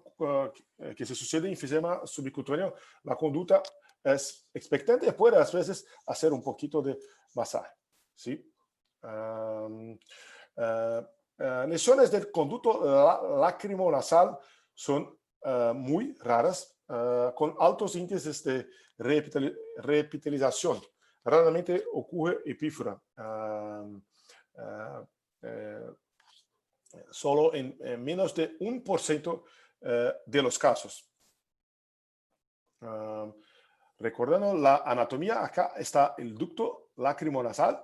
[0.96, 2.74] que se suceda enfisema subcutáneo,
[3.04, 3.62] la conducta
[4.04, 6.98] es expectante y puede a veces hacer un poquito de
[7.36, 7.72] masaje.
[8.16, 8.51] ¿sí?
[9.04, 9.98] Um,
[10.58, 14.38] uh, lesiones del conducto lacrimonasal
[14.74, 15.18] son
[15.76, 16.78] muy raras,
[17.36, 18.68] con altos índices de
[19.78, 20.80] repitalización.
[21.24, 23.02] Raramente ocurre epífora.
[27.10, 29.46] solo en, en, menos de un por ciento
[29.82, 31.10] de los casos.
[33.98, 37.84] Recordando la anatomía, acá está el ducto lacrimonasal,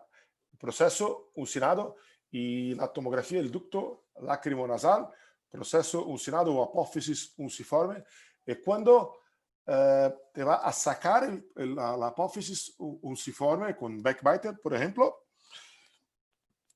[0.57, 1.95] proceso uncinado
[2.31, 5.09] y la tomografía del ducto lacrimonasal,
[5.49, 8.03] proceso uncinado o apófisis unciforme.
[8.45, 9.19] Y cuando
[9.65, 15.27] uh, te va a sacar la, apófisis unciforme con backbiter, por ejemplo,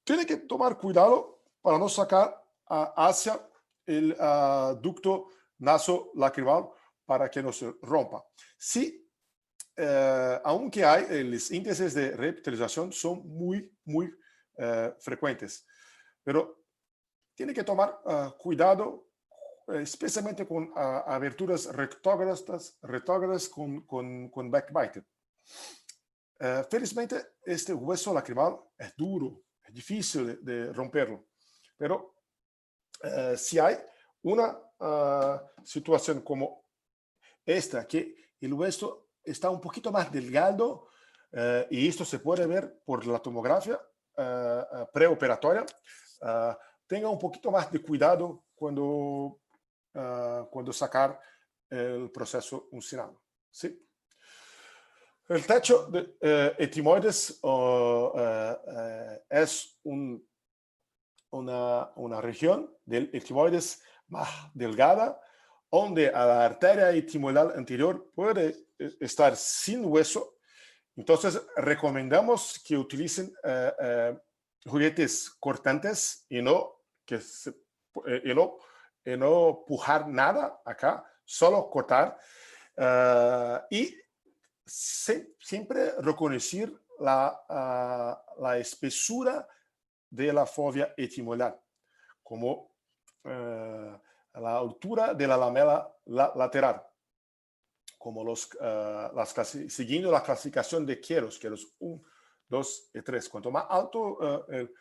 [0.03, 3.39] tiene que tomar cuidado para no sacar hacia
[3.85, 4.15] el
[4.81, 5.29] ducto
[5.59, 6.69] nasolacrimal
[7.05, 8.23] para que no se rompa.
[8.57, 9.01] Sí,
[9.83, 14.13] eh, aunque hay los índices de revitalización son muy, muy
[14.57, 15.65] eh, frecuentes,
[16.23, 16.65] pero
[17.33, 19.07] tiene que tomar uh, cuidado,
[19.67, 20.77] especialmente con uh,
[21.07, 24.99] aberturas rectógradas, rectógradas con, con, con backbite.
[26.39, 31.29] Uh, felizmente, este hueso lacrimal es duro, es difícil de, de romperlo.
[31.75, 32.13] Pero
[33.35, 33.75] si hay
[34.21, 34.55] una
[35.63, 36.67] situación como
[37.43, 40.88] esta, que el hueso está un poquito más delgado,
[41.34, 43.80] uh, y esto se puede ver por la tomografía
[44.93, 45.65] preoperatoria,
[46.85, 49.39] tenga un poquito más de cuidado cuando,
[49.91, 51.19] cuando sacar
[51.69, 53.23] el proceso uncinado.
[53.49, 53.84] ¿sí?
[55.30, 56.18] El techo de
[56.60, 57.39] etimoides
[59.30, 60.23] es un
[61.31, 65.19] una, una región del etimoides más delgada,
[65.72, 70.35] donde a la arteria etimoidal anterior puede eh, estar sin hueso
[70.98, 74.18] Entonces, recomendamos que utilicen eh, eh,
[74.68, 77.52] juguetes cortantes y no, que se,
[78.26, 78.57] y no,
[79.06, 82.18] y no pujar nada acá, solo cortar.
[82.77, 83.95] eh, y
[84.65, 87.39] se- siempre reconocer la,
[88.39, 89.48] la espesura
[90.10, 91.56] de la fobia etimoidal,
[92.22, 92.69] como
[94.35, 96.81] la altura de la lamela la- lateral,
[97.97, 99.33] como los, eh, las
[99.69, 102.01] siguiendo la clasificación de Keros, Keros 1,
[102.47, 103.29] 2 y 3.
[103.29, 104.73] Cuanto más alto eh, el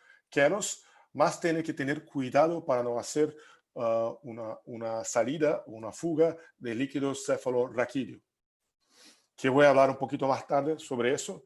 [1.13, 3.35] más tiene que tener cuidado para no hacer
[3.75, 8.19] eh, una, una salida, una fuga de líquido cefalorraquídeo,
[9.35, 11.43] que voy a hablar un poquito más tarde sobre eso.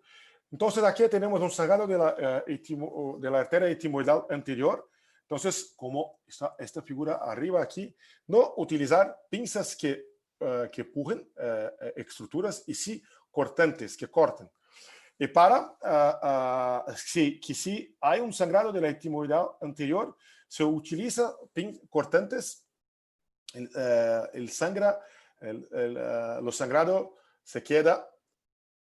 [0.52, 4.88] Entonces aquí tenemos un sangrado de la, etimo- de la arteria etimoidal anterior.
[5.28, 7.94] Entonces, como está esta figura arriba aquí,
[8.28, 10.06] no utilizar pinzas que,
[10.40, 14.50] eh, que pujen eh, eh, estructuras y sí cortantes, que corten.
[15.18, 15.76] Y para
[16.96, 20.16] si, que si hay un sangrado de la etimoidal anterior,
[20.48, 22.66] se utiliza pin- cortantes,
[23.54, 25.00] el, eh, el sangra,
[25.40, 28.10] el, el, eh, lo sangrado se queda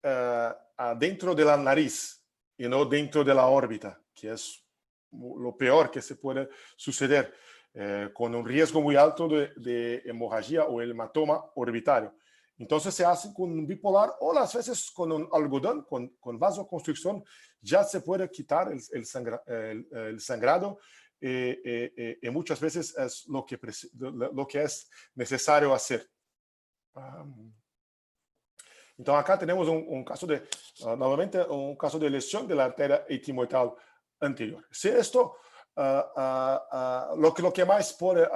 [0.02, 2.24] eh, adentro de la nariz
[2.56, 4.64] y no dentro de la órbita, que es
[5.12, 7.34] lo peor que se puede suceder,
[7.74, 12.14] eh, con un riesgo muy alto de, de hemorragia o hematoma orbitario.
[12.58, 17.24] Entonces se hace con un bipolar o las veces con un algodón, con, con vasoconstricción,
[17.60, 20.78] ya se puede quitar el, el sangra- el- el sangrado
[21.20, 23.58] eh, eh, eh, y muchas veces es lo que,
[24.32, 26.06] lo que es necesario hacer.
[26.94, 27.52] Am,
[28.98, 30.42] então, acá tenemos un, un caso de,
[30.84, 33.72] ah, nuevamente, un caso de lesión de la arteria etimoidal
[34.20, 34.64] anterior.
[34.70, 35.36] Si esto,
[35.76, 38.28] ah, ah, ah, lo, que, lo que más puede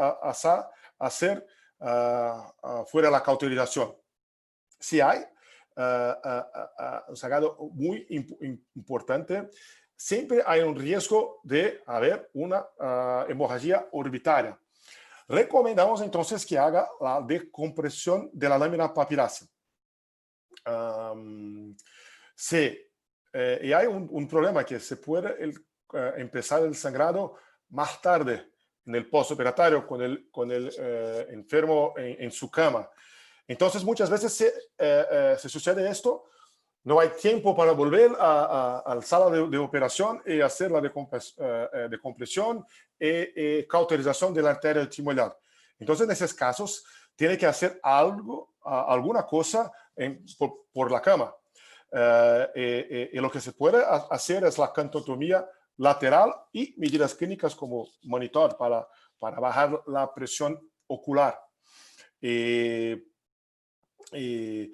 [0.98, 1.46] hacer,
[2.86, 3.94] fuera la cauterización.
[4.78, 5.24] Si hay
[5.76, 9.50] un sangrado muy imp- im- importante,
[9.96, 12.64] siempre hay un riesgo de haber una
[13.28, 14.58] hemorragia orbitaria.
[15.26, 19.48] Recomendamos entonces que haga la decompresión de la lámina papilácea.
[20.66, 21.74] Am,
[22.34, 22.78] sí,
[23.32, 25.54] eh, y hay un, un problema que se puede el,
[26.16, 27.36] empezar el sangrado
[27.70, 28.50] más tarde
[28.86, 32.88] en el postoperatorio con el, con el eh, enfermo en, en su cama.
[33.48, 34.48] Entonces muchas veces se,
[34.78, 36.24] eh, eh, se sucede esto,
[36.84, 40.70] no hay tiempo para volver a, a- a la sala de, de operación y hacer
[40.70, 42.64] la eh, eh, decompresión
[42.98, 43.08] y,
[43.58, 45.34] y cauterización de la arteria timoidal.
[45.78, 46.84] Entonces en esos casos
[47.16, 51.34] tiene que hacer algo, alguna cosa en- por, por la cama.
[51.90, 55.48] Eh, eh, eh, y lo que se puede ha- hacer es la cantotomía
[55.78, 58.86] lateral y medidas clínicas como monitor para,
[59.18, 61.38] para bajar la presión ocular.
[62.20, 63.02] Eh,
[64.12, 64.72] y,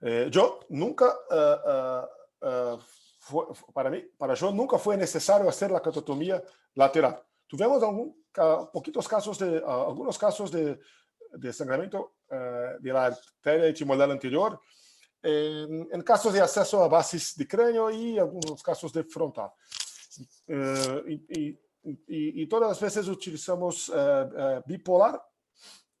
[0.00, 2.02] eh, yo nunca, eh, eh,
[2.42, 2.76] eh,
[3.18, 6.42] fue- fu- para mí, para yo nunca fue necesario hacer la cantotomía
[6.74, 7.22] lateral.
[7.46, 8.24] Tuvimos algún,
[8.72, 10.78] poquitos casos de, algunos casos de,
[11.32, 14.60] de sangramiento eh, de la arteria etimoidal anterior,
[15.24, 19.52] en casos de acceso a bases de cráneo y algunos casos de frontal.
[20.46, 21.48] Eh, y,
[21.90, 25.20] y- y- todas las veces utilizamos eh, eh, bipolar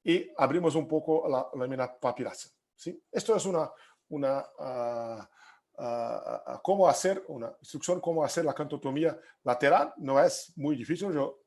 [0.04, 2.52] y abrimos un poco la lámina papilácea.
[2.76, 3.02] ¿sí?
[3.10, 3.70] Esto es una,
[4.08, 5.30] una ah,
[5.78, 9.92] ah, ah, cómo hacer, una instrucción cómo hacer la cantotomía lateral.
[9.96, 11.12] No es muy difícil.
[11.12, 11.40] Yo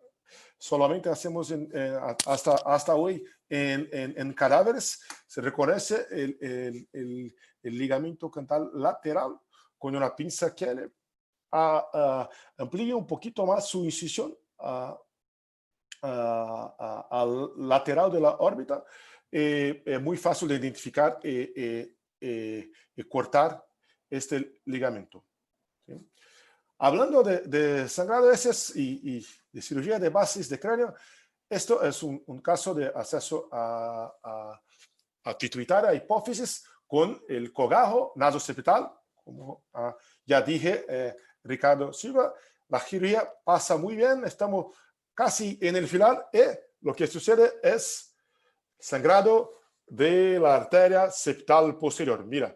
[0.57, 6.89] solamente hacemos en, eh, hasta, hasta hoy en, en- en cadáveres, se reconoce el, el-
[6.93, 9.39] el- el ligamento cantal lateral
[9.77, 10.89] con una pinza que
[11.55, 14.35] le ah, amplía un poquito más su incisión
[16.01, 18.83] al lateral de la órbita.
[19.31, 23.63] Eh, es muy fácil de identificar y, y- y cortar
[24.09, 25.25] este ligamento.
[26.77, 30.93] Hablando de, de sangrado heces y, de cirugía de bases de cráneo,
[31.49, 34.61] esto es un, caso de acceso a, a,
[35.23, 38.91] a hipófisis con el cogajo nasocepital,
[39.23, 39.95] como ah,
[40.25, 41.15] ya dije, eh,
[41.45, 42.33] Ricardo Silva,
[42.67, 44.75] la cirugía pasa muy bien, estamos
[45.13, 46.41] casi en el final y
[46.81, 48.13] lo que sucede es
[48.77, 52.25] sangrado de la arteria septal posterior.
[52.25, 52.55] Mira,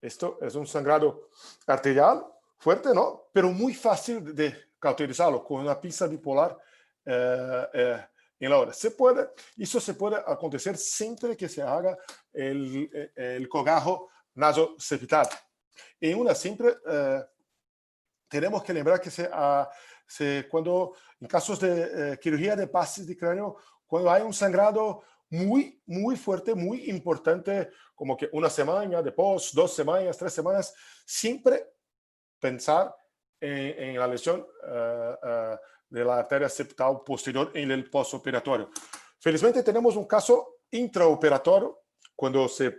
[0.00, 1.28] esto es un sangrado
[1.66, 2.24] arterial
[2.56, 3.28] fuerte, ¿no?
[3.32, 6.56] Pero muy fácil de cauterizarlo con una pinza bipolar
[7.04, 8.06] eh, eh,
[8.38, 8.72] en la hora.
[8.72, 11.98] Se puede, eso se puede acontecer siempre que se haga
[12.32, 15.28] el, el cogajo nasocepital.
[16.00, 17.24] Y una siempre eh,
[18.28, 19.68] tenemos que lembrar que se, ah,
[20.06, 23.56] se- cuando en casos de eh, cirugía de bases de cráneo,
[23.86, 29.74] cuando hay un sangrado muy, muy fuerte, muy importante, como que una semana, después dos
[29.74, 30.74] semanas, tres semanas,
[31.04, 31.72] siempre
[32.38, 32.94] pensar
[33.40, 35.56] en, la lesión eh, eh,
[35.88, 38.70] de la arteria septal posterior en el postoperatorio.
[39.20, 41.82] Felizmente tenemos un caso intraoperatorio
[42.14, 42.74] cuando se,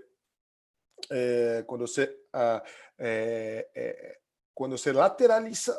[1.10, 2.64] eh, cuando se, ah,
[4.60, 5.72] cuando se lateraliza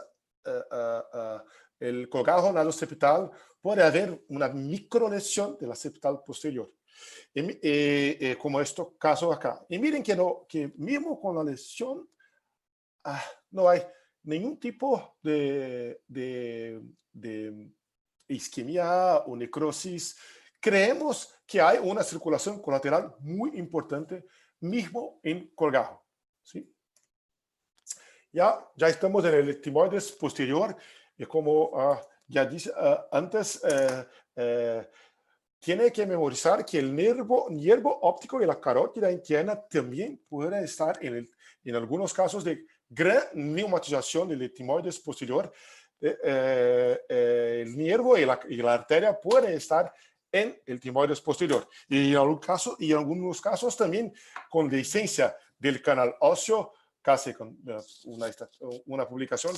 [1.78, 3.31] el colgajo septal
[3.61, 6.73] puede haber una microlesión de la septal posterior.
[7.35, 9.62] Y, como este caso acá.
[9.69, 12.09] Y miren que, no, que mismo con la lesión
[13.05, 13.82] ah, no hay
[14.23, 16.81] ningún tipo de, de,
[17.12, 17.70] de
[18.28, 20.16] isquemia o necrosis.
[20.59, 24.24] Creemos que hay una circulación colateral muy importante
[24.61, 26.02] mismo en colgajo.
[26.43, 26.74] ¿sí?
[28.32, 30.77] Ya, ya estamos en el timoides posterior
[31.19, 31.97] y como uh,
[32.28, 34.82] ya dije uh, antes, uh,
[35.59, 40.97] tiene que memorizar que el nervo, nervo óptico de la carótida interna también puede estar
[41.05, 41.31] en, el,
[41.65, 45.52] en algunos casos de gran neumatización del etimoides posterior.
[46.01, 46.98] Eh,
[47.61, 49.93] el nervo y la, y la, arteria pueden estar
[50.32, 51.69] en el timoides posterior.
[51.89, 54.15] Y en, algún caso, y en algunos casos también
[54.48, 57.59] con licencia del canal óseo, casi con
[58.05, 58.31] una,
[58.86, 59.55] una publicación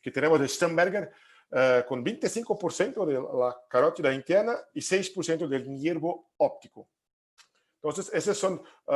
[0.00, 1.12] que tenemos de Stemberger,
[1.50, 6.88] uh, con 25% de la carótida interna y 6% del nervo óptico.
[7.82, 8.92] Entonces, esas son uh,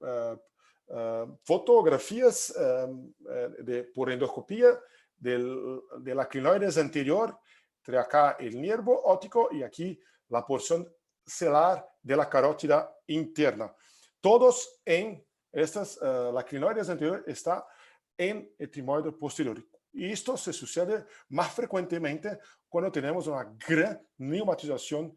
[0.00, 2.54] uh, fotografías
[3.58, 4.68] de, por endoscopía
[5.16, 7.36] del, de la clinoides anterior,
[7.78, 10.88] entre acá el nervo óptico y aquí la porción
[11.24, 13.74] celular de la carótida interna.
[14.20, 15.24] Todos en
[15.56, 17.66] estas, la clinoides anterior está
[18.16, 19.62] en el posterior.
[19.92, 22.38] Y esto se sucede más frecuentemente
[22.68, 25.16] cuando tenemos una gran neumatización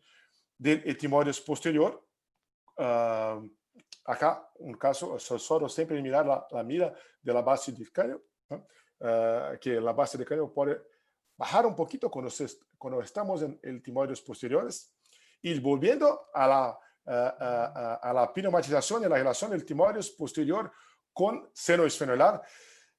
[0.57, 2.01] del etimoides posterior.
[2.77, 3.45] Uh,
[4.05, 9.57] acá, un caso, solo siempre mirar la, la mira de la base del cráneo, uh,
[9.59, 10.81] que la base del cráneo puede
[11.35, 12.47] bajar un poquito cuando, se,
[12.77, 13.81] cuando estamos en el
[14.21, 14.95] posteriores.
[15.41, 20.71] Y volviendo a la, uh, a, a la pneumatización y la relación del timoides posterior
[21.13, 22.41] con seno esfenoidal,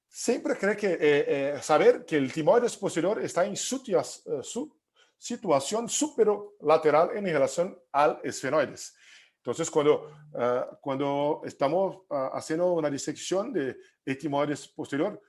[0.09, 4.77] siempre cree que eh, eh, saber que el timoides posterior está en su, uh, su
[5.17, 8.95] situación superolateral en relación al esfenoides.
[9.37, 15.21] Entonces, cuando, uh, cuando estamos uh, haciendo una disección de etimoides posterior,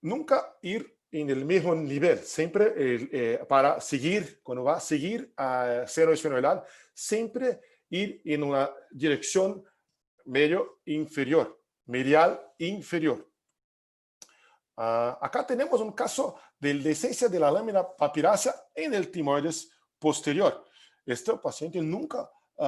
[0.00, 5.84] nunca ir en el mismo nivel, siempre eh, para seguir, cuando va a seguir a
[5.86, 6.64] seno esfenoidal,
[6.94, 7.60] siempre
[7.90, 9.62] ir en una dirección
[10.24, 13.28] medio inferior, medial inferior.
[14.76, 20.64] Uh, acá tenemos un caso de decencia de la lámina papirácea en el timoides posterior.
[21.06, 22.64] Este paciente nunca uh,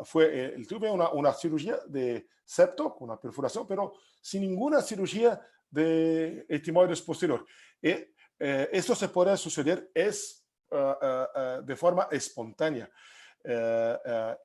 [0.00, 5.40] uh, fue, él tuvo una, una, cirugía de septo una perforación, pero sin ninguna cirugía
[5.70, 7.46] de timoides posterior.
[7.80, 7.94] Y,
[8.40, 12.90] eh, esto se puede suceder es de forma espontánea.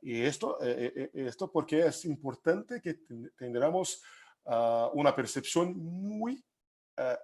[0.02, 3.00] Y esto, eh, eh, esto porque es importante que
[3.38, 4.02] tendramos
[4.94, 6.44] una percepción muy
[6.98, 7.18] eh,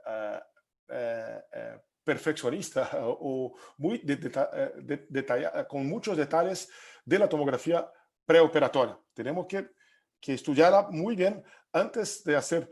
[0.91, 6.68] eh, eh, perfeccionista o muy detallada, con muchos detalles
[7.06, 7.88] de la tomografía
[8.26, 8.97] preoperatoria.
[9.14, 9.69] Tenemos que,
[10.19, 12.68] que estudiarla muy bien antes de hacer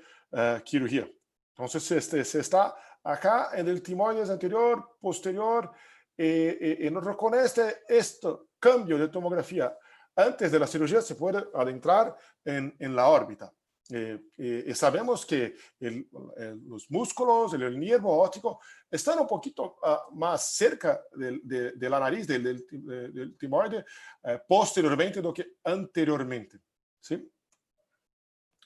[0.65, 1.07] cirugía.
[1.49, 5.71] Entonces, este, se está acá en el timoides anterior, posterior,
[6.17, 8.27] y, nosotros con este, este
[8.59, 9.77] cambio de tomografía
[10.15, 13.53] antes de la cirugía se puede adentrar en, en la órbita.
[13.89, 18.59] Eh, eh, sabemos que los músculos, el, el, nervo óptico
[18.91, 23.85] están un poquito uh, más cerca de, de, de, la nariz, del, del, del timoide,
[24.23, 26.59] uh, posteriormente do que anteriormente.
[26.99, 27.31] ¿sí?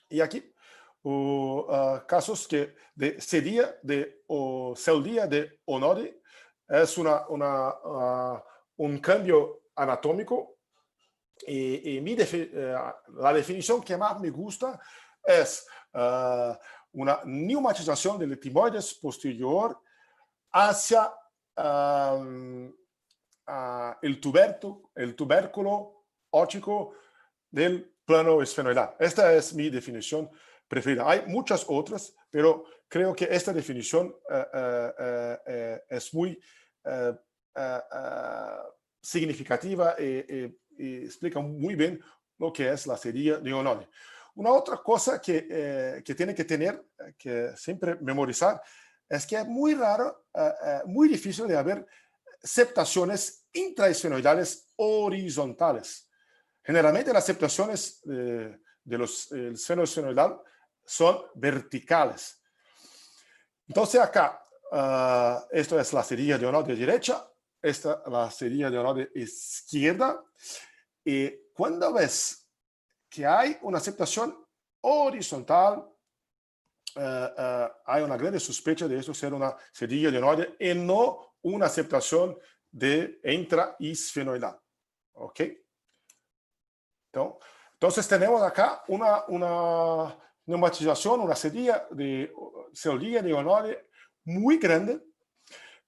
[0.08, 0.52] Y aquí,
[1.04, 6.21] uh, casos que de sedía de o celdía de Onodi
[6.68, 8.42] es una, una,
[8.76, 10.56] un cambio anatómico
[11.46, 14.80] y, mi defi la definición que más me gusta
[15.24, 16.54] es uh,
[16.92, 19.80] una neumatización del timoides posterior
[20.52, 21.12] hacia
[21.56, 26.94] um, uh, el, tuberto, el tubérculo óptico
[27.50, 28.96] del plano esfenoidal.
[28.98, 30.30] Esta es mi definición
[30.72, 31.04] preferida.
[31.06, 36.40] Hay muchas otras, pero creo que esta definición uh, es muy
[39.02, 42.00] significativa y, y, explica muy bien
[42.38, 43.86] lo que es la serie de Ononi.
[44.36, 48.62] Una otra cosa que, eh, que tiene que tener, eh, que siempre memorizar,
[49.06, 51.86] es que es muy raro, eh, muy difícil de haber
[52.42, 56.08] septaciones intraesfenoidales horizontales.
[56.64, 59.84] Generalmente las septaciones de, de los el seno
[60.84, 62.42] son verticales.
[63.66, 67.26] Entonces acá, uh, esto es la cerilla de honor de derecha,
[67.60, 70.22] esta la cerilla de honor de izquierda.
[71.04, 72.48] Y cuando ves
[73.08, 74.46] que hay una aceptación
[74.80, 75.78] horizontal,
[76.96, 81.36] uh, uh, hay una grande sospecha de esto ser una cerilla de honor y no
[81.42, 82.38] una aceptación
[82.70, 84.58] de intraesfenoidal.
[85.14, 85.40] ¿Ok?
[87.12, 90.16] Entonces, entonces tenemos acá una, una
[90.52, 92.32] neumatización, una cerilla de
[92.72, 93.86] cerilla de
[94.24, 95.00] muy grande.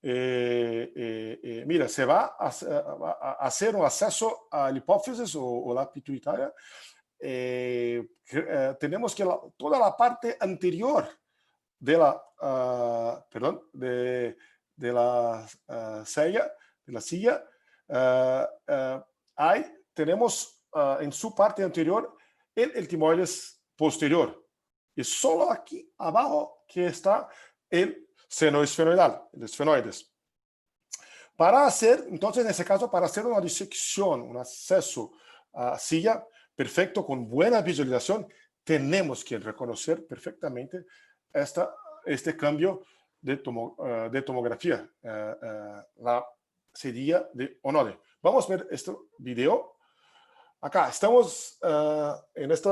[0.03, 2.49] Eh, eh, eh, mira, se va a,
[3.41, 6.53] hacer un acceso a la hipófisis o, la pituitaria.
[8.79, 9.25] tenemos que
[9.57, 11.09] toda la parte anterior
[11.79, 14.37] de la, uh, perdón, de,
[14.77, 16.53] de la uh, sella,
[16.85, 17.45] de la silla,
[19.37, 20.65] hay, tenemos
[21.01, 22.17] en su parte anterior
[22.55, 22.89] el, el
[23.77, 24.44] posterior.
[24.97, 27.29] Y solo aquí abajo que está
[27.69, 30.11] el seno esfenoidal, el esfenoides.
[31.37, 35.13] Para hacer, entonces en ese caso, para hacer una disección, un acceso
[35.53, 38.29] a silla perfecto, con buena visualización,
[38.63, 40.87] tenemos que reconocer perfectamente
[41.33, 42.83] esta, este cambio
[43.21, 43.37] de,
[44.13, 46.25] de tomografía, uh, uh, la
[46.73, 47.99] sería de Onode.
[48.23, 49.77] Vamos a ver este video.
[50.61, 51.59] Acá estamos
[52.35, 52.71] en este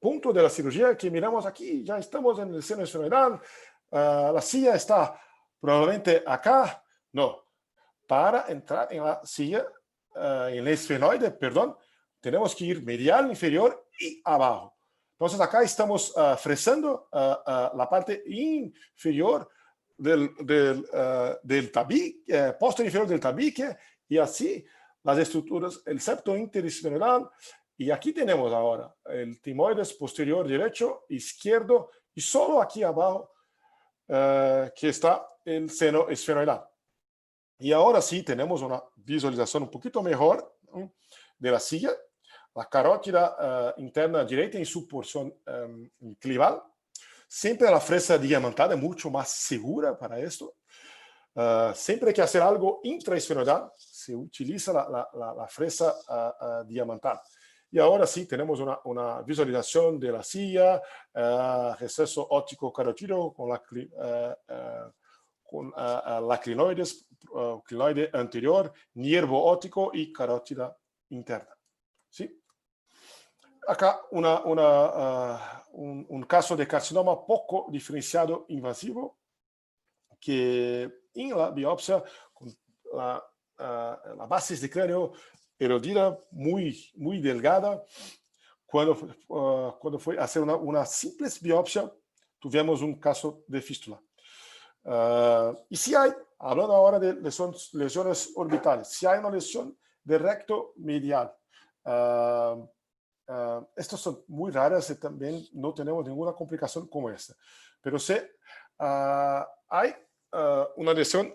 [0.00, 3.40] punto de la cirugía que miramos aquí, ya estamos en el seno esfenoidal,
[3.90, 5.20] la silla está
[5.60, 6.82] probablemente acá,
[7.12, 7.44] no.
[8.06, 9.64] Para entrar en la silla,
[10.16, 11.76] en el esfenoide, perdón,
[12.20, 14.76] tenemos que ir medial, inferior y abajo.
[15.12, 19.48] Entonces acá estamos uh, fresando uh, uh, la parte inferior
[19.96, 20.86] del, del,
[21.42, 23.76] del tabique, posterior inferior del tabique
[24.08, 24.64] y así
[25.02, 27.28] las estructuras, el septo interesfenoidal
[27.80, 33.32] y aquí tenemos ahora el timoides posterior derecho, izquierdo y solo aquí abajo
[34.06, 36.62] que está el seno esfenoidal.
[37.58, 40.58] Y ahora sí tenemos una visualización un poquito mejor
[41.38, 41.90] de la silla
[42.54, 46.62] la carótida uh, interna derecha en su porción um, clival.
[47.28, 50.56] Siempre la fresa diamantada es mucho más segura para esto.
[51.34, 57.22] Uh, siempre que hacer algo intraesfenoidal, se utiliza la, la, la, la fresa uh, diamantada.
[57.72, 60.82] Y ahora sí tenemos una, una visualización de la silla,
[61.78, 63.62] receso óptico carotido con la,
[65.42, 67.06] con, la clinoides,
[67.64, 70.76] clinoide anterior, nervo óptico y carótida
[71.10, 71.56] interna.
[72.08, 72.40] ¿Sí?
[73.70, 75.38] acá una, una, uh,
[75.72, 79.18] un, un, caso de carcinoma poco diferenciado invasivo
[80.18, 82.02] que en la biopsia
[82.32, 82.48] con
[82.92, 83.22] la,
[83.58, 85.12] uh, la base de cráneo
[85.60, 87.84] erodida muy, muy delgada,
[88.66, 88.92] cuando,
[89.28, 91.92] uh, cuando fue a hacer una, una, simple biopsia,
[92.40, 94.00] tuvimos un caso de fístula.
[95.68, 100.72] y si hay, hablando ahora de lesiones, lesiones orbitales, si hay una lesión de recto
[100.76, 101.32] medial,
[101.82, 102.68] Uh,
[103.30, 107.32] Uh, estas son muy raras y también no tenemos ninguna complicación como esta.
[107.80, 109.94] Pero si uh, hay
[110.32, 111.32] uh, una lesión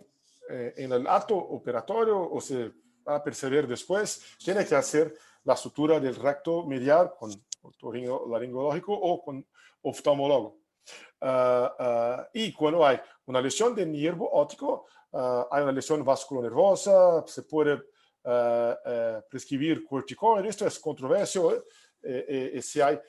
[0.50, 2.74] eh, en el acto operatorio o va
[3.06, 7.32] a percibir después, tiene que hacer la sutura del recto medial con
[8.30, 9.46] laringológico o con
[9.82, 10.58] oftalmólogo.
[12.34, 14.86] y cuando hay una lesión de nervo óptico,
[15.52, 17.82] hay una lesión vasculonervosa, se puede
[19.30, 21.64] prescribir corticoide, esto es controversial,
[22.02, 23.00] eh, eh, si hay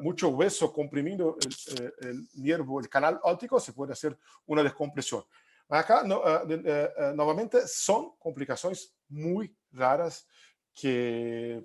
[0.00, 4.16] mucho hueso comprimiendo el, eh, el, el canal óptico, se puede hacer
[4.46, 5.22] una descompresión.
[5.68, 10.26] Acá, no, uh, de, uh, nuevamente, son complicaciones muy raras
[10.74, 11.64] que,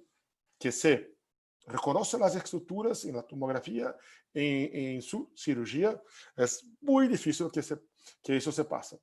[0.58, 1.16] que se
[1.68, 3.96] reconocen las estructuras en la tomografía,
[4.34, 6.02] en, en su cirugía.
[6.36, 7.78] Es muy difícil que, se,
[8.24, 9.00] que eso se pase.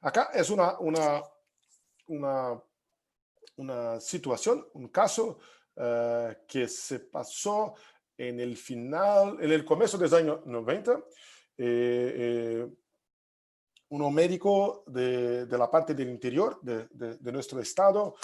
[0.00, 1.22] Acá es una, una,
[2.06, 2.62] una,
[3.56, 5.38] una situación, un caso
[5.76, 7.74] uh, que se pasó
[8.16, 10.92] en el final, en el comienzo de los años 90.
[10.92, 11.02] Eh,
[11.58, 12.68] eh,
[13.90, 18.14] un médico de, de, la parte del interior de, de, de nuestro estado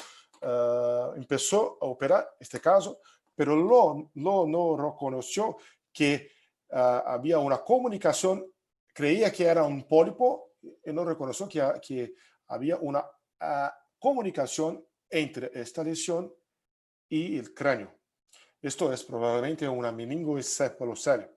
[0.43, 3.01] uh, empezó a operar este caso,
[3.34, 5.56] pero lo, lo no reconoció
[5.93, 6.30] que
[6.70, 6.76] uh,
[7.06, 8.47] había una comunicación,
[8.93, 10.52] creía que era un pólipo
[10.84, 12.14] y no reconoció que, que
[12.48, 13.05] había una
[13.98, 16.32] comunicación entre esta lesión
[17.09, 17.93] y el cráneo.
[18.62, 21.35] Esto es probablemente una meningoencefalocelia.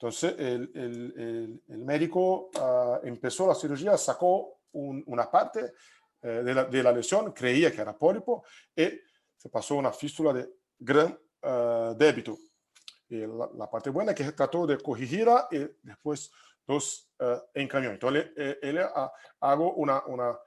[0.00, 5.74] Entonces, el, el, el, el médico uh, empezó la cirugía, sacó un, una parte
[6.22, 8.42] eh, de, la, de, la, lesión, creía que era pólipo
[8.74, 8.98] y
[9.36, 10.48] se pasó una fístula de
[10.78, 12.38] gran uh, débito.
[13.10, 16.30] Y la, la, parte buena es que trató de corregirla y después
[16.66, 17.90] los uh, encamió.
[17.90, 18.78] Entonces, él, él,
[19.40, 20.38] hago una, una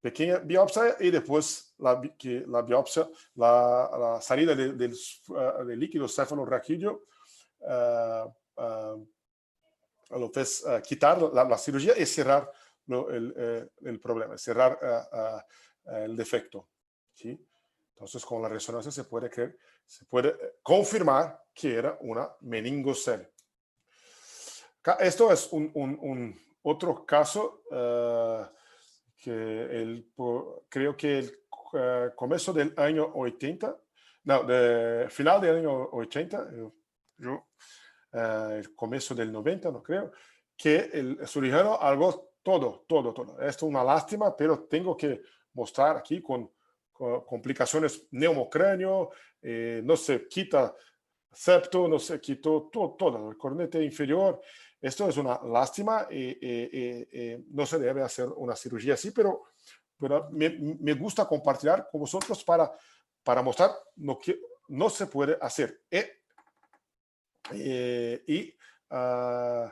[0.00, 4.96] pequeña biopsia y después la, que la biopsia, la, la salida de, del,
[5.66, 7.02] del líquido cefalorraquídeo
[8.56, 8.94] uh,
[10.10, 12.50] uh, lo fez quitar la, la, cirugía y cerrar
[12.86, 14.78] lo, el, eh, el, problema, cerrar
[15.86, 16.68] el defecto.
[17.14, 17.38] ¿sí?
[17.94, 19.56] Entonces, con la resonancia se puede, creer,
[19.86, 23.32] se puede eh, confirmar que era una meningocele.
[24.98, 27.62] Esto es un, un, un otro caso
[29.22, 30.10] que el,
[30.68, 33.76] creo que el uh, comienzo del año 80,
[34.24, 36.74] no, de final del año 80, yo,
[37.18, 37.46] yo
[38.12, 40.12] uh, el comienzo del 90, no creo,
[40.56, 43.40] que el cirujano algo todo, todo, todo.
[43.40, 45.22] Esto es una lástima, pero tengo que
[45.54, 46.50] mostrar aquí con,
[46.92, 49.10] con complicaciones neumocráneo,
[49.40, 50.74] eh, no se quita
[51.32, 54.40] septo, no se quitó todo, todo, el cornete inferior,
[54.80, 59.44] esto es una lástima y, y, y, no se debe hacer una cirugía así, pero,
[59.98, 62.70] pero me, me, gusta compartir con vosotros para,
[63.22, 65.82] para mostrar lo que no se puede hacer.
[67.50, 68.54] Y,
[68.90, 69.68] uh,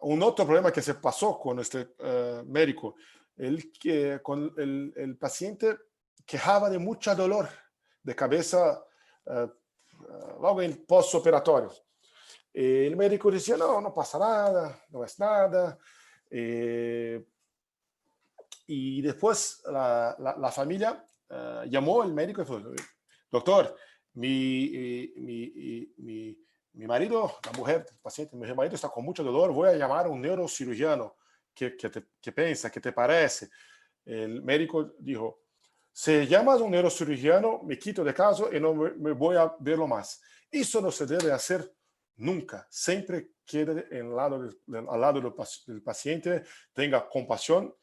[0.00, 2.96] un otro problema que se pasó con este uh, médico,
[3.36, 5.76] el, que, con el, el, paciente
[6.24, 7.48] quejaba de mucho dolor
[8.02, 8.82] de cabeza
[9.26, 9.48] uh,
[10.40, 11.70] luego en postoperatorio.
[12.52, 15.78] Eh, el médico decía, no, no pasa nada, no es nada.
[16.30, 17.24] Eh,
[18.66, 22.60] y después la, la, la familia uh, llamó al médico y dijo,
[23.30, 23.76] doctor,
[24.14, 26.38] mi, mi, mi, mi,
[26.74, 30.08] marido, la mujer, el paciente, mi marido está con mucho dolor, voy a llamar a
[30.08, 31.16] un neurocirujano.
[31.54, 32.70] ¿Qué, qué, te, qué piensa?
[32.70, 33.50] ¿Qué te parece?
[34.04, 35.42] El médico dijo,
[35.92, 39.54] si llamas a un neurocirujano, me quito de caso y no me, me voy a
[39.60, 40.22] verlo más.
[40.50, 41.70] Eso no se debe hacer
[42.16, 44.48] nunca, siempre quede en lado
[44.90, 45.32] al lado del,
[45.66, 47.74] del, paciente, tenga compasión,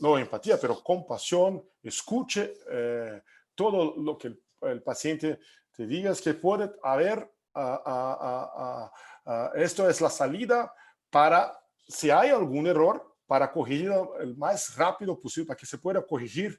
[0.00, 3.22] no empatía, pero compasión, escuche eh,
[3.54, 5.40] todo lo que el, el, paciente
[5.72, 7.30] te diga, es que puede haber,
[9.54, 10.72] esto es la salida
[11.10, 16.04] para, si hay algún error, para corregir el más rápido posible, para que se pueda
[16.04, 16.58] corregir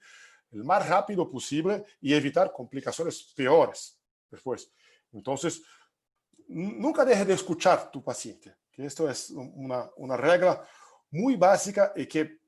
[0.51, 3.99] el más rápido posible y evitar complicaciones peores
[4.29, 4.71] después.
[5.11, 5.63] Entonces,
[6.47, 10.63] nunca deje de escuchar tu paciente, que esto es una, una regla
[11.11, 12.39] muy básica y que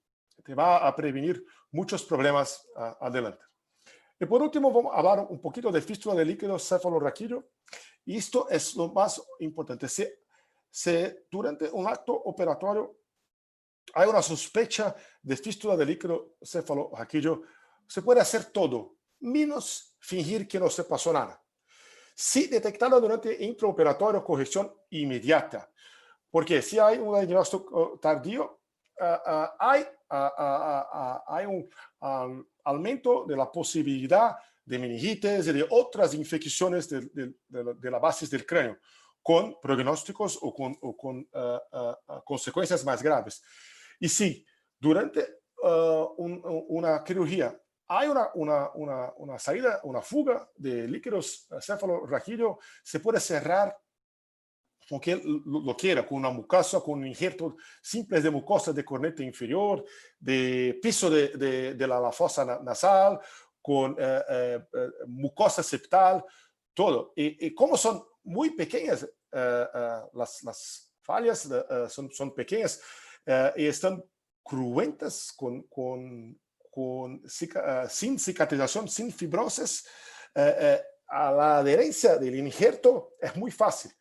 [0.43, 3.43] te va a prevenir muchos problemas uh, adelante.
[4.21, 7.43] Y por último, vamos a hablar un poquito de fístula de líquido cefalorraquídeo.
[8.05, 9.87] Y esto es lo más importante.
[9.89, 10.07] Si,
[10.69, 12.97] si durante un acto operatorio
[13.95, 17.41] hay una sospecha de fístula de líquido cefalorraquídeo,
[17.87, 21.43] se puede hacer todo, menos fingir que no se pasó nada.
[22.13, 25.67] Si detectado durante intraoperatorio, corrección inmediata.
[26.29, 28.61] Porque si hay un diagnóstico tardío,
[28.99, 29.81] uh, uh, hay,
[30.11, 31.67] uh, hay, un
[32.01, 37.91] um, aumento de la posibilidad de meningitis y de otras infecciones de, de, de, de
[37.91, 38.77] la base del cráneo,
[39.21, 41.27] con pronósticos o con, o con
[42.25, 43.43] consecuencias más graves.
[43.99, 44.45] Y si
[44.79, 45.41] durante
[46.17, 47.55] un, una cirugía
[47.87, 53.77] hay una, una, una, una, salida, una fuga de líquidos cefalorraquídeo, se puede cerrar
[54.91, 59.23] con que lo, quiera, con una mucosa, con un injerto simple de mucosa de corneta
[59.23, 59.85] inferior,
[60.19, 63.17] de piso de, de, de la, la, fosa nasal,
[63.61, 66.25] con eh, eh, eh, mucosa septal,
[66.73, 67.13] todo.
[67.15, 69.07] Y, como son muy pequeñas eh,
[69.73, 72.81] eh, las, las, fallas, eh, son, son, pequeñas
[73.55, 74.03] y están
[74.43, 76.37] cruentas con, con
[76.69, 77.21] con,
[77.89, 79.85] sin cicatrización, sin fibrosis,
[80.33, 83.91] a la adherencia del injerto es muy fácil.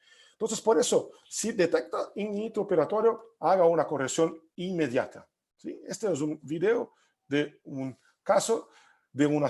[0.40, 5.28] Entonces, por eso, si detecta intraoperatorio, haga una corrección inmediata.
[5.54, 5.82] ¿sí?
[5.86, 6.94] Este es un video
[7.28, 8.70] de un caso
[9.12, 9.48] de una,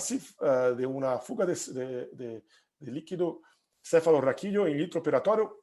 [0.75, 2.45] de una fuga de, de,
[2.81, 3.43] de, líquido
[3.81, 5.63] cefalorraquídeo in intraoperatorio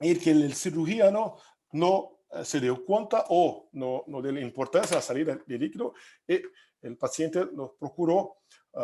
[0.00, 1.36] y que el cirujano
[1.70, 5.94] no se dio cuenta o no, no la importancia de la salida de líquido
[6.26, 6.40] y
[6.82, 8.38] el paciente nos procuró
[8.72, 8.80] uh,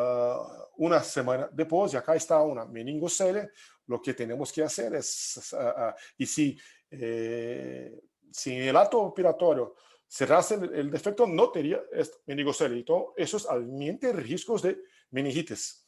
[0.76, 3.50] una semana después y acá está una meningocele.
[3.86, 6.58] Lo que tenemos que hacer es, uh, uh, y si,
[6.90, 8.00] eh,
[8.30, 9.74] si en el acto operatorio
[10.06, 11.82] cerrase el, el defecto, no tendría
[12.26, 12.78] meningocele.
[12.78, 14.80] Entonces, eso es aumente riesgos de
[15.10, 15.86] meningitis.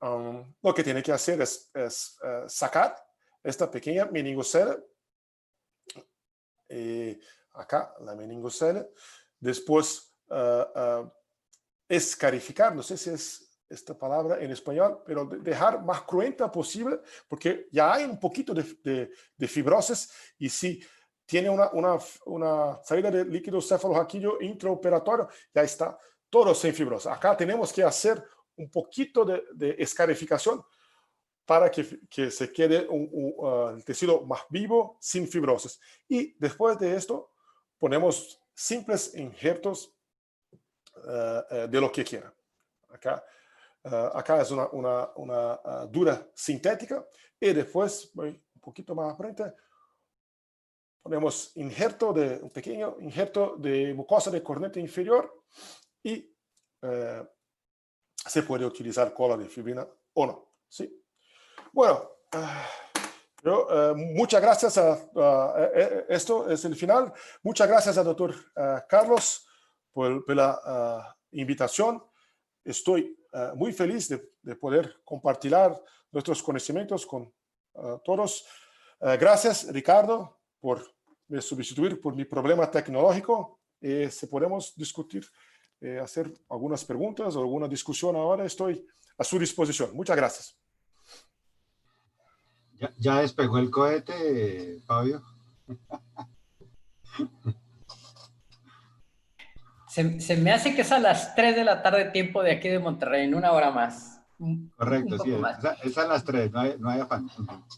[0.00, 2.96] Um, lo que tiene que hacer es, es sacar
[3.42, 4.76] esta pequeña meningocele.
[6.68, 7.18] Eh,
[7.54, 8.90] acá, la meningocele.
[9.38, 11.10] Después, Uh, uh,
[11.88, 17.68] escarificar, no sé si es esta palabra en español, pero dejar más cruenta posible, porque
[17.70, 20.82] ya hay un poquito de, de, fibrosis y si
[21.26, 25.98] tiene una, una, una salida de líquido cefalojaquillo intraoperatorio, ya está
[26.30, 27.10] todo sin fibrosis.
[27.10, 28.22] Acá tenemos que hacer
[28.56, 30.64] un poquito de, de escarificación
[31.44, 35.80] para que, que se quede un, uh, el tejido más vivo, sin fibrosis.
[36.08, 37.32] Y después de esto,
[37.78, 39.94] ponemos simples injertos
[40.52, 42.32] uh, uh, de lo que quieran.
[42.90, 43.24] Acá
[43.84, 47.06] Uh, acá es una, una, una uh, dura sintética
[47.38, 49.54] y después, voy un poquito más frente,
[51.00, 55.44] ponemos injerto de, un pequeño injerto de mucosa de corneta inferior
[56.02, 56.28] y
[56.82, 57.24] uh,
[58.14, 60.52] se puede utilizar cola de fibrina o no.
[60.68, 61.00] ¿sí?
[61.72, 62.10] Bueno,
[63.44, 65.60] yo, muchas gracias a,
[66.08, 67.12] esto es el final.
[67.42, 68.34] Muchas gracias al doctor
[68.88, 69.46] Carlos
[69.92, 72.02] por la invitación.
[72.64, 75.54] Estoy uh, muy feliz de, de, poder compartir
[76.12, 77.32] nuestros conocimientos con
[77.74, 78.44] uh, todos.
[79.00, 80.84] Uh, gracias, Ricardo, por
[81.28, 83.60] me sustituir por mi problema tecnológico.
[83.80, 85.24] Eh, si podemos discutir,
[85.80, 88.84] eh, hacer algunas preguntas o alguna discusión ahora, estoy
[89.16, 89.94] a su disposición.
[89.94, 90.58] Muchas gracias.
[92.74, 95.22] ¿Ya, ya despegó el cohete, Fabio?
[99.88, 102.78] Se, me hace que es a las 3 de la tarde tiempo de aquí de
[102.78, 104.20] Monterrey, en una hora más.
[104.76, 105.34] Correcto, sí,
[105.82, 107.28] es, a las 3, no hay, no hay afán.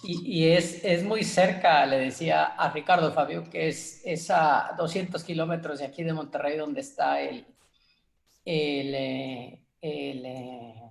[0.03, 4.75] Y, y, es, es muy cerca, le decía a Ricardo Fabio, que es, es a
[4.77, 7.47] 200 kilómetros de aquí de Monterrey donde está el,
[8.45, 10.91] el, eh, el, eh,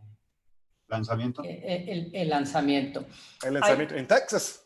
[0.88, 1.44] lanzamiento.
[1.44, 3.06] El, el, lanzamiento.
[3.44, 4.64] El lanzamiento en Texas.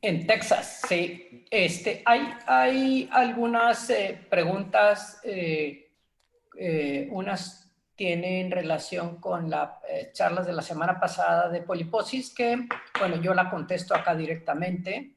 [0.00, 1.46] En Texas, sí.
[1.50, 5.92] Este, hay, hay algunas eh, preguntas, eh,
[6.58, 7.62] eh, unas
[7.94, 9.70] tienen relación con las
[10.12, 12.68] charlas de la semana pasada de poliposis, que,
[12.98, 15.16] bueno, yo la contesto acá directamente.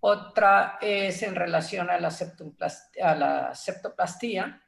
[0.00, 2.10] Otra es en relación a la,
[3.02, 4.62] a la septoplastía.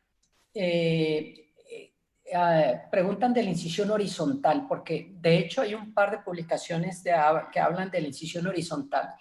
[2.90, 7.12] Preguntan de la incisión horizontal, porque de hecho hay un par de publicaciones de,
[7.52, 9.14] que hablan de la incisión horizontal.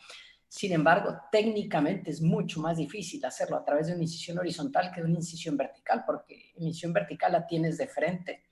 [0.48, 5.02] Sin embargo, técnicamente es mucho más difícil hacerlo a través de una incisión horizontal que
[5.02, 8.44] de una incisión vertical, porque la incisión vertical la tienes de frente.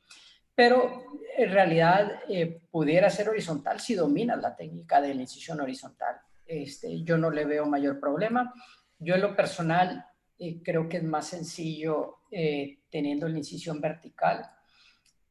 [0.54, 1.06] Pero
[1.38, 6.18] en realidad eh, pudiera ser horizontal si dominas la técnica de la incisión horizontal.
[6.46, 8.54] Este, yo no le veo mayor problema.
[9.00, 10.06] Yo en lo personal
[10.41, 14.49] eh, creo que es más sencillo eh, teniendo la incisión vertical.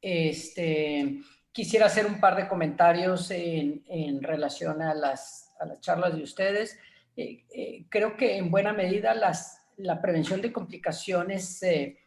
[0.01, 1.21] Este,
[1.53, 6.23] quisiera hacer un par de comentarios en, en relación a las a las charlas de
[6.23, 6.79] ustedes.
[7.17, 11.99] Eh, eh, creo que en buena medida las, la prevención de complicaciones eh,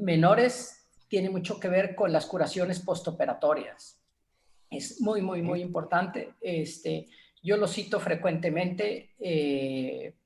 [0.00, 4.00] menores tiene mucho que ver con las curaciones postoperatorias.
[4.70, 6.34] Es muy, muy, muy importante.
[6.40, 7.06] Este,
[7.44, 9.14] yo lo cito frecuentemente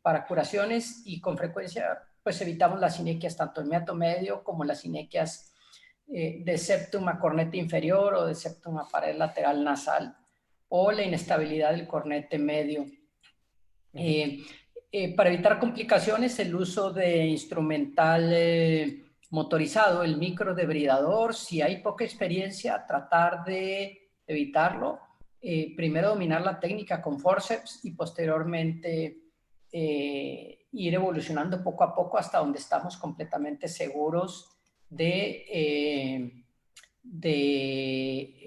[0.00, 4.80] para curaciones y con frecuencia pues evitamos las sinequias tanto en meato medio como las
[4.80, 5.52] sinequias
[6.06, 10.16] de septum a corneta inferior o de septum a pared lateral nasal
[10.68, 12.86] o la inestabilidad del cornete medio.
[13.94, 14.38] Eh,
[14.90, 22.04] eh, para evitar complicaciones, el uso de instrumental eh, motorizado, el microdebridador, si hay poca
[22.04, 25.00] experiencia, tratar de evitarlo.
[25.40, 29.18] Primero dominar la técnica con forceps y posteriormente
[29.70, 34.56] ir evolucionando poco a poco hasta donde estamos completamente seguros
[34.88, 35.44] de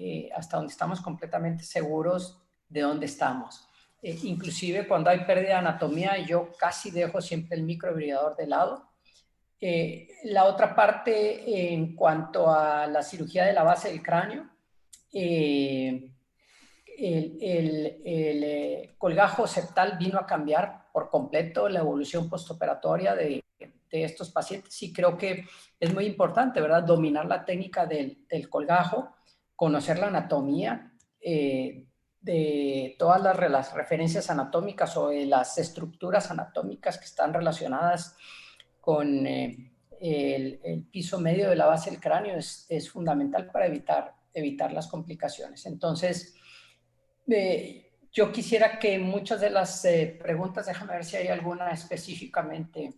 [0.04, 3.68] eh, hasta donde estamos completamente seguros de dónde estamos.
[4.02, 8.88] Eh, inclusive cuando hay pérdida de anatomía, yo casi dejo siempre el microhibridador de lado.
[9.60, 14.48] Eh, la otra parte, en cuanto a la cirugía de la base del cráneo,
[16.98, 23.42] el, el, el colgajo septal vino a cambiar por completo la evolución postoperatoria de,
[23.92, 25.44] de estos pacientes y creo que
[25.78, 26.82] es muy importante, ¿verdad?
[26.82, 29.14] Dominar la técnica del, del colgajo,
[29.54, 31.86] conocer la anatomía eh,
[32.20, 38.16] de todas las, referencias anatómicas o de las estructuras anatómicas que están relacionadas
[38.80, 44.14] con eh, el, piso medio de la base del cráneo es, es fundamental para evitar,
[44.32, 45.66] evitar las complicaciones.
[45.66, 46.34] Entonces,
[47.28, 47.82] eh,
[48.12, 49.86] yo quisiera que muchas de las
[50.20, 52.94] preguntas, déjame ver si hay alguna específicamente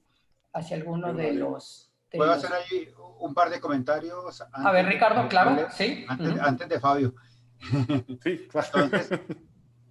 [0.52, 1.90] hacia alguno de los...
[2.10, 2.88] ¿Puedo hacer ahí
[3.18, 4.42] un par de comentarios?
[4.52, 6.04] A ver, Ricardo, claro, sí.
[6.08, 7.14] Antes, de Fabio.
[8.22, 8.84] Sí, claro.
[8.84, 9.20] Entonces,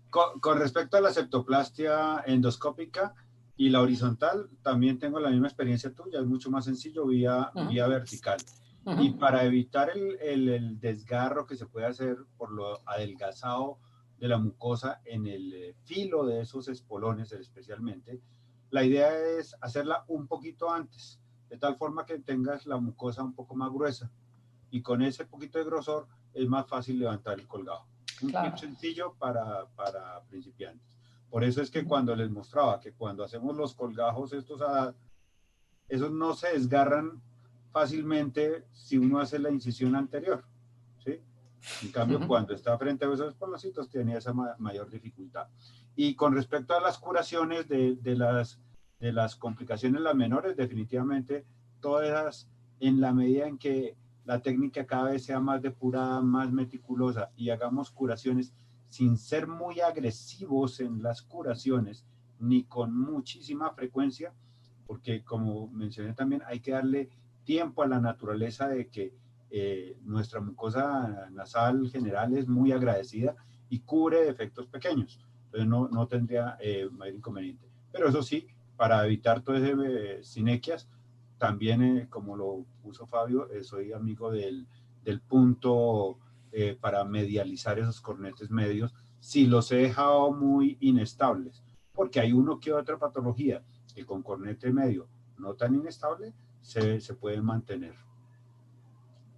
[0.09, 3.13] con, respecto a la septoplastia endoscópica
[3.57, 7.87] y la horizontal, también tengo la misma experiencia tuya, es mucho más sencillo vía, vía
[7.87, 8.37] vertical.
[8.99, 13.79] Y para evitar el, el, el, desgarro que se puede hacer por lo adelgazado
[14.17, 18.21] de la mucosa en el eh, filo de esos espolones especialmente,
[18.69, 21.19] la idea es hacerla un poquito antes,
[21.49, 24.11] de tal forma que tengas la mucosa un poco más gruesa.
[24.71, 27.85] Y con ese poquito de grosor es más fácil levantar el colgado.
[28.21, 28.49] Un claro.
[28.49, 30.97] tip sencillo para, para principiantes.
[31.29, 34.61] Por eso es que cuando les mostraba que cuando hacemos los colgajos estos,
[35.87, 37.21] esos no se desgarran
[37.71, 40.45] fácilmente si uno hace la incisión anterior.
[41.81, 42.27] En cambio, uh -huh.
[42.27, 45.47] cuando está frente a esos espolocitos, tiene esa ma mayor dificultad.
[45.95, 48.59] Y con respecto a las curaciones de, de, las,
[48.99, 51.45] de las complicaciones las menores, definitivamente
[51.79, 52.49] todas esas,
[52.79, 53.95] en la medida en que
[54.25, 58.53] la técnica cada vez sea más depurada, más meticulosa y hagamos curaciones
[58.87, 62.05] sin ser muy agresivos en las curaciones,
[62.39, 64.33] ni con muchísima frecuencia,
[64.85, 67.09] porque como mencioné también, hay que darle
[67.43, 69.13] tiempo a la naturaleza de que
[69.55, 73.35] eh, nuestra mucosa nasal general es muy agradecida
[73.69, 75.19] y cubre defectos pequeños.
[75.45, 77.69] Entonces no, no tendría eh, mayor inconveniente.
[77.91, 80.89] Pero eso sí, para evitar todo ese eh, sinequias,
[81.37, 84.67] también, eh, como lo puso Fabio, soy amigo del,
[85.03, 86.17] del punto
[86.81, 91.63] para medializar esos cornetes medios si los he dejado muy inestables.
[91.93, 93.63] Porque hay uno que otra patología
[93.93, 95.07] que con cornete medio
[95.37, 97.95] no tan inestable se, se puede mantener.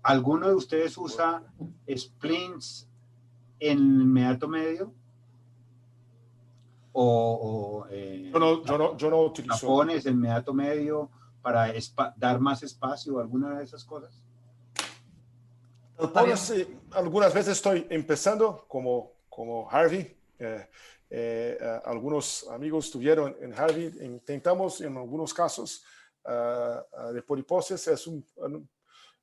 [0.05, 1.41] ¿Alguno de ustedes usa
[1.89, 2.87] splints
[3.59, 4.93] en inmediato medio?
[6.91, 9.61] O, o eh, yo, no, yo, no, yo no utilizo.
[9.61, 11.09] Tapones en inmediato medio
[11.41, 11.73] para
[12.17, 14.21] dar más espacio, alguna de esas cosas.
[15.97, 20.15] Tapones, eh, algunas veces estoy empezando como, como Harvey.
[20.37, 20.69] Eh,
[21.09, 23.91] eh, algunos amigos estuvieron en Harvey.
[24.01, 25.83] Intentamos en algunos casos
[26.25, 27.87] uh, de poliposis.
[27.87, 28.23] Es, un,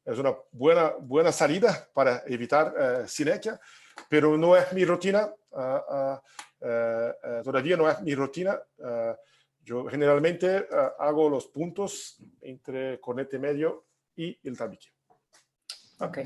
[0.05, 2.75] es una buena, buena salida para evitar
[3.05, 3.61] uh, sinequia,
[4.09, 5.33] pero no es mi rutina.
[5.51, 6.19] Uh,
[7.43, 8.61] todavía no es mi rutina.
[9.65, 10.67] yo generalmente
[10.99, 13.85] hago los puntos entre cornete medio
[14.17, 14.89] y el tabique.
[15.99, 16.19] Ok.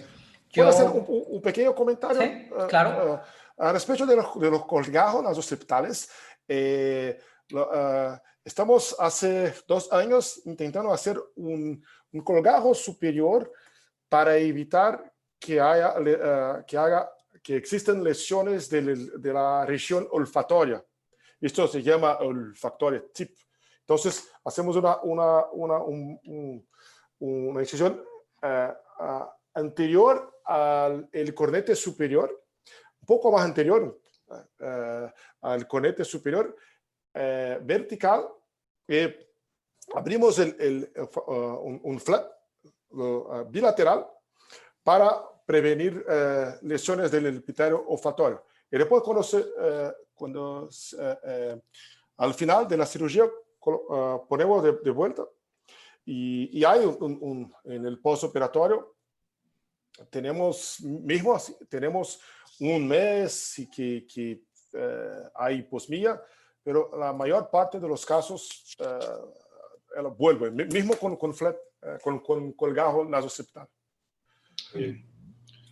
[0.54, 2.20] ¿Puedo hacer un, un, pequeño comentario?
[2.20, 3.20] Sí, claro.
[3.58, 6.10] A respecto de los, de los colgajos nasocipitales,
[6.48, 11.82] eh, lo, uh, estamos hace dos años intentando hacer un,
[12.12, 13.52] un colgajo superior
[14.08, 17.10] para evitar que, haya, uh, que, haga,
[17.42, 18.82] que existen lesiones de,
[19.18, 20.84] de, la región olfatoria.
[21.40, 23.36] Esto se llama olfactoria tip.
[23.80, 26.68] Entonces, hacemos una, una, una, un, un,
[27.18, 28.02] una incisión
[28.42, 29.24] uh,
[29.54, 32.46] anterior al el cornete superior
[33.06, 35.08] poco más anterior uh,
[35.42, 36.54] al conete superior
[37.14, 38.28] uh, vertical,
[38.88, 39.30] eh,
[39.94, 41.30] abrimos el, el, uh,
[41.62, 42.30] un, un, flap
[43.48, 44.06] bilateral
[44.82, 46.04] para prevenir
[46.62, 48.44] lesiones del epitelio olfatorio.
[48.70, 49.44] Y después cuando, se,
[50.14, 50.68] cuando
[52.16, 53.24] al final de la cirugía
[54.28, 55.24] ponemos de, de vuelta
[56.04, 58.94] y, y hay un, un, en el postoperatorio
[60.10, 61.36] tenemos mismo
[61.68, 62.20] tenemos
[62.60, 64.42] un mes y que, que
[64.72, 66.22] eh, hay posmilla,
[66.62, 71.60] pero la mayor parte de los casos eh, vuelve, mismo con, con, flat, eh,
[72.02, 73.68] con, con colgajo nasociptal.
[74.72, 75.04] Sí.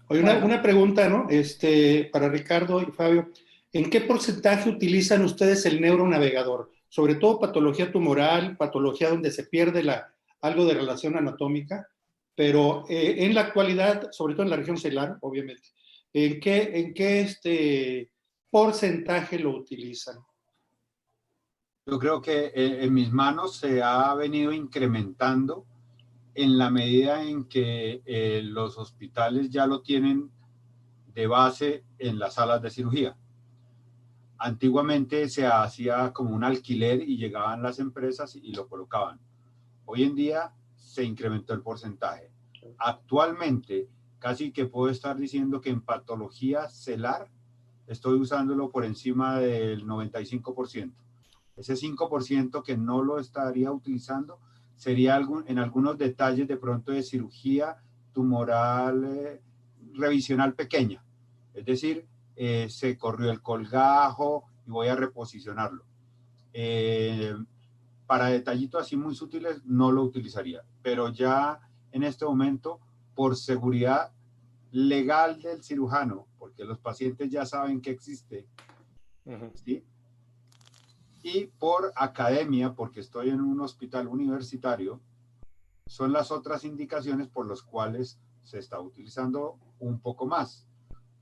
[0.08, 1.26] Oye, una, una, pregunta, ¿no?
[1.30, 3.30] Este, para Ricardo y Fabio.
[3.72, 6.70] ¿En qué porcentaje utilizan ustedes el neuronavegador?
[6.88, 11.88] Sobre todo patología tumoral, patología donde se pierde la, algo de relación anatómica,
[12.36, 15.68] pero eh, en la actualidad, sobre todo en la región celular, obviamente,
[16.14, 18.12] ¿En qué, en qué este
[18.48, 20.18] porcentaje lo utilizan?
[21.86, 25.66] Yo creo que en mis manos se ha venido incrementando
[26.34, 30.30] en la medida en que eh, los hospitales ya lo tienen
[31.14, 33.16] de base en las salas de cirugía.
[34.38, 39.20] Antiguamente se hacía como un alquiler y llegaban las empresas y lo colocaban.
[39.84, 42.32] Hoy en día se incrementó el porcentaje.
[42.78, 43.88] Actualmente
[44.18, 47.30] casi que puedo estar diciendo que en patología celar
[47.86, 50.94] estoy usándolo por encima del 95%.
[51.56, 54.40] Ese 5% que no lo estaría utilizando
[54.76, 57.76] sería algún, en algunos detalles de pronto de cirugía
[58.12, 59.40] tumoral eh,
[59.94, 61.04] revisional pequeña.
[61.52, 62.06] Es decir,
[62.36, 65.84] eh, se corrió el colgajo y voy a reposicionarlo.
[66.52, 67.34] Eh,
[68.06, 71.60] para detallitos así muy sutiles no lo utilizaría, pero ya
[71.92, 72.80] en este momento
[73.14, 74.12] por seguridad
[74.70, 78.46] legal del cirujano, porque los pacientes ya saben que existe,
[79.24, 79.50] uh -huh.
[79.54, 79.84] ¿sí?
[81.26, 85.00] Y por academia, porque estoy en un hospital universitario,
[85.86, 90.66] son las otras indicaciones por las cuales se está utilizando un poco más.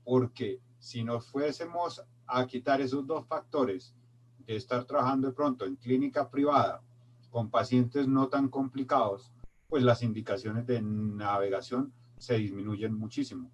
[0.03, 3.95] Porque si nos fuésemos a quitar esos dos factores
[4.39, 6.81] de estar trabajando de pronto en clínica privada
[7.29, 9.31] con pacientes no tan complicados,
[9.69, 13.49] pues las indicaciones de navegación se disminuyen muchísimo.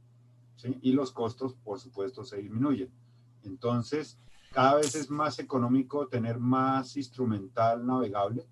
[0.81, 2.91] Y los costos, por supuesto, se disminuyen.
[3.43, 4.17] Entonces,
[4.51, 8.45] cada vez es más económico tener más instrumental navegable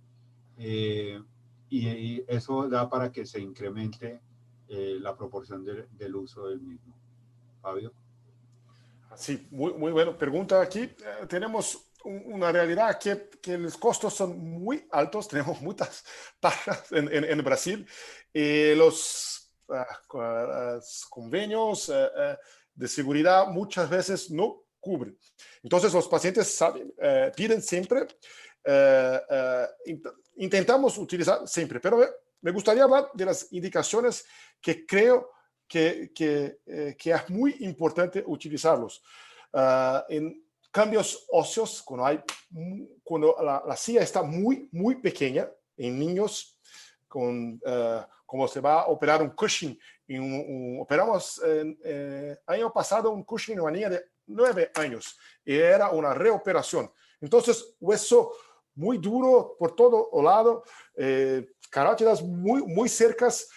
[0.58, 1.22] eh,
[1.70, 4.22] y, eso da para que se incremente
[4.68, 6.96] eh, la proporción del uso del mismo.
[7.62, 7.92] Fabio.
[9.16, 10.82] Sí, muy, muy buena pregunta aquí.
[10.82, 10.96] Eh,
[11.28, 16.06] tenemos una realidad que, que, los costos son muy altos, tenemos muchas
[16.40, 17.86] tajas en, en, Brasil
[18.32, 20.80] y los uh,
[21.10, 22.38] convenios uh,
[22.76, 25.18] de seguridad muchas veces no cubren.
[25.64, 28.08] Entonces los pacientes saben, uh, piden siempre,
[30.36, 31.98] intentamos utilizar siempre, pero
[32.42, 34.26] me gustaría hablar de las indicaciones
[34.60, 35.32] que creo
[35.68, 36.58] que, que,
[36.98, 39.02] que es muy importante utilizarlos.
[40.10, 42.20] en, cambios óseos, cuando, hay,
[43.04, 46.60] cuando la, la silla está muy, muy pequeña en niños,
[47.08, 49.80] con, uh, como se va a operar un Cushing.
[50.10, 55.56] Un, un, operamos eh, año pasado un Cushing en una niña de nueve años y
[55.56, 56.92] era una reoperación.
[57.20, 58.34] Entonces, hueso
[58.76, 60.64] muy duro por todo lado,
[60.96, 61.50] eh,
[62.24, 63.50] muy, muy cercas.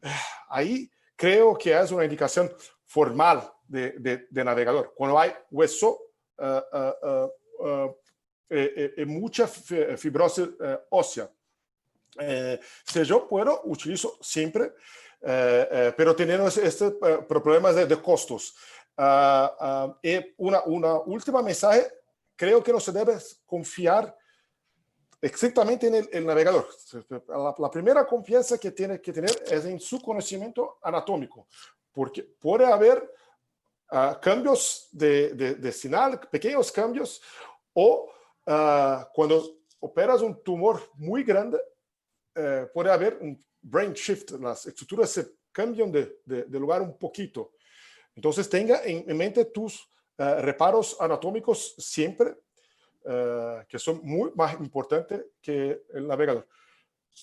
[0.48, 2.50] Ahí creo que es una indicación
[2.86, 4.92] formal de, de, navegador.
[4.94, 5.98] Cuando hay hueso
[9.06, 10.48] mucha fibrosis
[10.90, 11.30] ósea.
[12.84, 14.74] si yo puedo, utilizo siempre,
[15.20, 16.94] pero tenemos estos
[17.26, 18.54] problemas de, costos.
[18.98, 21.86] Y una, una última mensaje,
[22.36, 23.16] creo que no se debe
[23.46, 24.16] confiar
[25.22, 26.68] exactamente en el, navegador.
[27.58, 31.46] La, primera confianza que tiene que tener es en su conocimiento anatómico,
[31.92, 33.08] porque puede haber
[33.92, 37.22] uh, cambios de, de, de, sinal, pequeños cambios,
[37.72, 38.10] o
[38.46, 41.58] uh, cuando operas un tumor muy grande,
[42.36, 47.52] uh, puede haber un brain shift, las estructuras se cambian de, de lugar un poquito.
[48.14, 52.36] Entonces tenga en, en mente tus reparos anatómicos siempre,
[53.68, 56.46] que son muy más importantes que el navegador.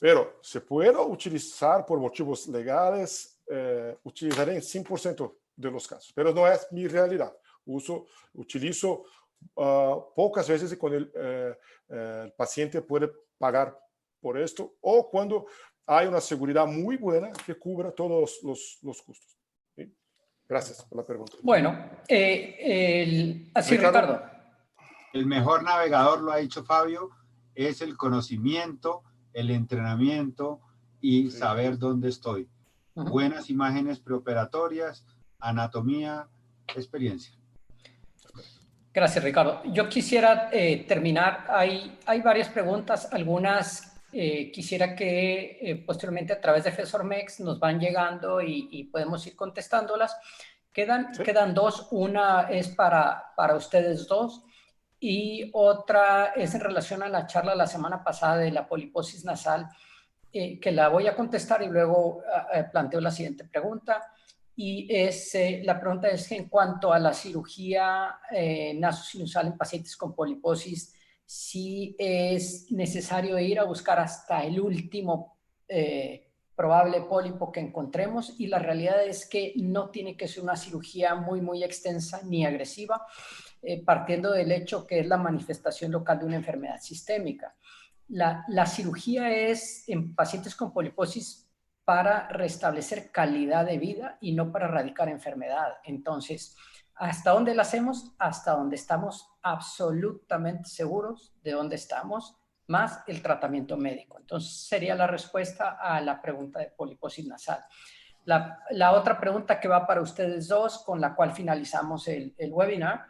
[0.02, 3.40] Pero se puede utilizar por motivos legales,
[4.04, 7.36] utilizaré en 100% de los casos, pero no es mi realidad.
[7.66, 9.04] Uso, utilizo
[9.56, 13.78] uh, pocas veces cuando el, uh, uh, el, paciente puede pagar
[14.22, 15.48] por esto o cuando
[15.86, 19.39] hay una seguridad muy buena que cubra todos los, los costos.
[20.50, 21.34] Gracias por la pregunta.
[21.44, 21.78] Bueno,
[22.08, 24.02] eh, el, así Ricardo.
[24.02, 24.30] Ricardo.
[25.14, 27.12] El mejor navegador, lo ha dicho Fabio,
[27.54, 30.60] es el conocimiento, el entrenamiento
[31.00, 31.38] y sí.
[31.38, 32.50] saber dónde estoy.
[32.96, 35.06] Buenas imágenes preoperatorias,
[35.40, 36.28] anatomía,
[36.76, 37.34] experiencia.
[38.92, 39.62] Gracias, Ricardo.
[39.66, 41.46] Yo quisiera eh, terminar.
[41.48, 47.60] Hay, hay varias preguntas, algunas eh, quisiera que eh, posteriormente a través de FESORMEX nos
[47.60, 50.18] van llegando y, y podemos ir contestándolas.
[50.72, 51.24] Quedan, sí.
[51.24, 51.88] quedan dos.
[51.92, 54.44] Una es para, para ustedes dos
[55.00, 59.68] y otra es en relación a la charla la semana pasada de la poliposis nasal,
[60.32, 62.22] eh, que la voy a contestar y luego
[62.54, 64.02] eh, planteo la siguiente pregunta
[64.62, 69.96] y es, eh, la pregunta es en cuanto a la cirugía eh, nasosinusal en pacientes
[69.96, 70.94] con poliposis,
[71.32, 75.38] si es necesario ir a buscar hasta el último
[75.68, 80.56] eh, probable pólipo que encontremos y la realidad es que no tiene que ser una
[80.56, 83.06] cirugía muy, muy extensa ni agresiva,
[83.62, 87.56] eh, partiendo del hecho que es la manifestación local de una enfermedad sistémica.
[88.08, 91.48] La, la cirugía es en pacientes con poliposis
[91.86, 95.76] para restablecer calidad de vida y no para erradicar enfermedad.
[95.84, 96.56] Entonces,
[97.00, 98.14] ¿hasta dónde la hacemos?
[98.20, 102.36] Hasta donde estamos absolutamente seguros de dónde estamos,
[102.68, 104.20] más el tratamiento médico.
[104.20, 107.64] Entonces, sería la respuesta a la pregunta de poliposis nasal.
[108.26, 112.54] La, la otra pregunta que va para ustedes dos, con la cual finalizamos el, el
[112.54, 113.06] webinar,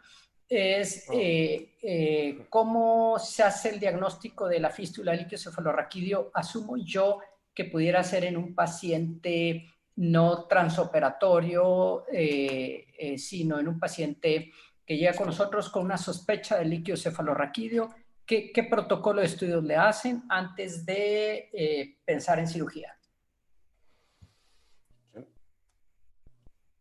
[0.50, 6.30] es eh, eh, cómo se hace el diagnóstico de la fístula líquido cefalorraquídeo.
[6.34, 7.20] Asumo yo
[7.54, 14.50] que pudiera ser en un paciente no transoperatorio, eh, eh, sino en un paciente
[14.86, 17.94] que llega con nosotros con una sospecha de líquido cefalorraquídeo.
[18.24, 22.96] ¿Qué, qué protocolo de estudios le hacen antes de eh, pensar en cirugía?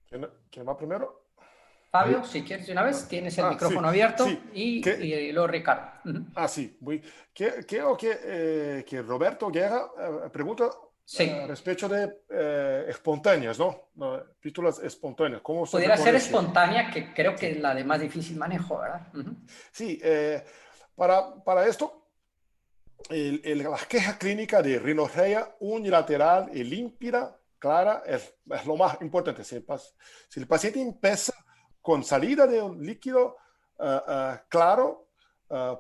[0.08, 1.26] ¿Quién, quién va primero?
[1.92, 4.40] Fabio, si quieres de una vez, tienes el ah, micrófono sí, abierto sí.
[4.54, 5.88] Y, y, luego Ricardo.
[6.06, 6.26] Uh -huh.
[6.36, 6.78] Ah, sí.
[6.82, 7.02] Muy.
[7.34, 9.90] Creo que, que Roberto Guerra
[10.32, 10.70] pregunta
[11.12, 11.24] Sí.
[11.24, 13.90] eh, respecto de eh, espontáneas, ¿no?
[13.96, 14.22] No,
[14.84, 15.42] espontáneas.
[15.42, 19.08] ¿Cómo se Pudiera ser espontánea, que creo que es la de más difícil manejo, ¿verdad?
[19.16, 19.36] Ujú.
[19.72, 20.46] Sí, eh,
[20.96, 22.06] para, para esto,
[23.10, 29.02] el- el- la queja clínica de rinorrea unilateral y límpida, clara, es, es lo más
[29.02, 29.44] importante.
[29.44, 29.66] Si el,
[30.30, 31.34] si el paciente empieza
[31.82, 33.36] con salida de un líquido
[33.80, 35.08] ah, ah, claro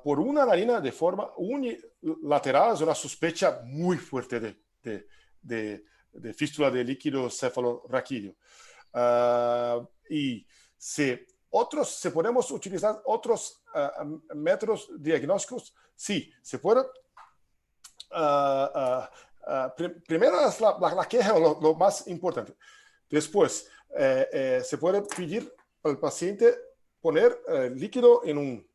[0.04, 5.08] por una narina de forma unilateral, es una sospecha muy fuerte de, de,
[5.42, 8.36] de- de fístula de líquido cefalorraquídeo.
[8.94, 9.80] Ah,
[10.10, 10.46] y
[10.78, 11.20] si
[11.52, 14.04] otros, si podemos utilizar otros ah,
[14.36, 16.84] métodos diagnósticos, sí, se puede.
[18.12, 19.10] ah,
[19.76, 22.56] prim- primero es la, la- la queja, lo, lo más importante.
[23.10, 23.68] Después,
[23.98, 25.52] eh, eh, se puede pedir
[25.84, 26.56] al paciente
[27.02, 28.69] poner eh, líquido en, un,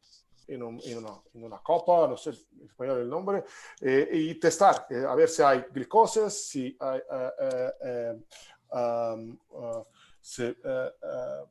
[0.49, 3.45] en, un- en una, en una copa, no sé en español el nombre,
[3.81, 6.99] eh, y testar, eh, a ver si hay glucosas, si hay...
[7.11, 8.15] eh, eh, eh,
[8.73, 9.37] um,
[10.65, 11.45] eh, eh,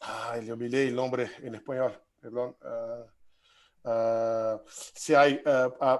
[0.00, 2.56] Ay, le olvidé el nombre en español, perdón.
[2.62, 3.04] Ah,
[3.84, 5.40] ah, si hay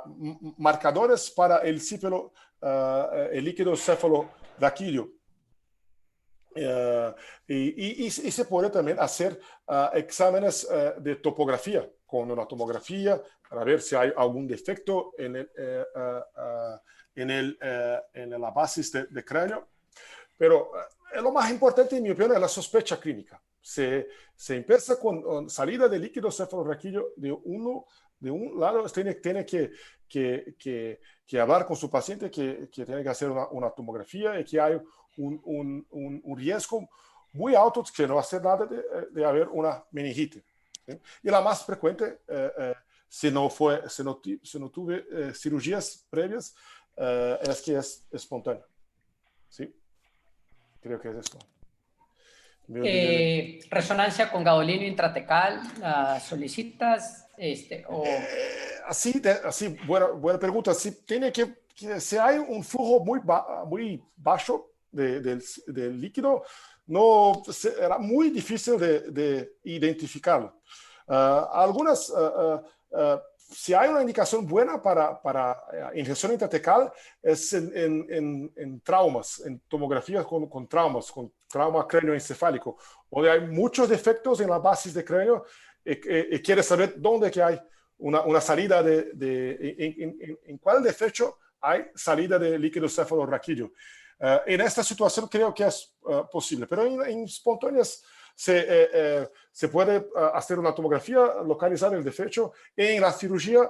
[0.06, 1.80] m- m- marcadores para el
[2.60, 5.04] eh, el líquido cefalorraquídeo.
[5.04, 5.21] Eh,
[6.56, 9.38] y, y- y- y se puede también hacer
[9.68, 15.36] ah, exámenes eh, de topografía con una tomografía para ver si hay algún defecto en,
[15.36, 16.82] el, eh, ah, ah,
[17.14, 17.58] en, el,
[18.14, 19.68] en la base de, de cráneo.
[20.38, 20.72] Pero
[21.20, 23.40] lo más importante, en mi opinión, es la sospecha clínica.
[23.60, 27.86] Se, se empieza con, con salida de líquido cefalorraquídeo de uno
[28.18, 29.70] de un lado, tiene, tiene que,
[30.08, 34.44] que, que, que hablar con su paciente, que tiene que hacer una, una tomografía y
[34.44, 34.80] que hay
[35.16, 36.88] un, un, un, un riesgo
[37.32, 40.42] muy alto que no hace nada de, de haber una meningitis.
[40.86, 40.98] ¿sí?
[41.22, 42.74] Y la más frecuente, eh, eh,
[43.08, 46.54] si, no fue, si, no, si no tuve eh, cirugías previas,
[46.96, 48.64] eh, es que es espontánea.
[49.48, 49.74] ¿sí?
[50.80, 51.38] Creo que es esto.
[52.66, 57.26] De- resonancia con gaolino intratecal, ¿la solicitas?
[57.36, 58.04] Este, o,
[58.86, 60.72] así, de- así buena, buena pregunta.
[60.74, 66.00] Si, tiene que, que- si hay un flujo muy, ba- muy bajo de- del, del
[66.00, 66.44] líquido,
[66.86, 70.60] no será muy difícil de, de identificarlo.
[71.08, 72.62] Ah, algunas, ah,
[72.94, 75.52] ah, si hay una indicación buena para, para
[75.94, 76.90] eh, inyección intratecal,
[77.22, 82.78] es en, en- en- en traumas, en tomografías con, con traumas, con trauma cráneoencefálico,
[83.10, 85.44] donde hay muchos defectos en las bases de cráneo
[85.84, 87.60] y, y- y quiere saber dónde que hay
[87.98, 93.70] una, una salida de, de en cuál defecto hay salida de líquido cefalorraquídeo.
[94.24, 98.02] Eh, en esta situación creo que es eh, posible, pero en, en espontáneas
[98.34, 102.52] se, eh, eh, se puede eh, hacer una tomografía, localizar el defecto.
[102.76, 103.68] En la cirugía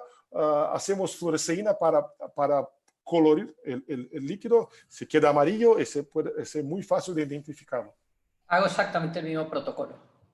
[0.73, 2.67] hacemos fluoresceína para, para
[3.05, 7.23] colorir el, el- el líquido, se queda amarillo y se puede, es muy fácil de
[7.25, 7.95] identificarlo.
[8.49, 9.93] hago exactamente el mismo protocolo.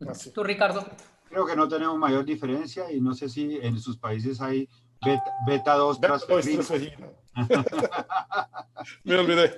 [0.09, 0.31] Así.
[0.31, 0.85] ¿Tú, Ricardo?
[1.28, 4.69] Creo que no tenemos mayor diferencia y no sé si en sus países hay
[5.05, 6.65] beta, beta 2 Beta dos, transferina.
[6.65, 7.09] transferina.
[9.05, 9.57] Me olvidé.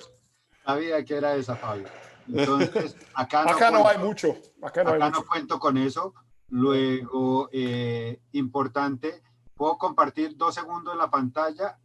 [0.65, 1.89] Sabía que era esa, Fabio.
[2.28, 4.37] Entonces, acá no, Acá no hay mucho.
[4.62, 5.20] Acá no hay acá mucho.
[5.20, 6.15] no cuento con eso.
[6.49, 9.23] Luego, eh, importante,
[9.55, 11.78] puedo compartir dos segundos la pantalla.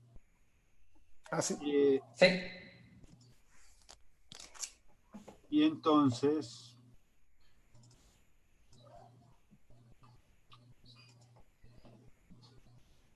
[1.32, 1.58] Así.
[1.64, 2.28] eh, Sí.
[5.50, 6.76] y entonces,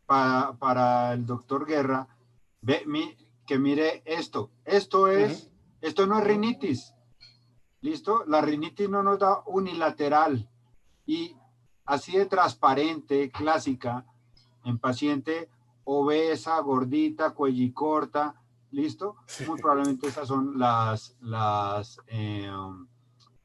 [0.06, 2.08] para, para el doctor Guerra,
[2.62, 3.16] ve, mi-
[3.50, 4.52] que mire esto.
[4.64, 5.50] Esto es,
[5.82, 6.94] esto no es rinitis.
[7.82, 8.24] ¿Listo?
[8.28, 10.48] La rinitis no nos da unilateral
[11.08, 11.36] y
[11.84, 14.06] así de transparente, clásica,
[14.66, 15.50] en paciente
[15.84, 18.36] obesa, gordita, cuellicorta,
[18.70, 19.16] ¿listo?
[19.48, 22.52] Muy probablemente esas son las, las eh,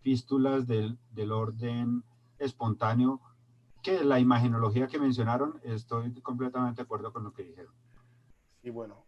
[0.01, 2.05] fístulas del, del orden
[2.39, 3.23] espontáneo,
[3.83, 7.73] que la imagenología que mencionaron, estoy completamente de acuerdo con lo que dijeron.
[8.63, 9.05] Y bueno,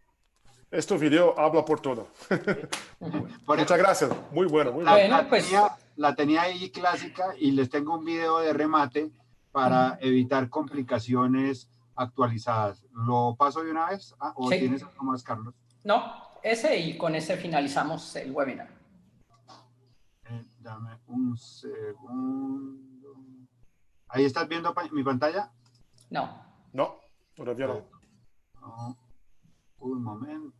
[0.71, 2.07] este video habla por todo.
[3.45, 4.11] Por Muchas gracias.
[4.31, 5.17] Muy bueno, muy la, bueno.
[5.17, 9.11] La pues- tenía, la tenía ahí clásica y les tengo un video de remate
[9.51, 12.85] para evitar complicaciones actualizadas.
[12.91, 14.13] ¿Lo paso de una vez?
[14.19, 14.59] Ah, ¿O Sí.
[14.59, 15.53] tienes algo más, Carlos?
[15.83, 16.01] No,
[16.43, 18.69] ese y con ese finalizamos el webinar.
[20.29, 23.15] Eh, dame un segundo.
[24.09, 25.51] ¿Ahí estás viendo pa- mi pantalla?
[26.09, 26.41] No.
[26.73, 26.99] No,
[27.35, 27.81] todavía no.
[28.61, 28.97] No.
[29.79, 30.56] Un momento.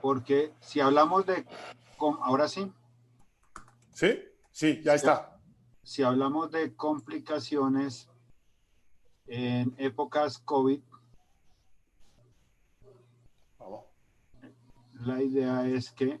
[0.00, 1.44] Porque si hablamos de,
[1.98, 2.72] ahora sí,
[3.92, 4.22] ¿Sí?
[4.52, 5.40] Sí, ya está.
[5.82, 8.08] si hablamos de complicaciones,
[9.26, 10.80] en épocas COVID,
[15.00, 16.20] la idea es que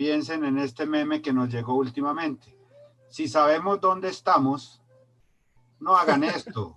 [0.00, 2.56] piensen en este meme que nos llegó últimamente.
[3.10, 4.80] Si sabemos dónde estamos,
[5.78, 6.74] no hagan esto.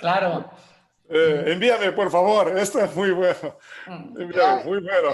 [0.00, 0.50] claro.
[1.10, 2.56] Eh, envíame, por favor.
[2.56, 3.58] Esto es muy bueno.
[3.88, 4.22] Mm.
[4.22, 5.10] Envíame, muy bueno.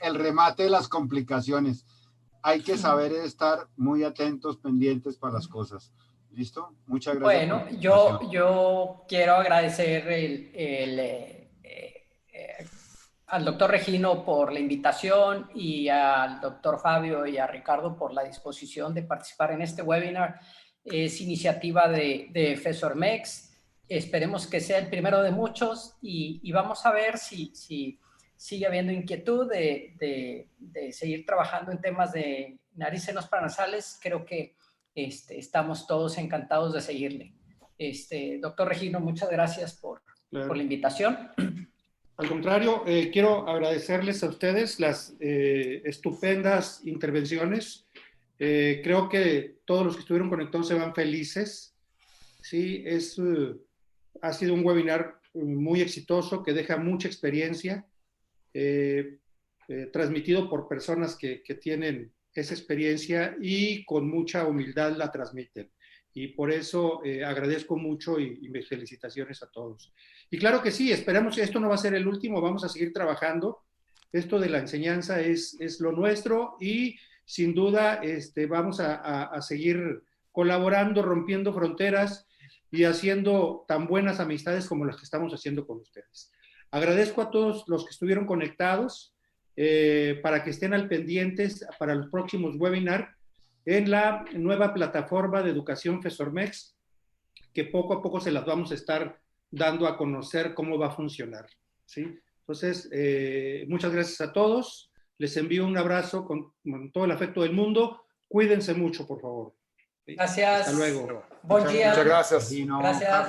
[0.00, 1.84] El remate de las complicaciones.
[2.42, 5.92] Hay que saber estar muy atentos, pendientes para las cosas.
[6.32, 6.76] ¿Listo?
[6.86, 7.48] Muchas gracias.
[7.48, 11.50] Bueno, yo, yo quiero agradecer el, el, eh,
[12.32, 12.66] eh,
[13.26, 18.22] al doctor Regino por la invitación y al doctor Fabio y a Ricardo por la
[18.22, 20.40] disposición de participar en este webinar.
[20.84, 23.48] Es iniciativa de, de FESORMEX.
[23.88, 27.98] Esperemos que sea el primero de muchos y, y vamos a ver si, si
[28.36, 33.98] sigue habiendo inquietud de, de, de seguir trabajando en temas de nariz, senos paranasales.
[34.00, 34.54] Creo que
[34.94, 37.34] este, estamos todos encantados de seguirle.
[37.78, 40.48] Este, doctor Regino, muchas gracias por, Claro.
[40.48, 41.16] por la invitación.
[42.16, 47.88] Al contrario, eh, quiero agradecerles a ustedes las eh, estupendas intervenciones.
[48.38, 51.74] Eh, creo que todos los que estuvieron conectados se van felices.
[52.42, 53.16] Sí, es,
[54.22, 57.86] ha sido un webinar muy exitoso que deja mucha experiencia,
[59.92, 65.70] transmitido por personas que, que tienen esa experiencia y con mucha humildad la transmiten.
[66.12, 69.92] Y por eso eh, agradezco mucho y, y mis felicitaciones a todos.
[70.30, 72.68] Y claro que sí, esperamos que esto no va a ser el último, vamos a
[72.68, 73.64] seguir trabajando.
[74.12, 79.24] Esto de la enseñanza es, es lo nuestro y sin duda este, vamos a, a,
[79.24, 80.02] a seguir
[80.32, 82.26] colaborando, rompiendo fronteras
[82.72, 86.32] y haciendo tan buenas amistades como las que estamos haciendo con ustedes.
[86.72, 89.14] Agradezco a todos los que estuvieron conectados
[89.62, 93.06] eh, para que estén al pendientes para los próximos webinars
[93.66, 96.78] en la nueva plataforma de educación FESORMEX,
[97.52, 99.20] que poco a poco se las vamos a estar
[99.50, 101.44] dando a conocer cómo va a funcionar.
[101.84, 102.06] ¿sí?
[102.38, 104.90] Entonces, eh, muchas gracias a todos.
[105.18, 108.06] Les envío un abrazo con, con, todo el afecto del mundo.
[108.28, 109.52] Cuídense mucho, por favor.
[110.06, 110.68] Gracias.
[110.68, 111.22] Hasta luego.
[111.42, 111.88] Buen Muchas- día.
[111.90, 112.50] Muchas gracias.
[112.50, 113.10] Gracias.
[113.10, 113.28] Carlos.